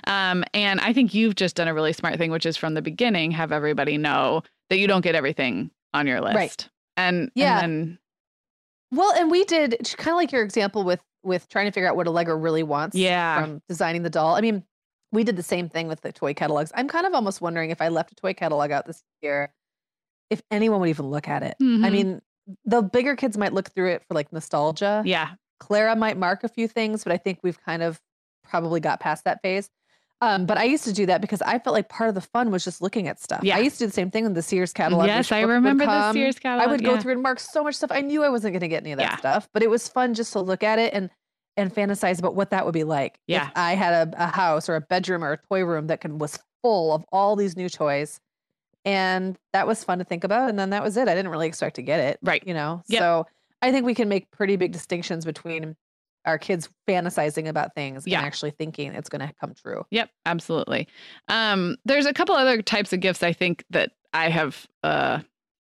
Um, 0.04 0.44
and 0.54 0.80
I 0.80 0.92
think 0.92 1.14
you've 1.14 1.34
just 1.34 1.56
done 1.56 1.68
a 1.68 1.74
really 1.74 1.92
smart 1.92 2.16
thing, 2.18 2.30
which 2.30 2.46
is 2.46 2.56
from 2.56 2.74
the 2.74 2.82
beginning, 2.82 3.30
have 3.32 3.52
everybody 3.52 3.96
know 3.98 4.42
that 4.70 4.78
you 4.78 4.86
don't 4.86 5.02
get 5.02 5.14
everything 5.14 5.70
on 5.94 6.06
your 6.06 6.20
list. 6.20 6.34
Right. 6.36 6.68
And 6.96 7.30
Yeah. 7.34 7.60
and 7.60 7.62
then, 7.62 7.98
Well, 8.92 9.12
and 9.12 9.30
we 9.30 9.44
did 9.44 9.76
kind 9.96 10.10
of 10.14 10.16
like 10.16 10.32
your 10.32 10.42
example 10.42 10.84
with 10.84 11.00
with 11.24 11.48
trying 11.48 11.66
to 11.66 11.70
figure 11.72 11.88
out 11.88 11.94
what 11.96 12.08
Allegra 12.08 12.34
really 12.34 12.64
wants. 12.64 12.96
Yeah. 12.96 13.40
From 13.40 13.62
designing 13.68 14.02
the 14.02 14.10
doll. 14.10 14.34
I 14.34 14.40
mean, 14.40 14.64
we 15.12 15.22
did 15.22 15.36
the 15.36 15.42
same 15.42 15.68
thing 15.68 15.86
with 15.86 16.00
the 16.00 16.10
toy 16.10 16.34
catalogs. 16.34 16.72
I'm 16.74 16.88
kind 16.88 17.06
of 17.06 17.14
almost 17.14 17.40
wondering 17.40 17.70
if 17.70 17.80
I 17.80 17.88
left 17.88 18.10
a 18.10 18.14
toy 18.16 18.34
catalog 18.34 18.72
out 18.72 18.86
this 18.86 19.04
year, 19.20 19.52
if 20.30 20.42
anyone 20.50 20.80
would 20.80 20.88
even 20.88 21.06
look 21.10 21.28
at 21.28 21.44
it. 21.44 21.54
I 21.60 21.62
Mhm. 21.64 21.92
mean, 21.92 22.22
the 22.64 22.82
bigger 22.82 23.14
kids 23.14 23.38
might 23.38 23.52
look 23.52 23.70
through 23.70 23.90
it 23.90 24.02
for 24.08 24.14
like 24.14 24.32
nostalgia. 24.32 25.02
yeah, 25.06 25.34
Clara 25.60 25.94
might 25.94 26.16
mark 26.16 26.42
a 26.42 26.48
few 26.48 26.66
things, 26.66 27.04
but 27.04 27.12
I 27.12 27.18
think 27.18 27.38
we've 27.44 27.60
kind 27.62 27.84
of 27.84 28.00
probably 28.44 28.80
got 28.80 29.00
past 29.00 29.24
that 29.24 29.40
phase. 29.42 29.70
Um, 30.20 30.46
but 30.46 30.56
I 30.56 30.64
used 30.64 30.84
to 30.84 30.92
do 30.92 31.06
that 31.06 31.20
because 31.20 31.42
I 31.42 31.58
felt 31.58 31.74
like 31.74 31.88
part 31.88 32.08
of 32.08 32.14
the 32.14 32.20
fun 32.20 32.52
was 32.52 32.62
just 32.62 32.80
looking 32.80 33.08
at 33.08 33.18
stuff. 33.20 33.40
Yeah. 33.42 33.56
I 33.56 33.58
used 33.58 33.78
to 33.78 33.84
do 33.84 33.86
the 33.88 33.92
same 33.92 34.08
thing 34.10 34.24
in 34.24 34.34
the 34.34 34.42
Sears 34.42 34.72
catalog. 34.72 35.06
yes, 35.06 35.32
I 35.32 35.40
remember 35.40 35.84
the. 35.84 36.12
Sears 36.12 36.38
catalog. 36.38 36.68
I 36.68 36.70
would 36.70 36.84
go 36.84 36.96
through 37.00 37.14
and 37.14 37.22
mark 37.22 37.40
so 37.40 37.64
much 37.64 37.74
stuff. 37.74 37.90
I 37.92 38.02
knew 38.02 38.22
I 38.22 38.28
wasn't 38.28 38.52
going 38.52 38.60
to 38.60 38.68
get 38.68 38.84
any 38.84 38.92
of 38.92 38.98
that 38.98 39.10
Yeah. 39.12 39.16
stuff, 39.16 39.48
but 39.52 39.64
it 39.64 39.70
was 39.70 39.88
fun 39.88 40.14
just 40.14 40.32
to 40.34 40.40
look 40.40 40.62
at 40.62 40.78
it 40.78 40.94
and 40.94 41.10
and 41.56 41.74
fantasize 41.74 42.18
about 42.18 42.34
what 42.36 42.50
that 42.50 42.64
would 42.64 42.72
be 42.72 42.84
like. 42.84 43.18
Yeah. 43.26 43.48
If 43.48 43.52
I 43.56 43.74
had 43.74 44.08
a, 44.14 44.24
a 44.24 44.26
house 44.28 44.68
or 44.68 44.76
a 44.76 44.80
bedroom 44.80 45.22
or 45.24 45.32
a 45.32 45.36
toy 45.48 45.64
room 45.64 45.88
that 45.88 46.00
could 46.00 46.18
was 46.18 46.38
full 46.62 46.94
of 46.94 47.04
all 47.12 47.34
these 47.36 47.56
new 47.56 47.68
toys. 47.68 48.20
And 48.84 49.36
that 49.52 49.66
was 49.66 49.84
fun 49.84 49.98
to 49.98 50.04
think 50.04 50.24
about. 50.24 50.48
And 50.48 50.58
then 50.58 50.70
that 50.70 50.82
was 50.82 50.96
it. 50.96 51.08
I 51.08 51.14
didn't 51.14 51.30
really 51.30 51.46
expect 51.48 51.76
to 51.76 51.82
get 51.82 52.00
it. 52.00 52.18
Right. 52.22 52.42
You 52.46 52.54
know? 52.54 52.82
Yep. 52.88 53.00
So 53.00 53.26
I 53.60 53.70
think 53.70 53.84
we 53.86 53.94
can 53.94 54.08
make 54.08 54.30
pretty 54.30 54.56
big 54.56 54.72
distinctions 54.72 55.24
between 55.24 55.76
our 56.24 56.38
kids 56.38 56.68
fantasizing 56.88 57.48
about 57.48 57.74
things 57.74 58.06
Yeah. 58.06 58.18
and 58.18 58.26
actually 58.26 58.50
thinking 58.52 58.92
it's 58.94 59.08
going 59.08 59.26
to 59.26 59.32
come 59.40 59.54
true. 59.54 59.84
Yep, 59.90 60.10
absolutely. 60.26 60.88
Um, 61.28 61.76
there's 61.84 62.06
a 62.06 62.12
couple 62.12 62.34
other 62.34 62.62
types 62.62 62.92
of 62.92 63.00
gifts 63.00 63.22
I 63.22 63.32
think 63.32 63.64
that 63.70 63.92
I 64.14 64.28
have 64.28 64.66
uh, 64.82 65.20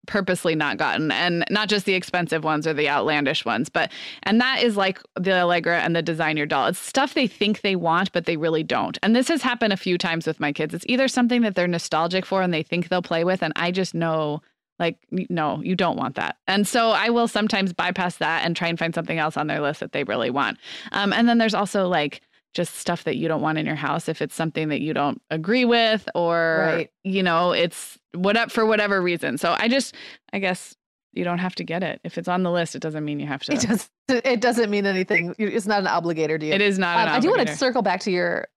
purposely 0.07 0.55
not 0.55 0.77
gotten, 0.77 1.11
and 1.11 1.45
not 1.51 1.69
just 1.69 1.85
the 1.85 1.93
expensive 1.93 2.43
ones 2.43 2.65
or 2.65 2.73
the 2.73 2.89
outlandish 2.89 3.45
ones, 3.45 3.69
but 3.69 3.91
and 4.23 4.41
that 4.41 4.63
is 4.63 4.75
like 4.75 4.99
the 5.15 5.39
Allegra 5.39 5.81
and 5.81 5.95
the 5.95 6.01
Design 6.01 6.35
Your 6.35 6.47
Doll. 6.47 6.67
It's 6.67 6.79
stuff 6.79 7.13
they 7.13 7.27
think 7.27 7.61
they 7.61 7.75
want, 7.75 8.11
but 8.11 8.25
they 8.25 8.35
really 8.35 8.63
don't. 8.63 8.97
And 9.03 9.15
this 9.15 9.27
has 9.27 9.43
happened 9.43 9.71
a 9.71 9.77
few 9.77 9.97
times 9.99 10.25
with 10.25 10.39
my 10.39 10.51
kids. 10.51 10.73
It's 10.73 10.85
either 10.89 11.07
something 11.07 11.41
that 11.43 11.53
they're 11.55 11.67
nostalgic 11.67 12.25
for 12.25 12.41
and 12.41 12.51
they 12.53 12.63
think 12.63 12.87
they'll 12.89 13.01
play 13.03 13.23
with, 13.23 13.43
and 13.43 13.53
I 13.55 13.71
just 13.71 13.93
know. 13.93 14.41
Like, 14.79 14.97
no, 15.11 15.61
you 15.61 15.75
don't 15.75 15.97
want 15.97 16.15
that. 16.15 16.37
And 16.47 16.67
so 16.67 16.91
I 16.91 17.09
will 17.09 17.27
sometimes 17.27 17.73
bypass 17.73 18.15
that 18.17 18.45
and 18.45 18.55
try 18.55 18.69
and 18.69 18.79
find 18.79 18.95
something 18.95 19.17
else 19.19 19.35
on 19.37 19.47
their 19.47 19.59
list 19.61 19.81
that 19.81 19.91
they 19.91 20.03
really 20.05 20.29
want. 20.29 20.57
Um, 20.93 21.11
and 21.13 21.27
then 21.27 21.37
there's 21.37 21.53
also 21.53 21.87
like 21.87 22.21
just 22.53 22.75
stuff 22.75 23.03
that 23.03 23.17
you 23.17 23.27
don't 23.27 23.41
want 23.41 23.57
in 23.57 23.65
your 23.65 23.75
house 23.75 24.09
if 24.09 24.21
it's 24.21 24.33
something 24.33 24.69
that 24.69 24.81
you 24.81 24.93
don't 24.93 25.21
agree 25.29 25.65
with 25.65 26.09
or 26.15 26.63
Right. 26.65 26.89
you 27.03 27.21
know 27.21 27.51
it's 27.51 27.99
what 28.15 28.51
for 28.51 28.65
whatever 28.65 28.99
reason 29.03 29.37
so 29.37 29.55
i 29.59 29.67
just 29.67 29.93
i 30.33 30.39
guess 30.39 30.75
you 31.13 31.23
don't 31.23 31.37
have 31.37 31.53
to 31.55 31.63
get 31.63 31.83
it 31.83 32.01
if 32.03 32.17
it's 32.17 32.27
on 32.27 32.41
the 32.41 32.49
list 32.49 32.75
it 32.75 32.81
doesn't 32.81 33.05
mean 33.05 33.19
you 33.19 33.27
have 33.27 33.43
to 33.43 33.53
It 33.53 33.61
does. 33.61 33.89
It 34.09 34.41
doesn't 34.41 34.71
mean 34.71 34.87
anything. 34.87 35.35
It's 35.37 35.67
not 35.67 35.81
an 35.81 35.85
obligator 35.85 36.39
to 36.39 36.45
you. 36.47 36.51
it 36.51 36.61
is 36.61 36.79
not 36.79 36.97
an 36.97 37.09
Um, 37.09 37.13
I 37.15 37.19
do 37.19 37.29
want 37.29 37.47
to 37.47 37.55
circle 37.55 37.83
back 37.83 37.99
to 38.01 38.11
your 38.11 38.47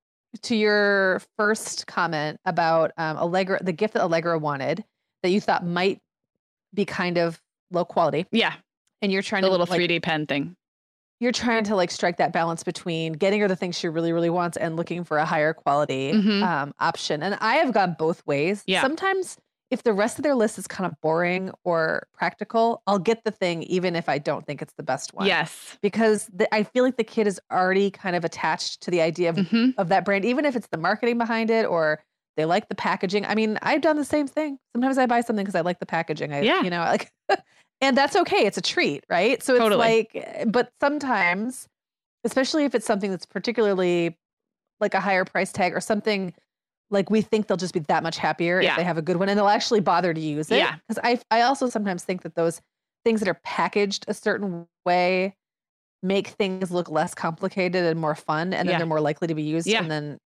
to 0.40 0.56
your 0.56 1.20
first 1.36 1.86
comment 1.86 2.40
about 2.46 2.92
um, 2.96 3.18
Allegra, 3.18 3.62
the 3.62 3.72
gift 3.72 3.92
that 3.92 4.02
Allegra 4.02 4.38
wanted 4.38 4.82
that 5.22 5.28
you 5.28 5.40
thought 5.42 5.66
might 5.66 6.00
be 6.74 6.84
kind 6.84 7.18
of 7.18 7.40
low 7.70 7.84
quality, 7.84 8.26
yeah 8.32 8.54
and 9.02 9.10
you're 9.12 9.22
trying 9.22 9.42
the 9.42 9.48
to 9.48 9.50
little 9.50 9.66
like, 9.66 9.78
3d 9.80 10.02
pen 10.02 10.26
thing 10.26 10.56
You're 11.20 11.32
trying 11.32 11.64
to 11.64 11.76
like 11.76 11.90
strike 11.90 12.16
that 12.16 12.32
balance 12.32 12.62
between 12.64 13.12
getting 13.14 13.40
her 13.40 13.48
the 13.48 13.56
things 13.56 13.78
she 13.78 13.88
really, 13.88 14.12
really 14.12 14.30
wants 14.30 14.56
and 14.56 14.76
looking 14.76 15.04
for 15.04 15.18
a 15.18 15.24
higher 15.24 15.54
quality 15.54 16.12
Mhm. 16.14 16.42
um, 16.42 16.74
option. 16.80 17.22
And 17.22 17.34
I 17.40 17.54
have 17.56 17.72
gone 17.72 17.94
both 17.98 18.26
ways. 18.26 18.64
Yeah. 18.66 18.80
Sometimes 18.80 19.36
if 19.70 19.84
the 19.84 19.92
rest 19.92 20.18
of 20.18 20.22
their 20.24 20.34
list 20.34 20.58
is 20.58 20.66
kind 20.66 20.84
of 20.86 21.00
boring 21.00 21.50
or 21.64 22.06
practical, 22.12 22.82
I'll 22.86 22.98
get 22.98 23.24
the 23.24 23.30
thing 23.30 23.62
even 23.64 23.96
if 23.96 24.08
I 24.08 24.18
don't 24.18 24.44
think 24.46 24.60
it's 24.60 24.74
the 24.76 24.82
best 24.82 25.14
one. 25.14 25.26
yes 25.26 25.78
Because 25.80 26.26
the, 26.32 26.52
I 26.54 26.64
feel 26.64 26.84
like 26.84 26.96
the 26.96 27.04
kid 27.04 27.26
is 27.26 27.40
already 27.50 27.90
kind 27.90 28.14
of 28.16 28.24
attached 28.24 28.82
to 28.82 28.90
the 28.90 29.00
idea 29.00 29.30
of 29.30 29.36
hmm 29.48 29.70
of 29.78 29.88
that 29.88 30.04
brand, 30.04 30.24
even 30.26 30.44
if 30.44 30.54
it's 30.56 30.68
the 30.68 30.76
marketing 30.76 31.16
behind 31.18 31.50
it 31.50 31.64
or 31.66 32.02
they 32.36 32.44
like 32.44 32.68
the 32.68 32.74
packaging. 32.74 33.24
I 33.26 33.34
mean, 33.34 33.58
I've 33.62 33.80
done 33.82 33.96
the 33.96 34.04
same 34.04 34.26
thing. 34.26 34.58
Sometimes 34.74 34.98
I 34.98 35.06
buy 35.06 35.20
something 35.20 35.44
because 35.44 35.54
I 35.54 35.60
like 35.60 35.78
the 35.80 35.86
packaging. 35.86 36.32
I, 36.32 36.40
Yeah. 36.42 36.62
you 36.62 36.70
know, 36.70 36.80
like, 36.80 37.10
and 37.80 37.96
that's 37.96 38.16
okay. 38.16 38.46
It's 38.46 38.56
a 38.58 38.62
treat, 38.62 39.04
right? 39.10 39.42
So 39.42 39.54
it's 39.54 39.60
Totally. 39.60 39.78
like, 39.78 40.10
eh, 40.14 40.44
but 40.46 40.70
sometimes, 40.80 41.68
especially 42.24 42.64
if 42.64 42.74
it's 42.74 42.86
something 42.86 43.10
that's 43.10 43.26
particularly 43.26 44.16
like 44.80 44.94
a 44.94 45.00
higher 45.00 45.24
price 45.24 45.52
tag 45.52 45.74
or 45.74 45.80
something 45.80 46.32
like 46.90 47.08
we 47.10 47.22
think 47.22 47.46
they'll 47.46 47.56
just 47.56 47.72
be 47.74 47.80
that 47.80 48.02
much 48.02 48.18
happier 48.18 48.60
Yeah. 48.60 48.72
if 48.72 48.76
they 48.76 48.84
have 48.84 48.98
a 48.98 49.02
good 49.02 49.16
one 49.16 49.28
and 49.28 49.38
they'll 49.38 49.48
actually 49.48 49.80
bother 49.80 50.12
to 50.12 50.20
use 50.20 50.50
it. 50.50 50.56
Yeah. 50.58 50.76
Because 50.88 51.00
I, 51.02 51.20
I 51.30 51.42
also 51.42 51.68
sometimes 51.70 52.04
think 52.04 52.22
that 52.22 52.34
those 52.34 52.60
things 53.04 53.20
that 53.20 53.28
are 53.28 53.40
packaged 53.44 54.04
a 54.08 54.14
certain 54.14 54.66
way 54.84 55.34
make 56.02 56.28
things 56.28 56.70
look 56.70 56.90
less 56.90 57.14
complicated 57.14 57.84
and 57.84 57.98
more 58.00 58.14
fun 58.14 58.52
and 58.52 58.68
then 58.68 58.74
Yeah. 58.74 58.78
they're 58.78 58.86
more 58.86 59.00
likely 59.00 59.28
to 59.28 59.34
be 59.34 59.42
used 59.42 59.66
Yeah. 59.66 59.80
and 59.80 59.90
then 59.90 60.18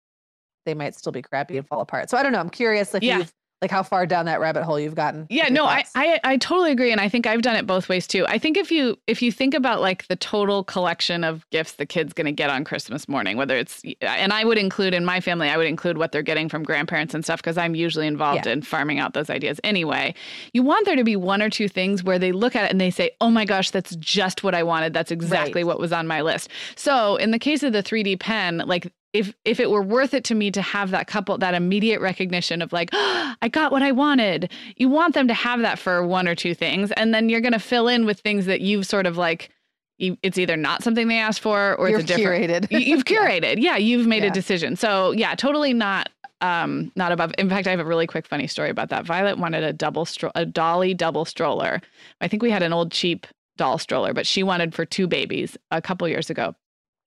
they 0.66 0.74
might 0.74 0.96
still 0.96 1.12
be 1.12 1.22
crappy 1.22 1.58
and 1.58 1.68
fall 1.68 1.82
apart. 1.82 2.10
So 2.10 2.18
I 2.18 2.24
don't 2.24 2.32
know. 2.32 2.40
I'm 2.40 2.50
curious 2.50 2.94
if 2.94 3.04
Yeah. 3.04 3.20
you've 3.20 3.34
like 3.62 3.72
how 3.72 3.84
far 3.84 4.06
down 4.06 4.26
that 4.26 4.40
rabbit 4.40 4.64
hole 4.64 4.80
you've 4.80 4.96
gotten. 4.96 5.26
Yeah, 5.30 5.48
no, 5.48 5.66
I, 5.66 5.86
I 5.96 6.20
I 6.24 6.38
totally 6.38 6.72
agree, 6.72 6.92
and 6.92 7.00
I 7.00 7.08
think 7.08 7.26
I've 7.26 7.42
done 7.42 7.56
it 7.56 7.66
both 7.66 7.88
ways 7.88 8.06
too. 8.06 8.26
I 8.28 8.38
think 8.38 8.58
if 8.58 8.70
you 8.70 8.98
if 9.08 9.22
you 9.22 9.32
think 9.32 9.54
about 9.54 9.82
like 9.82 10.08
the 10.08 10.16
total 10.18 10.64
collection 10.64 11.24
of 11.24 11.50
gifts 11.52 11.74
the 11.74 11.86
kid's 11.86 12.14
going 12.14 12.26
to 12.26 12.32
get 12.32 12.50
on 12.50 12.64
Christmas 12.64 13.08
morning, 13.08 13.38
whether 13.38 13.56
it's 13.56 13.82
and 14.02 14.34
I 14.34 14.44
would 14.44 14.58
include 14.58 14.94
in 14.94 15.06
my 15.06 15.22
family, 15.22 15.50
I 15.50 15.58
would 15.58 15.68
include 15.68 15.98
what 15.98 16.12
they're 16.12 16.22
getting 16.22 16.50
from 16.50 16.64
grandparents 16.64 17.14
and 17.14 17.24
stuff 17.24 17.42
because 17.42 17.58
I'm 17.58 17.76
usually 17.76 18.08
involved 18.08 18.46
yeah. 18.46 18.52
in 18.54 18.62
farming 18.62 19.00
out 19.00 19.14
those 19.14 19.30
ideas 19.30 19.60
anyway. 19.64 20.14
You 20.54 20.62
want 20.62 20.86
there 20.86 20.98
to 20.98 21.04
be 21.04 21.16
one 21.16 21.42
or 21.42 21.50
two 21.50 21.70
things 21.70 22.04
where 22.04 22.20
they 22.20 22.34
look 22.34 22.56
at 22.56 22.66
it 22.66 22.72
and 22.72 22.82
they 22.82 22.92
say, 22.92 23.12
"Oh 23.22 23.30
my 23.30 23.46
gosh, 23.46 23.72
that's 23.72 23.96
just 23.96 24.44
what 24.44 24.54
I 24.54 24.64
wanted. 24.64 24.94
That's 24.94 25.12
exactly 25.12 25.64
right. 25.64 25.68
what 25.68 25.80
was 25.80 25.94
on 25.94 26.08
my 26.08 26.22
list." 26.22 26.50
So 26.76 27.16
in 27.16 27.32
the 27.32 27.40
case 27.40 27.64
of 27.64 27.72
the 27.72 27.82
3D 27.82 28.20
pen, 28.20 28.64
like 28.66 28.92
if 29.16 29.34
if 29.46 29.60
it 29.60 29.72
were 29.72 29.82
worth 29.82 30.14
it 30.14 30.26
to 30.26 30.36
me 30.36 30.52
to 30.52 30.62
have 30.62 30.92
that 30.92 31.08
couple 31.08 31.38
that 31.38 31.54
immediate 31.54 32.02
recognition 32.02 32.62
of 32.62 32.74
like 32.74 32.90
oh, 32.94 33.34
i 33.42 33.48
got 33.48 33.72
what 33.72 33.82
i 33.82 33.92
wanted. 33.92 34.52
You 34.76 34.90
want 34.90 35.14
them 35.14 35.28
to 35.28 35.34
have 35.34 35.62
that 35.62 35.80
for 35.80 36.06
one 36.06 36.28
or 36.28 36.36
two 36.36 36.54
things 36.54 36.92
and 36.92 37.14
then 37.14 37.30
you're 37.30 37.42
going 37.42 37.54
to 37.54 37.60
fill 37.60 37.88
in 37.88 38.06
with 38.06 38.20
things 38.20 38.46
that 38.46 38.62
you've 38.62 38.86
sort 38.86 39.06
of 39.08 39.18
like 39.18 39.50
it's 39.98 40.38
either 40.38 40.58
not 40.58 40.84
something 40.84 41.08
they 41.08 41.18
asked 41.18 41.40
for 41.40 41.76
or 41.76 41.90
You're 41.90 42.02
it's 42.02 42.12
a 42.12 42.18
different 42.18 42.70
curated. 42.70 42.86
you've 42.86 43.06
curated. 43.06 43.56
Yeah, 43.56 43.72
yeah 43.72 43.78
you've 43.78 44.06
made 44.06 44.24
yeah. 44.24 44.30
a 44.30 44.34
decision. 44.34 44.76
So 44.76 45.12
yeah 45.12 45.36
totally 45.36 45.74
not 45.74 46.10
um 46.42 46.92
not 46.98 47.14
above. 47.14 47.34
In 47.38 47.50
fact 47.50 47.66
i 47.68 47.72
have 47.72 47.80
a 47.80 47.86
really 47.86 48.08
quick 48.08 48.28
funny 48.28 48.48
story 48.48 48.70
about 48.70 48.90
that. 48.90 49.06
Violet 49.06 49.38
wanted 49.38 49.64
a 49.64 49.72
double 49.72 50.06
stro- 50.06 50.32
a 50.36 50.46
dolly 50.46 50.94
double 50.94 51.24
stroller. 51.24 51.82
I 52.20 52.28
think 52.28 52.44
we 52.44 52.52
had 52.52 52.64
an 52.64 52.74
old 52.74 52.92
cheap 52.92 53.26
doll 53.58 53.78
stroller 53.78 54.14
but 54.14 54.28
she 54.28 54.44
wanted 54.44 54.76
for 54.76 54.86
two 54.86 55.08
babies 55.08 55.58
a 55.72 55.82
couple 55.82 56.06
years 56.10 56.30
ago 56.30 56.54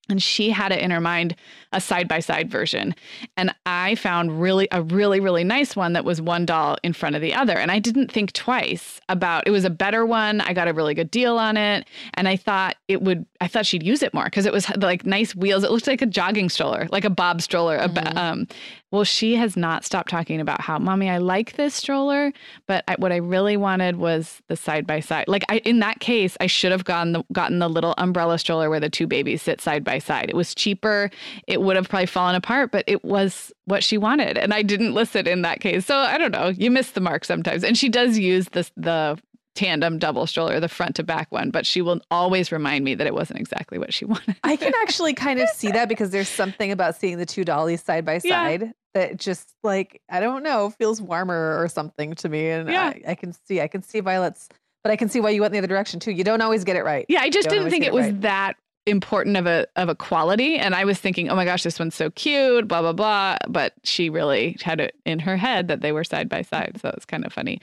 and 0.08 0.22
she 0.22 0.50
had 0.50 0.72
it 0.72 0.80
in 0.80 0.90
her 0.90 1.00
mind 1.00 1.34
a 1.72 1.80
side 1.80 2.08
by 2.08 2.20
side 2.20 2.50
version. 2.50 2.94
And 3.36 3.54
i 3.66 3.94
found 3.96 4.40
really 4.40 4.68
a 4.72 4.82
really 4.82 5.20
really 5.20 5.44
nice 5.44 5.76
one 5.76 5.92
that 5.92 6.04
was 6.04 6.20
one 6.20 6.46
doll 6.46 6.78
in 6.82 6.92
front 6.92 7.16
of 7.16 7.22
the 7.22 7.34
other. 7.34 7.58
And 7.58 7.70
i 7.70 7.78
didn't 7.78 8.10
think 8.10 8.32
twice 8.32 9.00
about 9.08 9.46
it 9.46 9.50
was 9.50 9.64
a 9.64 9.70
better 9.70 10.06
one. 10.06 10.40
I 10.40 10.52
got 10.52 10.68
a 10.68 10.72
really 10.72 10.94
good 10.94 11.10
deal 11.10 11.38
on 11.38 11.56
it. 11.56 11.86
And 12.14 12.28
i 12.28 12.36
thought 12.36 12.76
it 12.88 13.02
would 13.02 13.26
i 13.40 13.48
thought 13.48 13.66
she'd 13.66 13.82
use 13.82 14.02
it 14.02 14.14
more 14.14 14.24
because 14.24 14.46
it 14.46 14.52
was 14.52 14.68
like 14.76 15.04
nice 15.04 15.34
wheels. 15.34 15.64
It 15.64 15.70
looked 15.70 15.86
like 15.86 16.02
a 16.02 16.06
jogging 16.06 16.48
stroller 16.48 16.88
like 16.90 17.04
a 17.04 17.10
bob 17.10 17.42
stroller 17.42 17.78
mm-hmm. 17.78 18.18
um, 18.18 18.46
well 18.90 19.04
she 19.04 19.34
has 19.34 19.56
not 19.56 19.84
stopped 19.84 20.10
talking 20.10 20.40
about 20.40 20.60
how 20.60 20.78
mommy 20.78 21.08
i 21.08 21.18
like 21.18 21.54
this 21.54 21.74
stroller 21.74 22.32
but 22.66 22.84
I, 22.88 22.96
what 22.98 23.12
i 23.12 23.16
really 23.16 23.56
wanted 23.56 23.96
was 23.96 24.42
the 24.48 24.56
side 24.56 24.86
by 24.86 25.00
side. 25.00 25.26
Like 25.28 25.44
I, 25.48 25.58
in 25.58 25.80
that 25.80 26.00
case 26.00 26.36
i 26.40 26.46
should 26.46 26.72
have 26.72 26.84
gotten 26.84 27.12
the, 27.12 27.24
gotten 27.32 27.58
the 27.58 27.68
little 27.68 27.94
umbrella 27.98 28.38
stroller 28.38 28.70
where 28.70 28.80
the 28.80 28.90
two 28.90 29.06
babies 29.06 29.42
sit 29.42 29.60
side 29.60 29.84
by 29.84 29.98
side. 29.98 30.28
It 30.28 30.36
was 30.36 30.54
cheaper. 30.54 31.10
It 31.46 31.62
would 31.62 31.76
have 31.76 31.88
probably 31.88 32.06
fallen 32.06 32.34
apart 32.34 32.72
but 32.72 32.84
it 32.86 33.04
was 33.04 33.52
what 33.64 33.84
she 33.84 33.98
wanted 33.98 34.38
and 34.38 34.54
i 34.54 34.62
didn't 34.62 34.94
listen 34.94 35.26
in 35.26 35.42
that 35.42 35.60
case. 35.60 35.86
So 35.86 35.96
i 35.96 36.18
don't 36.18 36.32
know. 36.32 36.48
You 36.48 36.70
miss 36.70 36.92
the 36.92 37.00
mark 37.00 37.24
sometimes. 37.24 37.64
And 37.64 37.76
she 37.76 37.88
does 37.88 38.18
use 38.18 38.46
the 38.50 38.68
the 38.76 39.18
tandem 39.58 39.98
double 39.98 40.24
stroller, 40.24 40.60
the 40.60 40.68
front 40.68 40.94
to 40.94 41.02
back 41.02 41.32
one, 41.32 41.50
but 41.50 41.66
she 41.66 41.82
will 41.82 42.00
always 42.12 42.52
remind 42.52 42.84
me 42.84 42.94
that 42.94 43.08
it 43.08 43.14
wasn't 43.14 43.40
exactly 43.40 43.76
what 43.76 43.92
she 43.92 44.04
wanted. 44.04 44.36
I 44.44 44.54
can 44.54 44.72
actually 44.82 45.14
kind 45.14 45.40
of 45.40 45.48
see 45.48 45.72
that 45.72 45.88
because 45.88 46.10
there's 46.10 46.28
something 46.42 46.70
about 46.70 46.94
seeing 46.94 47.18
the 47.18 47.26
two 47.26 47.44
dollies 47.44 47.82
side 47.82 48.04
by 48.04 48.18
side 48.18 48.62
yeah. 48.62 48.72
that 48.94 49.16
just 49.16 49.52
like, 49.64 50.00
I 50.08 50.20
don't 50.20 50.44
know, 50.44 50.70
feels 50.70 51.02
warmer 51.02 51.60
or 51.60 51.66
something 51.66 52.14
to 52.14 52.28
me. 52.28 52.48
And 52.48 52.70
yeah. 52.70 52.92
I, 52.94 53.02
I 53.08 53.14
can 53.16 53.32
see, 53.32 53.60
I 53.60 53.66
can 53.66 53.82
see 53.82 53.98
Violet's, 53.98 54.48
but 54.84 54.92
I 54.92 54.96
can 54.96 55.08
see 55.08 55.20
why 55.20 55.30
you 55.30 55.40
went 55.40 55.52
the 55.52 55.58
other 55.58 55.66
direction 55.66 55.98
too. 55.98 56.12
You 56.12 56.22
don't 56.22 56.40
always 56.40 56.62
get 56.62 56.76
it 56.76 56.84
right. 56.84 57.04
Yeah, 57.08 57.22
I 57.22 57.28
just 57.28 57.48
didn't 57.48 57.68
think 57.70 57.82
it, 57.82 57.88
it 57.88 57.94
was 57.94 58.06
right. 58.06 58.20
that 58.20 58.56
important 58.86 59.36
of 59.36 59.46
a 59.46 59.66
of 59.76 59.90
a 59.90 59.94
quality 59.94 60.56
and 60.56 60.74
i 60.74 60.82
was 60.82 60.98
thinking 60.98 61.28
oh 61.28 61.36
my 61.36 61.44
gosh 61.44 61.62
this 61.62 61.78
one's 61.78 61.94
so 61.94 62.08
cute 62.12 62.66
blah 62.66 62.80
blah 62.80 62.94
blah 62.94 63.36
but 63.46 63.74
she 63.84 64.08
really 64.08 64.56
had 64.62 64.80
it 64.80 64.94
in 65.04 65.18
her 65.18 65.36
head 65.36 65.68
that 65.68 65.82
they 65.82 65.92
were 65.92 66.02
side 66.02 66.26
by 66.26 66.40
side 66.40 66.78
so 66.80 66.88
it's 66.96 67.04
kind 67.04 67.26
of 67.26 67.30
funny 67.30 67.60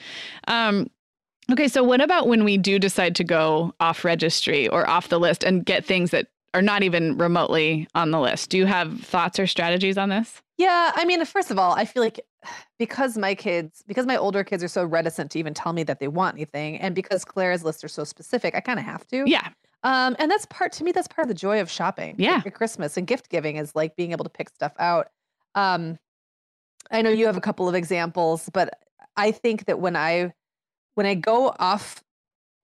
um 0.47 0.87
Okay, 1.51 1.67
so 1.67 1.83
what 1.83 2.01
about 2.01 2.27
when 2.27 2.43
we 2.43 2.57
do 2.57 2.79
decide 2.79 3.15
to 3.17 3.23
go 3.23 3.73
off 3.79 4.03
registry 4.03 4.67
or 4.67 4.87
off 4.89 5.09
the 5.09 5.19
list 5.19 5.43
and 5.43 5.65
get 5.65 5.85
things 5.85 6.11
that 6.11 6.27
are 6.55 6.61
not 6.61 6.81
even 6.83 7.17
remotely 7.17 7.87
on 7.93 8.11
the 8.11 8.19
list? 8.19 8.49
Do 8.49 8.57
you 8.57 8.65
have 8.65 8.99
thoughts 9.01 9.37
or 9.37 9.45
strategies 9.45 9.97
on 9.97 10.09
this? 10.09 10.41
Yeah, 10.57 10.91
I 10.95 11.05
mean, 11.05 11.23
first 11.25 11.51
of 11.51 11.59
all, 11.59 11.73
I 11.73 11.85
feel 11.85 12.01
like 12.01 12.19
because 12.79 13.17
my 13.17 13.35
kids, 13.35 13.83
because 13.87 14.05
my 14.05 14.17
older 14.17 14.43
kids 14.43 14.63
are 14.63 14.69
so 14.69 14.85
reticent 14.85 15.31
to 15.31 15.39
even 15.39 15.53
tell 15.53 15.73
me 15.73 15.83
that 15.83 15.99
they 15.99 16.07
want 16.07 16.35
anything, 16.35 16.77
and 16.77 16.95
because 16.95 17.25
Claire's 17.25 17.63
lists 17.63 17.83
are 17.83 17.89
so 17.89 18.03
specific, 18.03 18.55
I 18.55 18.61
kind 18.61 18.79
of 18.79 18.85
have 18.85 19.05
to. 19.07 19.23
Yeah. 19.27 19.49
Um, 19.83 20.15
and 20.17 20.31
that's 20.31 20.47
part 20.47 20.71
to 20.73 20.83
me. 20.83 20.91
That's 20.91 21.07
part 21.07 21.25
of 21.25 21.27
the 21.27 21.39
joy 21.39 21.61
of 21.61 21.69
shopping. 21.69 22.15
Yeah. 22.17 22.41
At 22.43 22.55
Christmas 22.55 22.97
and 22.97 23.05
gift 23.05 23.29
giving 23.29 23.57
is 23.57 23.75
like 23.75 23.95
being 23.95 24.13
able 24.13 24.23
to 24.23 24.29
pick 24.31 24.49
stuff 24.49 24.73
out. 24.79 25.09
Um, 25.53 25.99
I 26.89 27.01
know 27.01 27.11
you 27.11 27.27
have 27.27 27.37
a 27.37 27.41
couple 27.41 27.69
of 27.69 27.75
examples, 27.75 28.49
but 28.51 28.79
I 29.15 29.31
think 29.31 29.65
that 29.65 29.79
when 29.79 29.95
I 29.95 30.33
when 30.95 31.05
I 31.05 31.13
go 31.13 31.53
off 31.59 32.03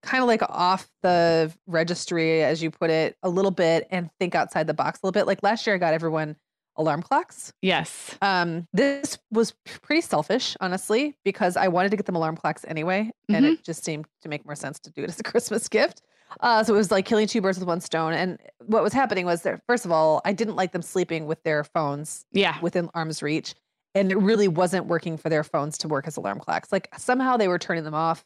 kind 0.04 0.22
of 0.22 0.28
like 0.28 0.42
off 0.44 0.90
the 1.04 1.54
registry 1.68 2.44
as 2.44 2.62
you 2.62 2.72
put 2.72 2.90
it 2.90 3.16
a 3.24 3.30
little 3.30 3.52
bit 3.52 3.88
and 3.92 4.10
think 4.20 4.36
outside 4.36 4.68
the 4.68 4.74
box 4.74 5.00
a 5.02 5.06
little 5.06 5.12
bit 5.12 5.28
like 5.28 5.40
last 5.44 5.68
year 5.68 5.76
i 5.76 5.80
got 5.80 5.94
everyone 5.94 6.36
alarm 6.78 7.02
clocks. 7.02 7.54
Yes. 7.62 8.18
Um 8.22 8.68
this 8.74 9.18
was 9.30 9.54
pretty 9.66 10.02
selfish 10.02 10.56
honestly 10.62 11.18
because 11.24 11.58
i 11.58 11.68
wanted 11.68 11.92
to 11.92 11.98
get 11.98 12.06
them 12.06 12.16
alarm 12.16 12.38
clocks 12.38 12.66
anyway 12.68 13.04
mm-hmm. 13.04 13.36
and 13.36 13.46
it 13.46 13.64
just 13.64 13.84
seemed 13.84 14.06
to 14.22 14.30
make 14.30 14.46
more 14.46 14.56
sense 14.56 14.80
to 14.80 14.92
do 14.92 15.04
it 15.04 15.10
as 15.10 15.20
a 15.20 15.24
christmas 15.32 15.68
gift. 15.68 16.02
Uh 16.40 16.64
so 16.64 16.74
it 16.74 16.78
was 16.78 16.90
like 16.90 17.06
killing 17.06 17.28
two 17.28 17.42
birds 17.42 17.60
with 17.60 17.68
one 17.68 17.82
stone 17.82 18.14
and 18.14 18.40
what 18.66 18.82
was 18.82 18.94
happening 18.94 19.26
was 19.26 19.42
that 19.44 19.62
first 19.68 19.86
of 19.86 19.92
all 19.92 20.22
i 20.24 20.32
didn't 20.32 20.56
like 20.56 20.72
them 20.72 20.82
sleeping 20.82 21.26
with 21.28 21.44
their 21.44 21.64
phones 21.64 22.26
yeah. 22.32 22.58
within 22.62 22.90
arm's 22.94 23.22
reach 23.22 23.54
and 23.96 24.12
it 24.12 24.18
really 24.18 24.48
wasn't 24.48 24.86
working 24.86 25.18
for 25.18 25.30
their 25.30 25.44
phones 25.44 25.78
to 25.80 25.88
work 25.88 26.08
as 26.08 26.18
alarm 26.18 26.40
clocks. 26.40 26.72
Like 26.72 26.90
somehow 26.98 27.38
they 27.38 27.48
were 27.48 27.60
turning 27.60 27.84
them 27.84 27.94
off, 27.94 28.24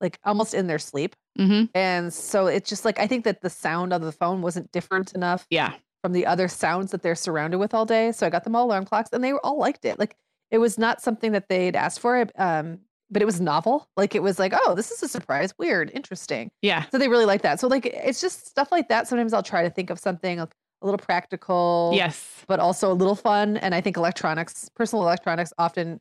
like 0.00 0.18
almost 0.24 0.54
in 0.54 0.66
their 0.66 0.78
sleep. 0.78 1.16
Mm-hmm. 1.38 1.64
And 1.74 2.12
so 2.12 2.46
it's 2.46 2.68
just 2.68 2.84
like 2.84 2.98
I 2.98 3.06
think 3.06 3.24
that 3.24 3.40
the 3.40 3.50
sound 3.50 3.92
of 3.92 4.02
the 4.02 4.12
phone 4.12 4.42
wasn't 4.42 4.70
different 4.72 5.12
enough. 5.14 5.46
Yeah. 5.50 5.74
From 6.02 6.12
the 6.12 6.26
other 6.26 6.48
sounds 6.48 6.90
that 6.90 7.02
they're 7.02 7.14
surrounded 7.14 7.58
with 7.58 7.72
all 7.72 7.86
day. 7.86 8.12
So 8.12 8.26
I 8.26 8.30
got 8.30 8.44
them 8.44 8.54
all 8.54 8.66
alarm 8.66 8.84
clocks, 8.84 9.10
and 9.12 9.24
they 9.24 9.32
all 9.32 9.58
liked 9.58 9.84
it. 9.84 9.98
Like 9.98 10.16
it 10.50 10.58
was 10.58 10.78
not 10.78 11.00
something 11.00 11.32
that 11.32 11.48
they'd 11.48 11.74
asked 11.74 12.00
for. 12.00 12.26
Um, 12.36 12.80
but 13.10 13.22
it 13.22 13.26
was 13.26 13.40
novel. 13.40 13.88
Like 13.96 14.14
it 14.14 14.22
was 14.22 14.38
like, 14.38 14.52
oh, 14.54 14.74
this 14.74 14.90
is 14.90 15.02
a 15.02 15.08
surprise, 15.08 15.54
weird, 15.58 15.90
interesting. 15.94 16.50
Yeah. 16.62 16.84
So 16.90 16.98
they 16.98 17.08
really 17.08 17.26
like 17.26 17.42
that. 17.42 17.60
So 17.60 17.68
like 17.68 17.86
it's 17.86 18.20
just 18.20 18.46
stuff 18.46 18.70
like 18.72 18.88
that. 18.88 19.08
Sometimes 19.08 19.32
I'll 19.32 19.42
try 19.42 19.62
to 19.62 19.70
think 19.70 19.90
of 19.90 19.98
something 19.98 20.38
like 20.38 20.54
a 20.84 20.86
little 20.86 20.98
practical. 20.98 21.92
Yes. 21.94 22.44
But 22.46 22.60
also 22.60 22.92
a 22.92 22.94
little 22.94 23.16
fun. 23.16 23.56
And 23.56 23.74
I 23.74 23.80
think 23.80 23.96
electronics, 23.96 24.68
personal 24.76 25.02
electronics 25.02 25.52
often 25.58 26.00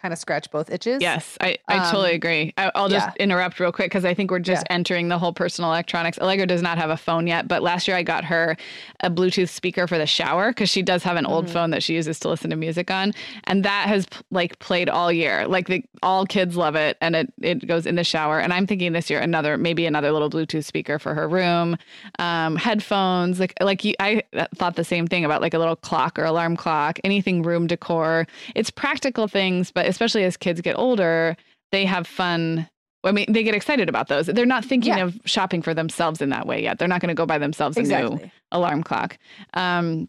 kind 0.00 0.12
of 0.12 0.18
scratch 0.18 0.50
both 0.50 0.70
itches. 0.70 1.00
Yes, 1.00 1.36
I, 1.40 1.56
I 1.68 1.78
um, 1.78 1.90
totally 1.90 2.14
agree. 2.14 2.52
I, 2.56 2.70
will 2.74 2.88
just 2.88 3.06
yeah. 3.06 3.22
interrupt 3.22 3.58
real 3.58 3.72
quick 3.72 3.86
because 3.86 4.04
I 4.04 4.14
think 4.14 4.30
we're 4.30 4.38
just 4.38 4.64
yeah. 4.68 4.74
entering 4.74 5.08
the 5.08 5.18
whole 5.18 5.32
personal 5.32 5.70
electronics. 5.70 6.18
Allegra 6.18 6.46
does 6.46 6.62
not 6.62 6.78
have 6.78 6.90
a 6.90 6.96
phone 6.96 7.26
yet, 7.26 7.48
but 7.48 7.62
last 7.62 7.88
year 7.88 7.96
I 7.96 8.02
got 8.02 8.24
her 8.24 8.56
a 9.00 9.10
Bluetooth 9.10 9.48
speaker 9.48 9.86
for 9.86 9.96
the 9.96 10.06
shower 10.06 10.50
because 10.50 10.68
she 10.68 10.82
does 10.82 11.02
have 11.02 11.16
an 11.16 11.24
mm-hmm. 11.24 11.32
old 11.32 11.50
phone 11.50 11.70
that 11.70 11.82
she 11.82 11.94
uses 11.94 12.20
to 12.20 12.28
listen 12.28 12.50
to 12.50 12.56
music 12.56 12.90
on, 12.90 13.14
and 13.44 13.64
that 13.64 13.88
has 13.88 14.06
like 14.30 14.58
played 14.58 14.88
all 14.88 15.10
year. 15.10 15.46
Like 15.48 15.68
the, 15.68 15.82
all 16.02 16.26
kids 16.26 16.56
love 16.56 16.74
it, 16.74 16.98
and 17.00 17.16
it 17.16 17.32
it 17.40 17.66
goes 17.66 17.86
in 17.86 17.94
the 17.94 18.04
shower. 18.04 18.38
And 18.38 18.52
I'm 18.52 18.66
thinking 18.66 18.92
this 18.92 19.08
year 19.08 19.20
another 19.20 19.56
maybe 19.56 19.86
another 19.86 20.12
little 20.12 20.30
Bluetooth 20.30 20.64
speaker 20.64 20.98
for 20.98 21.14
her 21.14 21.28
room, 21.28 21.76
um, 22.18 22.56
headphones. 22.56 23.40
Like 23.40 23.54
like 23.60 23.84
you, 23.84 23.94
I 23.98 24.22
thought 24.54 24.76
the 24.76 24.84
same 24.84 25.06
thing 25.06 25.24
about 25.24 25.40
like 25.40 25.54
a 25.54 25.58
little 25.58 25.76
clock 25.76 26.18
or 26.18 26.24
alarm 26.24 26.56
clock, 26.56 26.98
anything 27.02 27.42
room 27.42 27.66
decor. 27.66 28.26
It's 28.54 28.70
practical 28.70 29.26
things, 29.26 29.70
but 29.70 29.85
especially 29.86 30.24
as 30.24 30.36
kids 30.36 30.60
get 30.60 30.78
older, 30.78 31.36
they 31.72 31.84
have 31.84 32.06
fun. 32.06 32.68
I 33.04 33.12
mean, 33.12 33.32
they 33.32 33.42
get 33.42 33.54
excited 33.54 33.88
about 33.88 34.08
those. 34.08 34.26
They're 34.26 34.46
not 34.46 34.64
thinking 34.64 34.96
yeah. 34.96 35.04
of 35.04 35.18
shopping 35.24 35.62
for 35.62 35.74
themselves 35.74 36.20
in 36.20 36.30
that 36.30 36.46
way 36.46 36.62
yet. 36.62 36.78
They're 36.78 36.88
not 36.88 37.00
going 37.00 37.08
to 37.08 37.14
go 37.14 37.26
buy 37.26 37.38
themselves 37.38 37.76
exactly. 37.76 38.16
a 38.16 38.18
new 38.18 38.30
alarm 38.50 38.82
clock. 38.82 39.18
Um, 39.54 40.08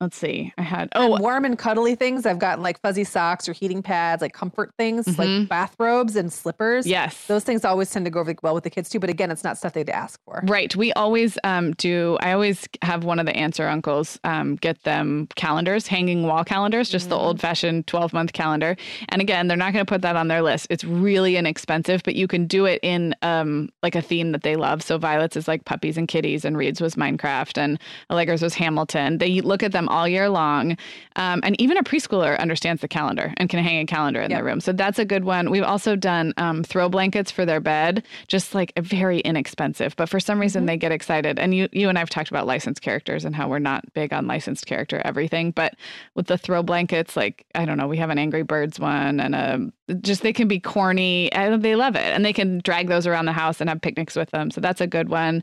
let's 0.00 0.16
see. 0.16 0.52
I 0.56 0.62
had 0.62 0.88
oh 0.94 1.14
and 1.14 1.22
warm 1.22 1.44
and 1.44 1.58
cuddly 1.58 1.94
things. 1.94 2.26
I've 2.26 2.38
gotten 2.38 2.62
like 2.62 2.80
fuzzy 2.80 3.04
socks 3.04 3.48
or 3.48 3.52
heating 3.52 3.82
pads, 3.82 4.22
like 4.22 4.32
comfort 4.32 4.72
things, 4.78 5.06
mm-hmm. 5.06 5.20
like 5.20 5.48
bathrobes 5.48 6.16
and 6.16 6.32
slippers. 6.32 6.86
Yes, 6.86 7.26
those 7.26 7.44
things 7.44 7.64
always 7.64 7.90
tend 7.90 8.04
to 8.04 8.10
go 8.10 8.20
really 8.20 8.38
well 8.42 8.54
with 8.54 8.64
the 8.64 8.70
kids 8.70 8.88
too. 8.88 9.00
But 9.00 9.10
again, 9.10 9.30
it's 9.30 9.44
not 9.44 9.58
stuff 9.58 9.72
they'd 9.72 9.90
ask 9.90 10.20
for. 10.24 10.42
Right. 10.46 10.74
We 10.76 10.92
always 10.92 11.38
um, 11.44 11.72
do. 11.74 12.18
I 12.20 12.32
always 12.32 12.68
have 12.82 13.04
one 13.04 13.18
of 13.18 13.26
the 13.26 13.36
answer 13.36 13.66
uncles 13.66 14.18
um, 14.24 14.56
get 14.56 14.82
them 14.84 15.28
calendars, 15.34 15.86
hanging 15.86 16.24
wall 16.24 16.44
calendars, 16.44 16.88
just 16.88 17.04
mm-hmm. 17.04 17.10
the 17.10 17.16
old 17.16 17.40
fashioned 17.40 17.86
twelve 17.86 18.12
month 18.12 18.32
calendar. 18.32 18.76
And 19.08 19.20
again, 19.20 19.48
they're 19.48 19.56
not 19.56 19.72
going 19.72 19.84
to 19.84 19.90
put 19.90 20.02
that 20.02 20.16
on 20.16 20.28
their 20.28 20.42
list. 20.42 20.66
It's 20.70 20.84
really 20.84 21.36
inexpensive, 21.36 22.02
but 22.04 22.14
you 22.14 22.28
can 22.28 22.46
do 22.46 22.64
it 22.66 22.80
in 22.82 23.14
um, 23.22 23.70
like 23.82 23.94
a 23.94 24.02
theme 24.02 24.32
that 24.32 24.42
they 24.42 24.56
love. 24.56 24.82
So 24.82 24.98
Violet's 24.98 25.36
is 25.36 25.48
like 25.48 25.64
puppies 25.64 25.96
and 25.96 26.06
kitties, 26.06 26.44
and 26.44 26.56
Reed's 26.56 26.80
was 26.80 26.94
Minecraft, 26.94 27.58
and 27.58 27.80
Allegra's 28.10 28.42
was 28.42 28.54
Hamilton. 28.54 29.18
They 29.18 29.40
look 29.40 29.62
at 29.62 29.72
them 29.72 29.87
them 29.88 29.96
all 29.96 30.08
year 30.08 30.28
long. 30.28 30.76
Um, 31.16 31.40
and 31.42 31.60
even 31.60 31.76
a 31.76 31.82
preschooler 31.82 32.38
understands 32.38 32.80
the 32.80 32.88
calendar 32.88 33.34
and 33.36 33.48
can 33.48 33.62
hang 33.62 33.80
a 33.80 33.86
calendar 33.86 34.20
in 34.20 34.30
yep. 34.30 34.38
their 34.38 34.44
room. 34.44 34.60
So 34.60 34.72
that's 34.72 34.98
a 34.98 35.04
good 35.04 35.24
one. 35.24 35.50
We've 35.50 35.62
also 35.62 35.96
done 35.96 36.32
um, 36.36 36.62
throw 36.62 36.88
blankets 36.88 37.30
for 37.30 37.44
their 37.44 37.60
bed, 37.60 38.04
just 38.28 38.54
like 38.54 38.72
very 38.78 39.20
inexpensive. 39.20 39.96
But 39.96 40.08
for 40.08 40.20
some 40.20 40.40
reason, 40.40 40.60
mm-hmm. 40.60 40.66
they 40.66 40.76
get 40.76 40.92
excited. 40.92 41.38
And 41.38 41.54
you, 41.54 41.68
you 41.72 41.88
and 41.88 41.98
I've 41.98 42.10
talked 42.10 42.30
about 42.30 42.46
licensed 42.46 42.82
characters 42.82 43.24
and 43.24 43.34
how 43.34 43.48
we're 43.48 43.58
not 43.58 43.92
big 43.94 44.12
on 44.12 44.26
licensed 44.26 44.66
character 44.66 45.02
everything. 45.04 45.50
But 45.50 45.74
with 46.14 46.26
the 46.26 46.38
throw 46.38 46.62
blankets, 46.62 47.16
like, 47.16 47.46
I 47.54 47.64
don't 47.64 47.78
know, 47.78 47.88
we 47.88 47.96
have 47.98 48.10
an 48.10 48.18
Angry 48.18 48.42
Birds 48.42 48.78
one 48.78 49.20
and 49.20 49.34
a 49.34 49.70
just 50.02 50.22
they 50.22 50.34
can 50.34 50.48
be 50.48 50.60
corny 50.60 51.32
and 51.32 51.62
they 51.62 51.74
love 51.74 51.96
it. 51.96 52.04
And 52.04 52.24
they 52.24 52.32
can 52.32 52.58
drag 52.58 52.88
those 52.88 53.06
around 53.06 53.24
the 53.24 53.32
house 53.32 53.60
and 53.60 53.70
have 53.70 53.80
picnics 53.80 54.14
with 54.16 54.30
them. 54.30 54.50
So 54.50 54.60
that's 54.60 54.82
a 54.82 54.86
good 54.86 55.08
one. 55.08 55.42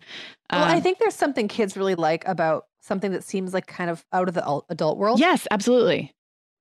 Well, 0.51 0.63
um, 0.63 0.69
I 0.69 0.79
think 0.79 0.99
there's 0.99 1.15
something 1.15 1.47
kids 1.47 1.75
really 1.75 1.95
like 1.95 2.23
about 2.27 2.67
something 2.85 3.11
that 3.11 3.23
seems 3.23 3.53
like 3.53 3.67
kind 3.67 3.89
of 3.89 4.05
out 4.13 4.27
of 4.27 4.33
the 4.33 4.61
adult 4.69 4.97
world. 4.97 5.19
Yes, 5.19 5.47
absolutely. 5.51 6.13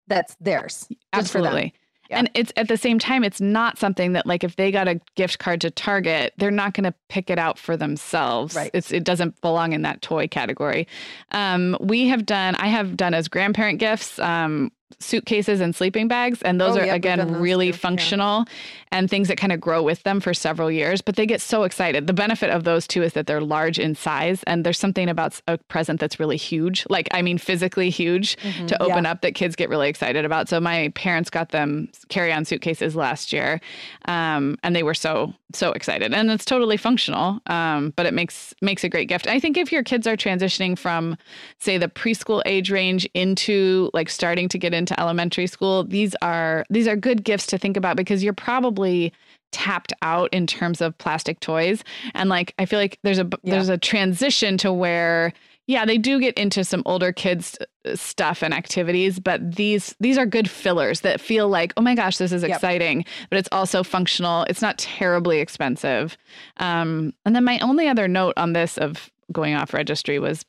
That's 0.06 0.36
theirs. 0.40 0.88
Absolutely. 1.12 1.74
Yeah. 2.10 2.18
And 2.18 2.30
it's 2.34 2.52
at 2.56 2.68
the 2.68 2.76
same 2.76 2.98
time, 2.98 3.24
it's 3.24 3.40
not 3.40 3.78
something 3.78 4.12
that 4.12 4.26
like 4.26 4.44
if 4.44 4.56
they 4.56 4.70
got 4.70 4.88
a 4.88 5.00
gift 5.16 5.38
card 5.38 5.62
to 5.62 5.70
Target, 5.70 6.34
they're 6.36 6.50
not 6.50 6.74
going 6.74 6.84
to 6.84 6.94
pick 7.08 7.30
it 7.30 7.38
out 7.38 7.58
for 7.58 7.76
themselves. 7.76 8.54
Right. 8.54 8.70
It's 8.74 8.92
it 8.92 9.04
doesn't 9.04 9.40
belong 9.40 9.72
in 9.72 9.82
that 9.82 10.02
toy 10.02 10.28
category. 10.28 10.86
Um, 11.32 11.76
we 11.80 12.08
have 12.08 12.26
done, 12.26 12.56
I 12.56 12.66
have 12.66 12.96
done 12.96 13.14
as 13.14 13.28
grandparent 13.28 13.78
gifts. 13.78 14.18
Um, 14.18 14.70
suitcases 15.00 15.60
and 15.60 15.74
sleeping 15.74 16.08
bags 16.08 16.42
and 16.42 16.60
those 16.60 16.76
oh, 16.76 16.80
are 16.80 16.84
again 16.84 17.34
really 17.34 17.72
too. 17.72 17.78
functional 17.78 18.44
yeah. 18.46 18.52
and 18.92 19.10
things 19.10 19.28
that 19.28 19.36
kind 19.36 19.52
of 19.52 19.60
grow 19.60 19.82
with 19.82 20.02
them 20.02 20.20
for 20.20 20.34
several 20.34 20.70
years 20.70 21.00
but 21.00 21.16
they 21.16 21.26
get 21.26 21.40
so 21.40 21.62
excited 21.62 22.06
the 22.06 22.12
benefit 22.12 22.50
of 22.50 22.64
those 22.64 22.86
two 22.86 23.02
is 23.02 23.12
that 23.12 23.26
they're 23.26 23.40
large 23.40 23.78
in 23.78 23.94
size 23.94 24.42
and 24.44 24.64
there's 24.64 24.78
something 24.78 25.08
about 25.08 25.40
a 25.48 25.58
present 25.68 26.00
that's 26.00 26.20
really 26.20 26.36
huge 26.36 26.84
like 26.90 27.08
i 27.12 27.22
mean 27.22 27.38
physically 27.38 27.90
huge 27.90 28.36
mm-hmm, 28.36 28.66
to 28.66 28.82
open 28.82 29.04
yeah. 29.04 29.10
up 29.10 29.20
that 29.22 29.34
kids 29.34 29.56
get 29.56 29.68
really 29.68 29.88
excited 29.88 30.24
about 30.24 30.48
so 30.48 30.60
my 30.60 30.90
parents 30.94 31.30
got 31.30 31.50
them 31.50 31.88
carry-on 32.08 32.44
suitcases 32.44 32.96
last 32.96 33.32
year 33.32 33.60
um, 34.06 34.58
and 34.62 34.74
they 34.74 34.82
were 34.82 34.94
so 34.94 35.32
so 35.52 35.70
excited 35.72 36.12
and 36.12 36.30
it's 36.30 36.44
totally 36.44 36.76
functional 36.76 37.40
um, 37.46 37.92
but 37.96 38.06
it 38.06 38.12
makes 38.12 38.54
makes 38.60 38.82
a 38.84 38.88
great 38.88 39.08
gift 39.08 39.26
i 39.26 39.38
think 39.38 39.56
if 39.56 39.70
your 39.70 39.82
kids 39.82 40.06
are 40.06 40.16
transitioning 40.16 40.76
from 40.76 41.16
say 41.58 41.78
the 41.78 41.88
preschool 41.88 42.42
age 42.44 42.70
range 42.70 43.08
into 43.14 43.90
like 43.94 44.10
starting 44.10 44.48
to 44.48 44.58
get 44.58 44.74
into 44.74 44.83
into 44.84 45.00
elementary 45.00 45.46
school, 45.46 45.84
these 45.84 46.14
are 46.22 46.64
these 46.70 46.86
are 46.86 46.96
good 46.96 47.24
gifts 47.24 47.46
to 47.46 47.58
think 47.58 47.76
about 47.76 47.96
because 47.96 48.22
you're 48.22 48.32
probably 48.32 49.12
tapped 49.50 49.92
out 50.02 50.32
in 50.32 50.46
terms 50.46 50.80
of 50.80 50.98
plastic 50.98 51.38
toys 51.38 51.84
and 52.14 52.28
like 52.28 52.52
I 52.58 52.66
feel 52.66 52.78
like 52.78 52.98
there's 53.04 53.20
a 53.20 53.28
yeah. 53.42 53.54
there's 53.54 53.68
a 53.68 53.78
transition 53.78 54.58
to 54.58 54.72
where 54.72 55.32
yeah, 55.66 55.86
they 55.86 55.96
do 55.96 56.20
get 56.20 56.36
into 56.36 56.62
some 56.62 56.82
older 56.84 57.12
kids 57.12 57.56
uh, 57.86 57.96
stuff 57.96 58.42
and 58.42 58.52
activities, 58.52 59.18
but 59.18 59.56
these 59.56 59.94
these 59.98 60.18
are 60.18 60.26
good 60.26 60.50
fillers 60.50 61.00
that 61.00 61.20
feel 61.20 61.48
like, 61.48 61.72
oh 61.76 61.82
my 61.82 61.94
gosh, 61.94 62.18
this 62.18 62.32
is 62.32 62.42
yep. 62.42 62.50
exciting, 62.50 63.04
but 63.30 63.38
it's 63.38 63.48
also 63.50 63.82
functional. 63.82 64.44
It's 64.44 64.60
not 64.60 64.76
terribly 64.78 65.40
expensive. 65.40 66.18
Um, 66.58 67.14
and 67.24 67.34
then 67.34 67.44
my 67.44 67.58
only 67.60 67.88
other 67.88 68.08
note 68.08 68.34
on 68.36 68.52
this 68.52 68.76
of 68.76 69.10
going 69.32 69.54
off 69.54 69.72
registry 69.72 70.18
was 70.18 70.44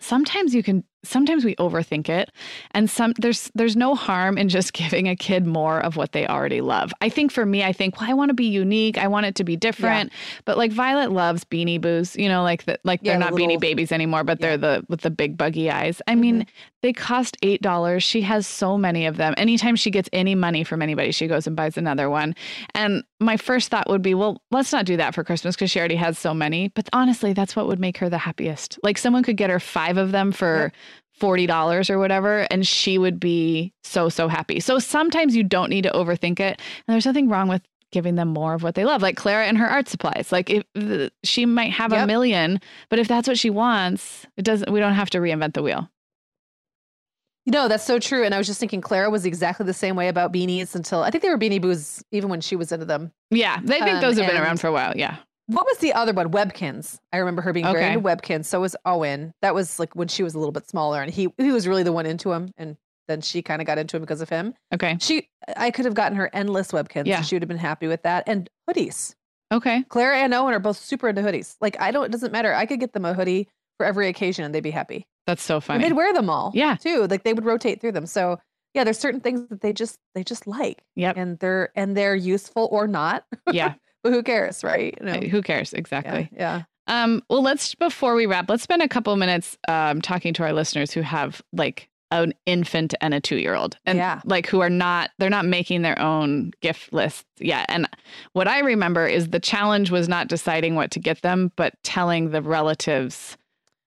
sometimes 0.00 0.54
you 0.54 0.62
can 0.62 0.84
sometimes 1.04 1.44
we 1.44 1.54
overthink 1.56 2.08
it 2.08 2.30
and 2.72 2.90
some 2.90 3.12
there's 3.18 3.50
there's 3.54 3.76
no 3.76 3.94
harm 3.94 4.36
in 4.36 4.48
just 4.48 4.72
giving 4.72 5.08
a 5.08 5.16
kid 5.16 5.46
more 5.46 5.80
of 5.80 5.96
what 5.96 6.12
they 6.12 6.26
already 6.26 6.60
love. 6.60 6.92
I 7.00 7.08
think 7.08 7.32
for 7.32 7.46
me 7.46 7.62
i 7.62 7.72
think 7.72 8.00
well 8.00 8.10
i 8.10 8.14
want 8.14 8.30
to 8.30 8.34
be 8.34 8.46
unique 8.46 8.98
i 8.98 9.06
want 9.06 9.26
it 9.26 9.34
to 9.36 9.44
be 9.44 9.56
different 9.56 10.10
yeah. 10.10 10.40
but 10.44 10.56
like 10.56 10.72
violet 10.72 11.12
loves 11.12 11.44
beanie 11.44 11.80
boos 11.80 12.16
you 12.16 12.28
know 12.28 12.42
like 12.42 12.64
the, 12.64 12.78
like 12.84 13.00
yeah, 13.02 13.12
they're 13.12 13.20
not 13.20 13.32
little, 13.32 13.48
beanie 13.48 13.60
babies 13.60 13.92
anymore 13.92 14.24
but 14.24 14.40
yeah. 14.40 14.56
they're 14.56 14.58
the 14.58 14.86
with 14.88 15.00
the 15.00 15.10
big 15.10 15.36
buggy 15.36 15.70
eyes. 15.70 16.02
I 16.06 16.12
mm-hmm. 16.12 16.20
mean 16.20 16.46
they 16.82 16.92
cost 16.92 17.36
eight 17.42 17.62
dollars. 17.62 18.02
She 18.02 18.20
has 18.22 18.46
so 18.46 18.78
many 18.78 19.06
of 19.06 19.16
them. 19.16 19.34
Anytime 19.36 19.76
she 19.76 19.90
gets 19.90 20.08
any 20.12 20.34
money 20.34 20.64
from 20.64 20.82
anybody 20.82 21.12
she 21.12 21.26
goes 21.26 21.46
and 21.46 21.56
buys 21.56 21.76
another 21.76 22.10
one. 22.10 22.34
And 22.74 23.02
my 23.20 23.36
first 23.36 23.70
thought 23.70 23.88
would 23.88 24.02
be 24.02 24.14
well 24.14 24.42
let's 24.50 24.72
not 24.72 24.84
do 24.84 24.96
that 24.96 25.14
for 25.14 25.24
christmas 25.24 25.56
because 25.56 25.70
she 25.70 25.78
already 25.78 25.96
has 25.96 26.18
so 26.18 26.34
many 26.34 26.68
but 26.68 26.88
honestly 26.92 27.32
that's 27.32 27.56
what 27.56 27.66
would 27.66 27.80
make 27.80 27.98
her 27.98 28.08
the 28.08 28.18
happiest. 28.18 28.78
Like 28.82 28.98
someone 28.98 29.22
could 29.22 29.36
get 29.36 29.50
her 29.50 29.60
five 29.60 29.96
of 29.96 30.12
them 30.12 30.32
for 30.32 30.72
$40 31.20 31.90
or 31.90 31.98
whatever 31.98 32.46
and 32.50 32.66
she 32.66 32.98
would 32.98 33.18
be 33.18 33.72
so 33.84 34.08
so 34.08 34.28
happy. 34.28 34.60
So 34.60 34.78
sometimes 34.78 35.34
you 35.34 35.42
don't 35.42 35.70
need 35.70 35.82
to 35.82 35.90
overthink 35.90 36.40
it 36.40 36.60
and 36.60 36.94
there's 36.94 37.06
nothing 37.06 37.28
wrong 37.28 37.48
with 37.48 37.62
giving 37.92 38.16
them 38.16 38.28
more 38.28 38.54
of 38.54 38.62
what 38.62 38.74
they 38.74 38.84
love 38.84 39.00
like 39.00 39.16
Clara 39.16 39.46
and 39.46 39.56
her 39.56 39.66
art 39.66 39.88
supplies. 39.88 40.30
Like 40.30 40.50
if 40.50 40.64
she 41.24 41.46
might 41.46 41.72
have 41.72 41.92
yep. 41.92 42.04
a 42.04 42.06
million, 42.06 42.60
but 42.88 42.98
if 42.98 43.08
that's 43.08 43.28
what 43.28 43.38
she 43.38 43.50
wants, 43.50 44.26
it 44.36 44.42
doesn't 44.42 44.70
we 44.70 44.80
don't 44.80 44.94
have 44.94 45.10
to 45.10 45.18
reinvent 45.18 45.54
the 45.54 45.62
wheel. 45.62 45.88
You 47.46 47.52
know, 47.52 47.68
that's 47.68 47.84
so 47.84 48.00
true. 48.00 48.24
And 48.24 48.34
I 48.34 48.38
was 48.38 48.48
just 48.48 48.58
thinking 48.58 48.80
Clara 48.80 49.08
was 49.08 49.24
exactly 49.24 49.64
the 49.64 49.72
same 49.72 49.94
way 49.94 50.08
about 50.08 50.32
beanies 50.32 50.74
until 50.74 51.04
I 51.04 51.10
think 51.10 51.22
they 51.22 51.30
were 51.30 51.38
beanie 51.38 51.60
boos 51.60 52.02
even 52.10 52.28
when 52.28 52.40
she 52.40 52.56
was 52.56 52.72
into 52.72 52.84
them. 52.84 53.12
Yeah. 53.30 53.60
They 53.62 53.78
think 53.78 53.96
um, 53.96 54.00
those 54.00 54.18
have 54.18 54.26
been 54.26 54.42
around 54.42 54.60
for 54.60 54.66
a 54.66 54.72
while. 54.72 54.94
Yeah. 54.96 55.16
What 55.46 55.64
was 55.66 55.78
the 55.78 55.92
other 55.92 56.12
one? 56.12 56.30
Webkinz. 56.32 56.98
I 57.12 57.18
remember 57.18 57.42
her 57.42 57.52
being 57.52 57.66
okay. 57.66 57.78
very 57.78 57.92
into 57.94 58.00
Webkinz. 58.00 58.46
So 58.46 58.60
was 58.60 58.74
Owen. 58.84 59.32
That 59.42 59.54
was 59.54 59.78
like 59.78 59.94
when 59.94 60.08
she 60.08 60.22
was 60.22 60.34
a 60.34 60.38
little 60.38 60.52
bit 60.52 60.68
smaller, 60.68 61.00
and 61.00 61.12
he 61.12 61.28
he 61.38 61.52
was 61.52 61.68
really 61.68 61.82
the 61.82 61.92
one 61.92 62.06
into 62.06 62.32
him, 62.32 62.52
and 62.56 62.76
then 63.08 63.20
she 63.20 63.42
kind 63.42 63.62
of 63.62 63.66
got 63.66 63.78
into 63.78 63.96
him 63.96 64.02
because 64.02 64.20
of 64.20 64.28
him. 64.28 64.54
Okay. 64.74 64.96
She, 65.00 65.28
I 65.56 65.70
could 65.70 65.84
have 65.84 65.94
gotten 65.94 66.16
her 66.16 66.28
endless 66.32 66.72
Webkinz. 66.72 67.06
Yeah. 67.06 67.22
she 67.22 67.36
would 67.36 67.42
have 67.42 67.48
been 67.48 67.58
happy 67.58 67.86
with 67.86 68.02
that, 68.02 68.24
and 68.26 68.50
hoodies. 68.68 69.14
Okay. 69.52 69.84
Clara 69.88 70.18
and 70.18 70.34
Owen 70.34 70.52
are 70.54 70.58
both 70.58 70.76
super 70.76 71.08
into 71.08 71.22
hoodies. 71.22 71.56
Like 71.60 71.80
I 71.80 71.90
don't. 71.90 72.06
It 72.06 72.12
doesn't 72.12 72.32
matter. 72.32 72.52
I 72.52 72.66
could 72.66 72.80
get 72.80 72.92
them 72.92 73.04
a 73.04 73.14
hoodie 73.14 73.48
for 73.78 73.86
every 73.86 74.08
occasion, 74.08 74.44
and 74.44 74.54
they'd 74.54 74.60
be 74.60 74.70
happy. 74.70 75.06
That's 75.26 75.42
so 75.42 75.60
funny. 75.60 75.84
And 75.84 75.92
they'd 75.92 75.96
wear 75.96 76.12
them 76.12 76.30
all. 76.30 76.50
Yeah. 76.54 76.76
Too. 76.76 77.06
Like 77.08 77.24
they 77.24 77.32
would 77.32 77.44
rotate 77.44 77.80
through 77.80 77.92
them. 77.92 78.06
So 78.06 78.38
yeah, 78.74 78.84
there's 78.84 78.98
certain 78.98 79.20
things 79.20 79.48
that 79.48 79.60
they 79.60 79.72
just 79.72 79.98
they 80.14 80.24
just 80.24 80.46
like. 80.46 80.82
Yeah. 80.94 81.12
And 81.14 81.38
they're 81.38 81.70
and 81.74 81.96
they're 81.96 82.16
useful 82.16 82.68
or 82.70 82.86
not. 82.86 83.24
Yeah. 83.50 83.74
but 84.06 84.12
who 84.12 84.22
cares, 84.22 84.62
right? 84.62 84.96
Know? 85.02 85.14
Who 85.14 85.42
cares? 85.42 85.72
Exactly. 85.72 86.28
Yeah. 86.32 86.62
yeah. 86.88 87.02
Um, 87.02 87.22
well, 87.28 87.42
let's 87.42 87.74
before 87.74 88.14
we 88.14 88.26
wrap, 88.26 88.48
let's 88.48 88.62
spend 88.62 88.82
a 88.82 88.88
couple 88.88 89.16
minutes 89.16 89.58
um, 89.66 90.00
talking 90.00 90.32
to 90.34 90.44
our 90.44 90.52
listeners 90.52 90.92
who 90.92 91.00
have 91.00 91.42
like 91.52 91.88
an 92.12 92.32
infant 92.46 92.94
and 93.00 93.12
a 93.12 93.20
two 93.20 93.36
year 93.38 93.56
old, 93.56 93.76
and 93.84 93.98
yeah. 93.98 94.20
like 94.24 94.46
who 94.46 94.60
are 94.60 94.70
not 94.70 95.10
they're 95.18 95.28
not 95.28 95.44
making 95.44 95.82
their 95.82 96.00
own 96.00 96.52
gift 96.60 96.92
lists 96.92 97.24
yet. 97.40 97.66
And 97.68 97.88
what 98.34 98.46
I 98.46 98.60
remember 98.60 99.08
is 99.08 99.30
the 99.30 99.40
challenge 99.40 99.90
was 99.90 100.08
not 100.08 100.28
deciding 100.28 100.76
what 100.76 100.92
to 100.92 101.00
get 101.00 101.22
them, 101.22 101.50
but 101.56 101.74
telling 101.82 102.30
the 102.30 102.42
relatives 102.42 103.36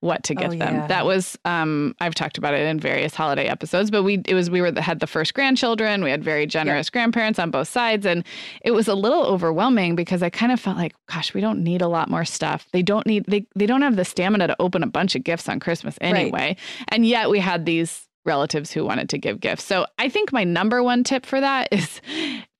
what 0.01 0.23
to 0.23 0.35
get 0.35 0.51
oh, 0.51 0.55
them. 0.55 0.75
Yeah. 0.75 0.87
That 0.87 1.05
was 1.05 1.37
um 1.45 1.95
I've 1.99 2.15
talked 2.15 2.37
about 2.37 2.53
it 2.53 2.61
in 2.61 2.79
various 2.79 3.13
holiday 3.13 3.45
episodes, 3.45 3.91
but 3.91 4.03
we 4.03 4.21
it 4.25 4.33
was 4.33 4.49
we 4.49 4.61
were 4.61 4.71
the, 4.71 4.81
had 4.81 4.99
the 4.99 5.07
first 5.07 5.33
grandchildren. 5.33 6.03
We 6.03 6.11
had 6.11 6.23
very 6.23 6.45
generous 6.45 6.87
yeah. 6.87 6.91
grandparents 6.93 7.39
on 7.39 7.51
both 7.51 7.67
sides 7.67 8.05
and 8.05 8.23
it 8.63 8.71
was 8.71 8.87
a 8.87 8.95
little 8.95 9.25
overwhelming 9.25 9.95
because 9.95 10.23
I 10.23 10.29
kind 10.29 10.51
of 10.51 10.59
felt 10.59 10.77
like 10.77 10.95
gosh, 11.07 11.33
we 11.33 11.41
don't 11.41 11.63
need 11.63 11.81
a 11.81 11.87
lot 11.87 12.09
more 12.09 12.25
stuff. 12.25 12.67
They 12.71 12.83
don't 12.83 13.05
need 13.05 13.25
they 13.27 13.45
they 13.55 13.65
don't 13.65 13.81
have 13.81 13.95
the 13.95 14.05
stamina 14.05 14.47
to 14.47 14.55
open 14.59 14.83
a 14.83 14.87
bunch 14.87 15.15
of 15.15 15.23
gifts 15.23 15.49
on 15.49 15.59
Christmas 15.59 15.97
anyway. 16.01 16.31
Right. 16.31 16.59
And 16.87 17.05
yet 17.05 17.29
we 17.29 17.39
had 17.39 17.65
these 17.65 18.07
relatives 18.25 18.71
who 18.71 18.85
wanted 18.85 19.09
to 19.09 19.17
give 19.17 19.39
gifts. 19.39 19.63
So 19.63 19.85
I 19.97 20.07
think 20.09 20.31
my 20.31 20.43
number 20.43 20.83
one 20.83 21.03
tip 21.03 21.25
for 21.25 21.41
that 21.41 21.67
is 21.71 22.01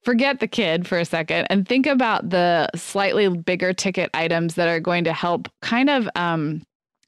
forget 0.04 0.40
the 0.40 0.48
kid 0.48 0.88
for 0.88 0.98
a 0.98 1.06
second 1.06 1.46
and 1.50 1.68
think 1.68 1.86
about 1.86 2.30
the 2.30 2.70
slightly 2.76 3.30
bigger 3.30 3.74
ticket 3.74 4.10
items 4.14 4.56
that 4.56 4.68
are 4.68 4.80
going 4.80 5.04
to 5.04 5.14
help 5.14 5.50
kind 5.62 5.90
of 5.90 6.10
um 6.16 6.62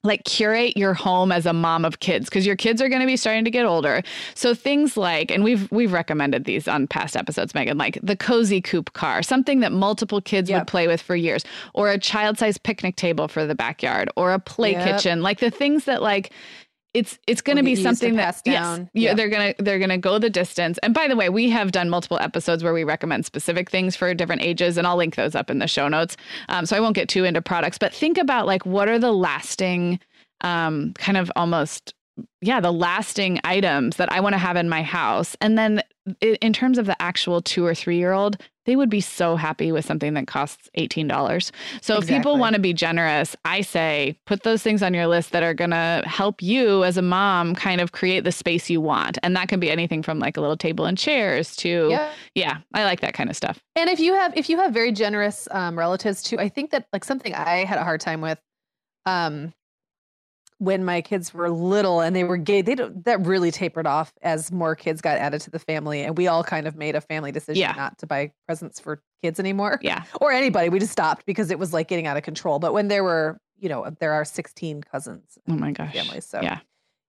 like 0.03 0.23
curate 0.25 0.75
your 0.75 0.93
home 0.93 1.31
as 1.31 1.45
a 1.45 1.53
mom 1.53 1.85
of 1.85 1.99
kids 1.99 2.25
because 2.25 2.45
your 2.45 2.55
kids 2.55 2.81
are 2.81 2.89
going 2.89 3.01
to 3.01 3.07
be 3.07 3.17
starting 3.17 3.43
to 3.43 3.51
get 3.51 3.65
older. 3.65 4.01
So 4.33 4.53
things 4.53 4.97
like 4.97 5.29
and 5.31 5.43
we've 5.43 5.71
we've 5.71 5.91
recommended 5.91 6.45
these 6.45 6.67
on 6.67 6.87
past 6.87 7.15
episodes 7.15 7.53
Meagan 7.53 7.77
like 7.77 7.99
the 8.01 8.15
cozy 8.15 8.61
coupe 8.61 8.93
car, 8.93 9.21
something 9.21 9.59
that 9.59 9.71
multiple 9.71 10.21
kids 10.21 10.49
yep. 10.49 10.61
would 10.61 10.67
play 10.67 10.87
with 10.87 11.01
for 11.01 11.15
years 11.15 11.43
or 11.73 11.89
a 11.89 11.97
child-sized 11.97 12.63
picnic 12.63 12.95
table 12.95 13.27
for 13.27 13.45
the 13.45 13.55
backyard 13.55 14.09
or 14.15 14.33
a 14.33 14.39
play 14.39 14.71
yep. 14.71 14.87
kitchen, 14.87 15.21
like 15.21 15.39
the 15.39 15.51
things 15.51 15.85
that 15.85 16.01
like 16.01 16.31
it's 16.93 17.17
it's 17.25 17.41
going 17.41 17.57
to 17.57 17.63
be 17.63 17.75
something 17.75 18.15
that 18.15 18.41
yes, 18.45 18.81
yeah. 18.93 19.13
they're 19.13 19.29
gonna 19.29 19.53
they're 19.59 19.79
gonna 19.79 19.97
go 19.97 20.19
the 20.19 20.29
distance. 20.29 20.77
And 20.83 20.93
by 20.93 21.07
the 21.07 21.15
way, 21.15 21.29
we 21.29 21.49
have 21.49 21.71
done 21.71 21.89
multiple 21.89 22.19
episodes 22.19 22.63
where 22.63 22.73
we 22.73 22.83
recommend 22.83 23.25
specific 23.25 23.69
things 23.69 23.95
for 23.95 24.13
different 24.13 24.41
ages, 24.41 24.77
and 24.77 24.85
I'll 24.85 24.97
link 24.97 25.15
those 25.15 25.35
up 25.35 25.49
in 25.49 25.59
the 25.59 25.67
show 25.67 25.87
notes. 25.87 26.17
Um, 26.49 26.65
so 26.65 26.75
I 26.75 26.79
won't 26.79 26.95
get 26.95 27.07
too 27.07 27.23
into 27.23 27.41
products, 27.41 27.77
but 27.77 27.93
think 27.93 28.17
about 28.17 28.45
like 28.45 28.65
what 28.65 28.89
are 28.89 28.99
the 28.99 29.13
lasting, 29.13 29.99
um, 30.41 30.93
kind 30.97 31.17
of 31.17 31.31
almost 31.35 31.93
yeah, 32.41 32.59
the 32.59 32.73
lasting 32.73 33.39
items 33.43 33.95
that 33.95 34.11
I 34.11 34.19
want 34.19 34.33
to 34.33 34.39
have 34.39 34.57
in 34.57 34.67
my 34.67 34.83
house, 34.83 35.37
and 35.39 35.57
then 35.57 35.81
in 36.21 36.51
terms 36.51 36.77
of 36.77 36.87
the 36.87 37.01
actual 37.01 37.41
two 37.41 37.65
or 37.65 37.73
three 37.73 37.97
year 37.97 38.11
old, 38.11 38.37
they 38.65 38.75
would 38.75 38.89
be 38.89 39.01
so 39.01 39.35
happy 39.35 39.71
with 39.71 39.85
something 39.85 40.13
that 40.13 40.27
costs 40.27 40.69
$18. 40.77 41.51
So 41.81 41.95
exactly. 41.95 41.97
if 41.97 42.07
people 42.07 42.37
want 42.37 42.55
to 42.55 42.61
be 42.61 42.73
generous, 42.73 43.35
I 43.43 43.61
say 43.61 44.17
put 44.25 44.43
those 44.43 44.61
things 44.61 44.83
on 44.83 44.93
your 44.93 45.07
list 45.07 45.31
that 45.31 45.43
are 45.43 45.53
going 45.53 45.71
to 45.71 46.03
help 46.05 46.41
you 46.41 46.83
as 46.83 46.97
a 46.97 47.01
mom 47.01 47.55
kind 47.55 47.81
of 47.81 47.91
create 47.91 48.23
the 48.23 48.31
space 48.31 48.69
you 48.69 48.81
want. 48.81 49.17
And 49.23 49.35
that 49.35 49.47
can 49.47 49.59
be 49.59 49.71
anything 49.71 50.03
from 50.03 50.19
like 50.19 50.37
a 50.37 50.41
little 50.41 50.57
table 50.57 50.85
and 50.85 50.97
chairs 50.97 51.55
to 51.57 51.89
yeah, 51.89 52.11
yeah 52.35 52.57
I 52.73 52.83
like 52.83 53.01
that 53.01 53.13
kind 53.13 53.29
of 53.29 53.35
stuff. 53.35 53.59
And 53.75 53.89
if 53.89 53.99
you 53.99 54.13
have 54.13 54.35
if 54.37 54.49
you 54.49 54.57
have 54.57 54.73
very 54.73 54.91
generous 54.91 55.47
um, 55.51 55.77
relatives 55.77 56.21
too, 56.21 56.37
I 56.37 56.49
think 56.49 56.71
that 56.71 56.87
like 56.93 57.03
something 57.03 57.33
I 57.33 57.65
had 57.65 57.79
a 57.79 57.83
hard 57.83 58.01
time 58.01 58.21
with 58.21 58.39
um 59.05 59.53
when 60.61 60.85
my 60.85 61.01
kids 61.01 61.33
were 61.33 61.49
little 61.49 62.01
and 62.01 62.15
they 62.15 62.23
were 62.23 62.37
gay, 62.37 62.61
they 62.61 62.75
don't, 62.75 63.03
that 63.05 63.25
really 63.25 63.49
tapered 63.49 63.87
off 63.87 64.13
as 64.21 64.51
more 64.51 64.75
kids 64.75 65.01
got 65.01 65.17
added 65.17 65.41
to 65.41 65.49
the 65.49 65.57
family, 65.57 66.03
and 66.03 66.15
we 66.15 66.27
all 66.27 66.43
kind 66.43 66.67
of 66.67 66.75
made 66.75 66.95
a 66.95 67.01
family 67.01 67.31
decision 67.31 67.59
Yeah. 67.59 67.71
not 67.75 67.97
to 67.97 68.05
buy 68.05 68.31
presents 68.45 68.79
for 68.79 69.01
kids 69.23 69.39
anymore, 69.39 69.79
Yeah. 69.81 70.03
or 70.21 70.31
anybody. 70.31 70.69
We 70.69 70.77
just 70.77 70.91
stopped 70.91 71.25
because 71.25 71.49
it 71.49 71.57
was 71.57 71.73
like 71.73 71.87
getting 71.87 72.05
out 72.05 72.15
of 72.15 72.21
control. 72.21 72.59
But 72.59 72.73
when 72.73 72.89
there 72.89 73.03
were, 73.03 73.39
you 73.57 73.69
know, 73.69 73.89
there 73.99 74.13
are 74.13 74.23
16 74.23 74.83
cousins 74.83 75.39
Oh 75.49 75.53
my 75.55 75.71
gosh. 75.71 75.93
family, 75.93 76.21
so 76.21 76.41
Yeah. 76.41 76.59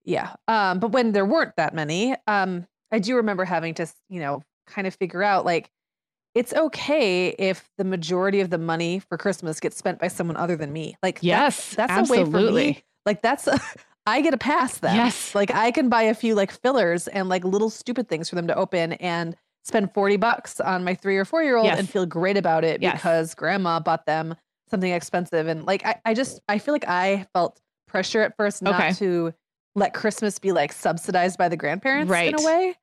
yeah. 0.02 0.32
Um, 0.48 0.78
but 0.78 0.92
when 0.92 1.12
there 1.12 1.26
weren't 1.26 1.54
that 1.56 1.74
many, 1.74 2.16
um, 2.26 2.66
I 2.90 3.00
do 3.00 3.16
remember 3.16 3.44
having 3.44 3.74
to, 3.74 3.86
you 4.08 4.20
know, 4.20 4.40
kind 4.66 4.86
of 4.86 4.94
figure 4.94 5.22
out 5.22 5.44
like 5.44 5.68
it's 6.34 6.54
okay 6.54 7.28
if 7.38 7.68
the 7.76 7.84
majority 7.84 8.40
of 8.40 8.48
the 8.48 8.56
money 8.56 8.98
for 8.98 9.18
Christmas 9.18 9.60
gets 9.60 9.76
spent 9.76 9.98
by 9.98 10.08
someone 10.08 10.38
other 10.38 10.56
than 10.56 10.72
me. 10.72 10.96
Like 11.02 11.18
Yes. 11.20 11.74
that's, 11.74 11.92
that's 11.92 12.08
a 12.08 12.12
way 12.12 12.18
for 12.20 12.22
absolutely. 12.28 12.66
me. 12.66 12.84
Like 13.06 13.22
that's 13.22 13.46
a, 13.46 13.60
I 14.06 14.20
get 14.20 14.34
a 14.34 14.38
pass 14.38 14.78
then. 14.78 14.96
Yes. 14.96 15.34
Like 15.34 15.50
I 15.54 15.70
can 15.70 15.88
buy 15.88 16.02
a 16.02 16.14
few 16.14 16.34
like 16.34 16.50
fillers 16.50 17.08
and 17.08 17.28
like 17.28 17.44
little 17.44 17.70
stupid 17.70 18.08
things 18.08 18.28
for 18.28 18.34
them 18.34 18.46
to 18.48 18.54
open 18.54 18.94
and 18.94 19.36
spend 19.64 19.92
40 19.94 20.16
bucks 20.16 20.60
on 20.60 20.82
my 20.84 20.94
three 20.94 21.16
or 21.16 21.24
four 21.24 21.42
year 21.42 21.56
old 21.56 21.66
Yes. 21.66 21.78
and 21.78 21.88
feel 21.88 22.04
great 22.06 22.36
about 22.36 22.64
it 22.64 22.82
Yes. 22.82 22.94
because 22.96 23.34
grandma 23.34 23.78
bought 23.78 24.06
them 24.06 24.34
something 24.70 24.90
expensive. 24.92 25.46
And 25.46 25.64
like 25.66 25.84
I, 25.86 26.00
I 26.04 26.14
just 26.14 26.40
I 26.48 26.58
feel 26.58 26.74
like 26.74 26.88
I 26.88 27.26
felt 27.32 27.60
pressure 27.86 28.22
at 28.22 28.36
first 28.36 28.62
not 28.62 28.74
Okay. 28.74 28.92
to 28.94 29.32
let 29.74 29.94
Christmas 29.94 30.38
be 30.38 30.50
like 30.52 30.72
subsidized 30.72 31.38
by 31.38 31.48
the 31.48 31.56
grandparents 31.56 32.10
right. 32.10 32.28
in 32.34 32.40
a 32.40 32.44
way. 32.44 32.74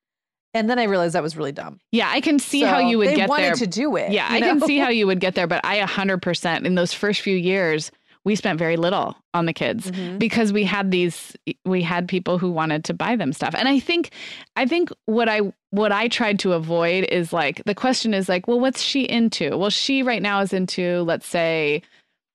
And 0.56 0.68
then 0.70 0.80
I 0.80 0.84
realized 0.86 1.14
that 1.16 1.22
was 1.22 1.38
really 1.38 1.52
dumb. 1.52 1.80
Yeah, 1.92 2.10
I 2.10 2.22
can 2.22 2.40
see 2.40 2.62
how 2.62 2.80
you 2.80 2.98
would 2.98 3.10
they 3.10 3.16
get 3.16 3.30
wanted 3.30 3.44
there. 3.46 3.54
to 3.56 3.68
do 3.68 3.96
it. 3.98 4.12
Yeah, 4.12 4.26
I 4.28 4.40
can 4.42 4.60
see 4.62 4.80
how 4.80 4.90
you 4.90 5.06
would 5.06 5.20
get 5.20 5.36
there, 5.36 5.46
but 5.46 5.64
I 5.64 5.80
100% 5.82 6.66
in 6.66 6.74
those 6.74 6.92
first 6.92 7.22
few 7.22 7.36
years, 7.36 7.92
we 8.26 8.36
spent 8.36 8.60
very 8.60 8.76
little 8.78 9.16
on 9.34 9.46
the 9.46 9.54
kids 9.54 9.90
Mhm. 9.92 10.20
because 10.20 10.52
we 10.52 10.64
had 10.64 10.92
these 10.92 11.36
we 11.66 11.82
had 11.82 12.08
people 12.08 12.38
who 12.38 12.52
wanted 12.52 12.84
to 12.86 12.94
buy 12.94 13.16
them 13.16 13.32
stuff. 13.34 13.56
And 13.58 13.68
I 13.68 13.80
think 13.80 14.12
I 14.56 14.66
think 14.66 14.90
what 15.06 15.30
I 15.30 15.42
what 15.72 15.92
I 15.92 16.08
tried 16.08 16.40
to 16.40 16.54
avoid 16.54 17.06
is 17.06 17.32
like 17.32 17.62
the 17.66 17.76
question 17.76 18.14
is 18.14 18.28
like, 18.28 18.48
well, 18.48 18.60
what's 18.60 18.82
she 18.82 19.04
into? 19.04 19.58
Well, 19.58 19.70
she 19.70 20.04
right 20.04 20.22
now 20.22 20.42
is 20.42 20.52
into 20.54 21.02
let's 21.04 21.28
say 21.28 21.82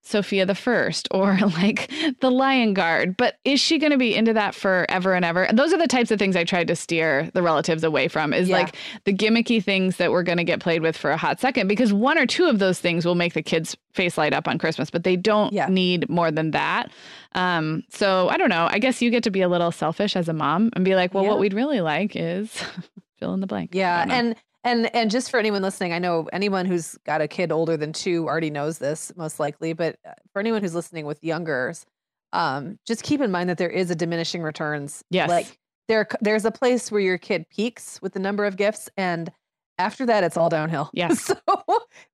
Sofia 0.07 0.45
the 0.47 0.55
First 0.55 1.09
or 1.11 1.37
like 1.57 1.91
the 2.21 2.31
Lion 2.31 2.75
Guard. 2.75 3.17
But 3.17 3.39
is 3.45 3.61
she 3.61 3.79
going 3.79 3.93
to 3.93 3.99
be 3.99 4.15
into 4.15 4.33
that 4.35 4.55
forever 4.55 5.15
and 5.15 5.25
ever? 5.25 5.43
And 5.45 5.59
those 5.59 5.73
are 5.73 5.79
the 5.79 5.87
types 5.89 6.11
of 6.11 6.19
things 6.19 6.37
I 6.37 6.45
tried 6.45 6.69
to 6.69 6.77
steer 6.77 7.31
the 7.35 7.43
relatives 7.43 7.83
away 7.85 8.09
from 8.09 8.33
is 8.33 8.49
Yeah. 8.49 8.59
like 8.59 8.77
the 9.05 9.13
gimmicky 9.15 9.63
things 9.65 9.97
that 9.97 10.11
we're 10.13 10.23
going 10.23 10.39
to 10.39 10.45
get 10.45 10.61
played 10.61 10.83
with 10.83 10.97
for 10.97 11.11
a 11.11 11.17
hot 11.17 11.41
second 11.41 11.69
because 11.69 11.93
one 11.93 12.19
or 12.19 12.27
two 12.27 12.45
of 12.47 12.59
those 12.59 12.79
things 12.79 13.05
will 13.07 13.15
make 13.15 13.33
the 13.35 13.43
kids 13.43 13.77
face 13.95 14.19
light 14.19 14.33
up 14.35 14.47
on 14.47 14.59
Christmas, 14.59 14.91
but 14.91 15.05
they 15.05 15.17
don't 15.17 15.53
Yeah. 15.53 15.67
need 15.69 16.09
more 16.09 16.31
than 16.31 16.51
that. 16.51 16.91
Um, 17.35 17.83
so 17.91 18.29
I 18.29 18.37
don't 18.37 18.51
know. 18.51 18.69
I 18.71 18.79
guess 18.79 19.01
you 19.03 19.11
get 19.11 19.23
to 19.25 19.31
be 19.31 19.41
a 19.41 19.49
little 19.49 19.73
selfish 19.73 20.17
as 20.17 20.29
a 20.29 20.33
mom 20.33 20.71
and 20.75 20.85
be 20.85 20.95
like, 20.95 21.15
well, 21.15 21.25
Yeah. 21.25 21.31
what 21.31 21.39
we'd 21.41 21.55
really 21.55 21.81
like 21.81 22.13
is 22.15 22.51
fill 23.19 23.35
in 23.35 23.41
the 23.41 23.47
blank. 23.47 23.71
Yeah, 23.73 24.05
and 24.09 24.37
and 24.65 24.95
and 24.95 25.11
just 25.11 25.31
for 25.31 25.39
anyone 25.39 25.63
listening, 25.63 25.93
I 25.93 25.99
know 25.99 26.29
anyone 26.33 26.67
who's 26.67 26.97
got 27.05 27.21
a 27.21 27.29
kid 27.29 27.53
older 27.53 27.77
than 27.77 27.93
two 27.93 28.27
already 28.27 28.51
knows 28.51 28.79
this 28.79 29.13
most 29.17 29.39
likely, 29.39 29.73
but 29.75 29.99
uh, 30.07 30.13
for 30.33 30.41
anyone 30.41 30.63
who's 30.63 30.75
listening 30.75 31.07
with 31.07 31.23
youngers, 31.23 31.87
um, 32.33 32.79
just 32.87 33.03
keep 33.03 33.21
in 33.21 33.31
mind 33.31 33.49
that 33.51 33.59
there 33.59 33.71
is 33.71 33.91
a 33.91 33.95
diminishing 33.95 34.43
returns. 34.43 35.05
Yes. 35.11 35.29
like 35.29 35.59
there 35.89 36.09
there's 36.21 36.45
a 36.45 36.51
place 36.51 36.91
where 36.91 37.01
your 37.01 37.19
kid 37.19 37.47
peaks 37.51 38.01
with 38.03 38.15
the 38.15 38.19
number 38.19 38.45
of 38.45 38.57
gifts, 38.57 38.89
and 38.97 39.31
after 39.79 40.07
that, 40.07 40.25
it's 40.25 40.37
all 40.37 40.49
downhill. 40.49 40.91
Yeah. 40.93 41.13
So 41.25 41.37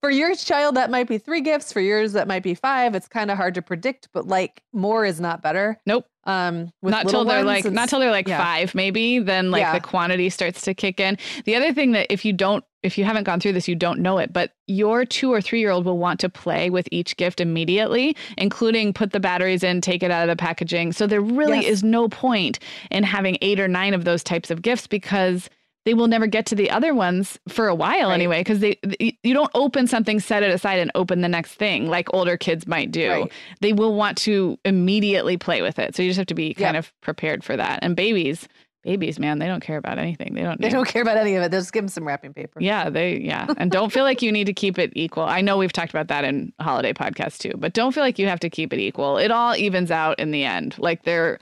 for 0.00 0.10
your 0.10 0.34
child, 0.34 0.76
that 0.76 0.90
might 0.90 1.08
be 1.08 1.18
three 1.18 1.40
gifts. 1.40 1.72
For 1.72 1.80
yours, 1.80 2.12
that 2.12 2.28
might 2.28 2.42
be 2.42 2.54
five. 2.54 2.94
It's 2.94 3.08
kind 3.08 3.30
of 3.30 3.36
hard 3.36 3.54
to 3.54 3.62
predict, 3.62 4.08
but 4.12 4.26
like 4.26 4.62
more 4.72 5.04
is 5.04 5.20
not 5.20 5.42
better. 5.42 5.78
Nope. 5.86 6.06
Um, 6.24 6.70
with 6.82 6.92
not 6.92 7.08
till 7.08 7.24
they're 7.24 7.42
like 7.44 7.64
not 7.64 7.88
till 7.88 7.98
they're 7.98 8.10
like 8.10 8.28
yeah. 8.28 8.38
five 8.38 8.74
maybe 8.74 9.18
then 9.20 9.50
like 9.50 9.62
Yeah. 9.62 9.72
the 9.72 9.80
quantity 9.80 10.28
starts 10.28 10.60
to 10.62 10.74
kick 10.74 11.00
in 11.00 11.16
the 11.46 11.56
other 11.56 11.72
thing 11.72 11.92
that 11.92 12.12
if 12.12 12.26
you 12.26 12.34
don't 12.34 12.62
if 12.82 12.98
you 12.98 13.04
haven't 13.06 13.24
gone 13.24 13.40
through 13.40 13.54
this 13.54 13.66
you 13.66 13.74
don't 13.74 14.00
know 14.00 14.18
it 14.18 14.30
but 14.30 14.52
your 14.66 15.06
two 15.06 15.32
or 15.32 15.40
three 15.40 15.60
year 15.60 15.70
old 15.70 15.86
will 15.86 15.96
want 15.96 16.20
to 16.20 16.28
play 16.28 16.68
with 16.68 16.86
each 16.92 17.16
gift 17.16 17.40
immediately 17.40 18.14
including 18.36 18.92
put 18.92 19.12
the 19.12 19.18
batteries 19.18 19.62
in 19.64 19.80
take 19.80 20.02
it 20.02 20.10
out 20.10 20.28
of 20.28 20.28
the 20.28 20.36
packaging 20.40 20.92
so 20.92 21.06
there 21.06 21.22
really 21.22 21.60
Yes. 21.62 21.64
is 21.68 21.82
no 21.82 22.06
point 22.06 22.58
in 22.90 23.02
having 23.02 23.38
eight 23.40 23.58
or 23.58 23.66
nine 23.66 23.94
of 23.94 24.04
those 24.04 24.22
types 24.22 24.50
of 24.50 24.60
gifts 24.60 24.86
because 24.86 25.48
they 25.86 25.94
will 25.94 26.08
never 26.08 26.26
get 26.26 26.44
to 26.46 26.54
the 26.54 26.70
other 26.70 26.94
ones 26.94 27.38
for 27.48 27.66
a 27.68 27.74
while 27.74 28.08
Right. 28.08 28.14
anyway 28.14 28.40
because 28.40 28.60
they 28.60 28.78
you 29.22 29.34
don't 29.34 29.50
open 29.54 29.86
something 29.86 30.20
set 30.20 30.42
it 30.42 30.50
aside 30.52 30.78
and 30.78 30.90
open 30.94 31.20
the 31.22 31.28
next 31.28 31.54
thing 31.54 31.88
like 31.88 32.12
older 32.14 32.36
kids 32.36 32.66
might 32.66 32.90
do 32.92 33.08
Right. 33.10 33.32
they 33.60 33.72
will 33.72 33.94
want 33.94 34.18
to 34.18 34.58
immediately 34.64 35.36
play 35.36 35.62
with 35.62 35.78
it 35.78 35.96
so 35.96 36.02
you 36.02 36.10
just 36.10 36.18
have 36.18 36.26
to 36.26 36.34
be 36.34 36.54
kind 36.54 36.74
Yep. 36.74 36.84
of 36.84 37.00
prepared 37.00 37.42
for 37.44 37.56
that 37.56 37.78
and 37.82 37.96
babies 37.96 38.46
babies 38.82 39.18
man 39.18 39.38
they 39.38 39.46
don't 39.46 39.60
care 39.62 39.76
about 39.76 39.98
anything 39.98 40.32
they 40.34 40.40
don't 40.42 40.58
They 40.60 40.70
don't 40.70 40.88
care 40.88 41.02
about 41.02 41.18
any 41.18 41.34
of 41.34 41.42
it. 41.42 41.50
They'll 41.50 41.60
just 41.60 41.72
give 41.72 41.82
them 41.82 41.88
some 41.88 42.06
wrapping 42.06 42.32
paper. 42.32 42.60
yeah 42.62 42.88
they 42.88 43.18
yeah 43.18 43.46
and 43.58 43.70
don't 43.70 43.92
feel 43.92 44.04
like 44.04 44.22
you 44.22 44.32
need 44.32 44.44
to 44.46 44.54
keep 44.54 44.78
it 44.78 44.90
equal 44.94 45.24
i 45.24 45.40
know 45.42 45.58
we've 45.58 45.72
talked 45.72 45.90
about 45.90 46.08
that 46.08 46.24
in 46.24 46.52
holiday 46.60 46.92
podcasts 46.94 47.36
too 47.38 47.52
but 47.58 47.74
don't 47.74 47.92
feel 47.92 48.02
like 48.02 48.18
you 48.18 48.26
have 48.26 48.40
to 48.40 48.48
keep 48.48 48.72
it 48.72 48.78
equal 48.80 49.18
it 49.18 49.30
all 49.30 49.54
evens 49.54 49.90
out 49.90 50.18
in 50.18 50.30
the 50.30 50.44
end 50.44 50.76
like 50.78 51.02
there 51.02 51.38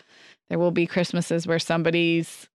there 0.48 0.58
will 0.58 0.72
be 0.72 0.84
christmases 0.86 1.46
where 1.46 1.60
somebody's 1.60 2.48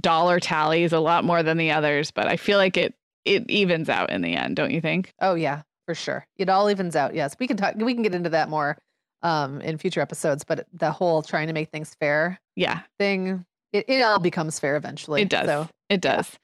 dollar 0.00 0.38
tallies 0.40 0.92
a 0.92 1.00
lot 1.00 1.24
more 1.24 1.42
than 1.42 1.56
the 1.56 1.70
others 1.70 2.10
but 2.10 2.26
i 2.26 2.36
feel 2.36 2.58
like 2.58 2.76
it 2.76 2.94
it 3.24 3.48
evens 3.50 3.88
out 3.88 4.10
in 4.10 4.22
the 4.22 4.34
end 4.34 4.56
don't 4.56 4.70
you 4.70 4.80
think 4.80 5.12
Oh 5.20 5.34
yeah, 5.34 5.62
for 5.86 5.94
sure. 5.94 6.24
It 6.36 6.48
all 6.48 6.70
evens 6.70 6.94
out. 6.96 7.14
Yes, 7.14 7.34
we 7.38 7.46
can 7.46 7.56
talk. 7.56 7.74
We 7.76 7.94
can 7.94 8.02
get 8.02 8.14
into 8.14 8.30
that 8.30 8.48
more 8.48 8.78
um, 9.22 9.60
in 9.60 9.76
future 9.76 10.00
episodes. 10.00 10.44
But 10.44 10.66
the 10.72 10.90
whole 10.90 11.20
trying 11.20 11.48
to 11.48 11.52
make 11.52 11.70
things 11.70 11.94
fair 12.00 12.40
yeah 12.56 12.80
thing, 12.98 13.44
it, 13.72 13.84
it 13.88 14.02
all 14.02 14.20
becomes 14.20 14.58
fair 14.58 14.76
eventually. 14.76 15.22
It 15.22 15.28
does. 15.28 15.46
So 15.46 15.68
It 15.88 16.00
does. 16.00 16.38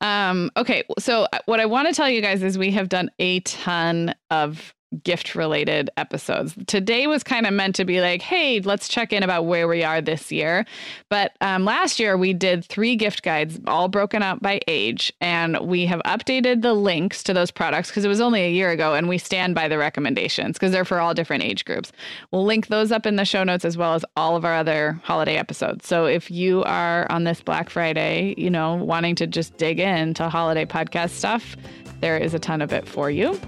Um, 0.00 0.50
okay. 0.56 0.82
So, 0.98 1.26
uh, 1.32 1.38
what 1.46 1.60
I 1.60 1.66
want 1.66 1.88
to 1.88 1.94
tell 1.94 2.10
you 2.10 2.20
guys 2.20 2.42
is 2.42 2.58
we 2.58 2.72
have 2.72 2.88
done 2.88 3.10
a 3.18 3.40
ton 3.40 4.14
of 4.30 4.74
gift 5.02 5.34
related 5.34 5.90
episodes. 5.96 6.54
Today 6.66 7.06
was 7.06 7.22
kind 7.22 7.46
of 7.46 7.52
meant 7.52 7.74
to 7.76 7.84
be 7.84 8.00
like, 8.00 8.22
hey, 8.22 8.60
let's 8.60 8.88
check 8.88 9.12
in 9.12 9.22
about 9.22 9.44
where 9.44 9.68
we 9.68 9.84
are 9.84 10.00
this 10.00 10.32
year. 10.32 10.64
But 11.08 11.32
um, 11.40 11.64
last 11.64 12.00
year 12.00 12.16
we 12.16 12.32
did 12.32 12.64
three 12.64 12.96
gift 12.96 13.22
guides, 13.22 13.60
all 13.66 13.88
broken 13.88 14.22
up 14.22 14.40
by 14.40 14.60
age. 14.66 15.12
And 15.20 15.58
we 15.60 15.86
have 15.86 16.00
updated 16.06 16.62
the 16.62 16.74
links 16.74 17.22
to 17.24 17.34
those 17.34 17.50
products 17.50 17.88
because 17.88 18.04
it 18.04 18.08
was 18.08 18.20
only 18.20 18.42
a 18.42 18.50
year 18.50 18.70
ago. 18.70 18.94
And 18.94 19.08
we 19.08 19.18
stand 19.18 19.54
by 19.54 19.68
the 19.68 19.78
recommendations 19.78 20.54
because 20.54 20.72
they're 20.72 20.84
for 20.84 21.00
all 21.00 21.14
different 21.14 21.44
age 21.44 21.64
groups. 21.64 21.92
We'll 22.30 22.44
link 22.44 22.68
those 22.68 22.90
up 22.90 23.06
in 23.06 23.16
the 23.16 23.24
show 23.24 23.44
notes 23.44 23.64
as 23.64 23.76
well 23.76 23.94
as 23.94 24.04
all 24.16 24.36
of 24.36 24.44
our 24.44 24.54
other 24.54 25.00
holiday 25.04 25.36
episodes. 25.36 25.86
So 25.86 26.06
if 26.06 26.30
you 26.30 26.62
are 26.64 27.10
on 27.10 27.24
this 27.24 27.42
Black 27.42 27.68
Friday, 27.70 28.34
you 28.38 28.50
know, 28.50 28.76
wanting 28.76 29.14
to 29.16 29.26
just 29.26 29.56
dig 29.58 29.80
into 29.80 30.28
holiday 30.28 30.64
podcast 30.64 31.10
stuff, 31.10 31.56
there 32.00 32.16
is 32.16 32.34
a 32.34 32.38
ton 32.38 32.62
of 32.62 32.72
it 32.72 32.86
for 32.88 33.10
you. 33.10 33.38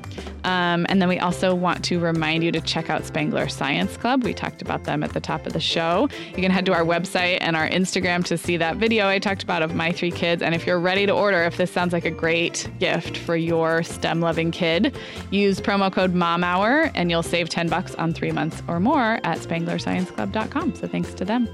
Um, 0.44 0.86
and 0.88 1.00
then 1.00 1.08
we 1.08 1.18
also 1.18 1.54
want 1.54 1.84
to 1.86 1.98
remind 1.98 2.42
you 2.42 2.52
to 2.52 2.60
check 2.60 2.90
out 2.90 3.04
Spangler 3.04 3.48
Science 3.48 3.96
Club. 3.96 4.24
We 4.24 4.34
talked 4.34 4.62
about 4.62 4.84
them 4.84 5.02
at 5.02 5.12
the 5.12 5.20
top 5.20 5.46
of 5.46 5.52
the 5.52 5.60
show. 5.60 6.08
You 6.30 6.42
can 6.42 6.50
head 6.50 6.66
to 6.66 6.72
our 6.72 6.84
website 6.84 7.38
and 7.40 7.56
our 7.56 7.68
Instagram 7.68 8.24
to 8.26 8.38
see 8.38 8.56
that 8.56 8.76
video 8.76 9.06
I 9.06 9.18
talked 9.18 9.42
about 9.42 9.62
of 9.62 9.74
my 9.74 9.92
three 9.92 10.10
kids. 10.10 10.42
And 10.42 10.54
if 10.54 10.66
you're 10.66 10.80
ready 10.80 11.06
to 11.06 11.12
order, 11.12 11.42
if 11.42 11.56
this 11.56 11.70
sounds 11.70 11.92
like 11.92 12.04
a 12.04 12.10
great 12.10 12.68
gift 12.78 13.16
for 13.16 13.36
your 13.36 13.82
STEM 13.82 14.20
loving 14.20 14.50
kid, 14.50 14.96
use 15.30 15.60
promo 15.60 15.92
code 15.92 16.14
MOMHOUR 16.14 16.90
and 16.94 17.10
you'll 17.10 17.22
save 17.22 17.48
10 17.48 17.68
bucks 17.68 17.94
on 17.96 18.12
three 18.14 18.32
months 18.32 18.62
or 18.68 18.80
more 18.80 19.20
at 19.24 19.38
spanglerscienceclub.com. 19.38 20.74
So 20.74 20.86
thanks 20.86 21.12
to 21.14 21.24
them. 21.24 21.48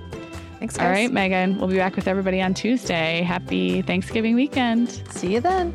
thanks, 0.58 0.76
guys. 0.76 0.84
All 0.84 0.90
right, 0.90 1.12
Meagan, 1.12 1.58
we'll 1.58 1.68
be 1.68 1.76
back 1.76 1.96
with 1.96 2.06
everybody 2.06 2.40
on 2.40 2.54
Tuesday. 2.54 3.22
Happy 3.22 3.82
Thanksgiving 3.82 4.34
weekend. 4.34 5.02
See 5.10 5.34
you 5.34 5.40
then. 5.40 5.74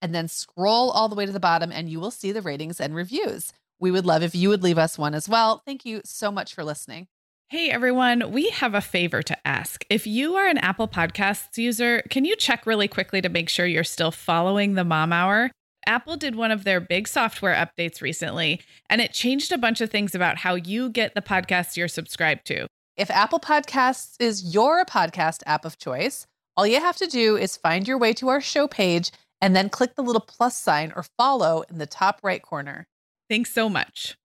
and 0.00 0.14
then 0.14 0.28
scroll 0.28 0.90
all 0.90 1.08
the 1.08 1.16
way 1.16 1.26
to 1.26 1.32
the 1.32 1.40
bottom 1.40 1.72
and 1.72 1.88
you 1.88 2.00
will 2.00 2.10
see 2.10 2.32
the 2.32 2.42
ratings 2.42 2.80
and 2.80 2.94
reviews. 2.94 3.52
We 3.78 3.90
would 3.90 4.06
love 4.06 4.22
if 4.22 4.34
you 4.34 4.48
would 4.48 4.62
leave 4.62 4.78
us 4.78 4.98
one 4.98 5.14
as 5.14 5.28
well. 5.28 5.62
Thank 5.64 5.84
you 5.84 6.00
so 6.04 6.30
much 6.30 6.54
for 6.54 6.64
listening. 6.64 7.08
Hey 7.48 7.70
everyone, 7.70 8.32
we 8.32 8.50
have 8.50 8.74
a 8.74 8.80
favor 8.80 9.22
to 9.22 9.46
ask. 9.46 9.84
If 9.88 10.06
you 10.06 10.34
are 10.34 10.48
an 10.48 10.58
Apple 10.58 10.88
Podcasts 10.88 11.56
user, 11.56 12.02
can 12.10 12.24
you 12.24 12.34
check 12.34 12.66
really 12.66 12.88
quickly 12.88 13.20
to 13.20 13.28
make 13.28 13.48
sure 13.48 13.66
you're 13.66 13.84
still 13.84 14.10
following 14.10 14.74
the 14.74 14.82
mom 14.82 15.12
hour? 15.12 15.52
Apple 15.86 16.16
did 16.16 16.34
one 16.34 16.50
of 16.50 16.64
their 16.64 16.80
big 16.80 17.06
software 17.06 17.54
updates 17.54 18.02
recently, 18.02 18.60
and 18.90 19.00
it 19.00 19.12
changed 19.12 19.52
a 19.52 19.58
bunch 19.58 19.80
of 19.80 19.90
things 19.90 20.12
about 20.12 20.38
how 20.38 20.56
you 20.56 20.90
get 20.90 21.14
the 21.14 21.22
podcasts 21.22 21.76
you're 21.76 21.86
subscribed 21.86 22.44
to. 22.46 22.66
If 22.96 23.10
Apple 23.10 23.38
Podcasts 23.38 24.16
is 24.18 24.52
your 24.52 24.84
podcast 24.84 25.42
app 25.46 25.64
of 25.64 25.78
choice, 25.78 26.26
all 26.56 26.66
you 26.66 26.80
have 26.80 26.96
to 26.96 27.06
do 27.06 27.36
is 27.36 27.56
find 27.56 27.86
your 27.86 27.98
way 27.98 28.12
to 28.14 28.28
our 28.28 28.40
show 28.40 28.66
page 28.66 29.12
and 29.40 29.54
then 29.54 29.68
click 29.68 29.94
the 29.94 30.02
little 30.02 30.20
plus 30.20 30.56
sign 30.56 30.92
or 30.94 31.04
follow 31.16 31.62
in 31.70 31.78
the 31.78 31.86
top 31.86 32.20
right 32.22 32.42
corner. 32.42 32.86
Thanks 33.28 33.52
so 33.52 33.68
much. 33.68 34.16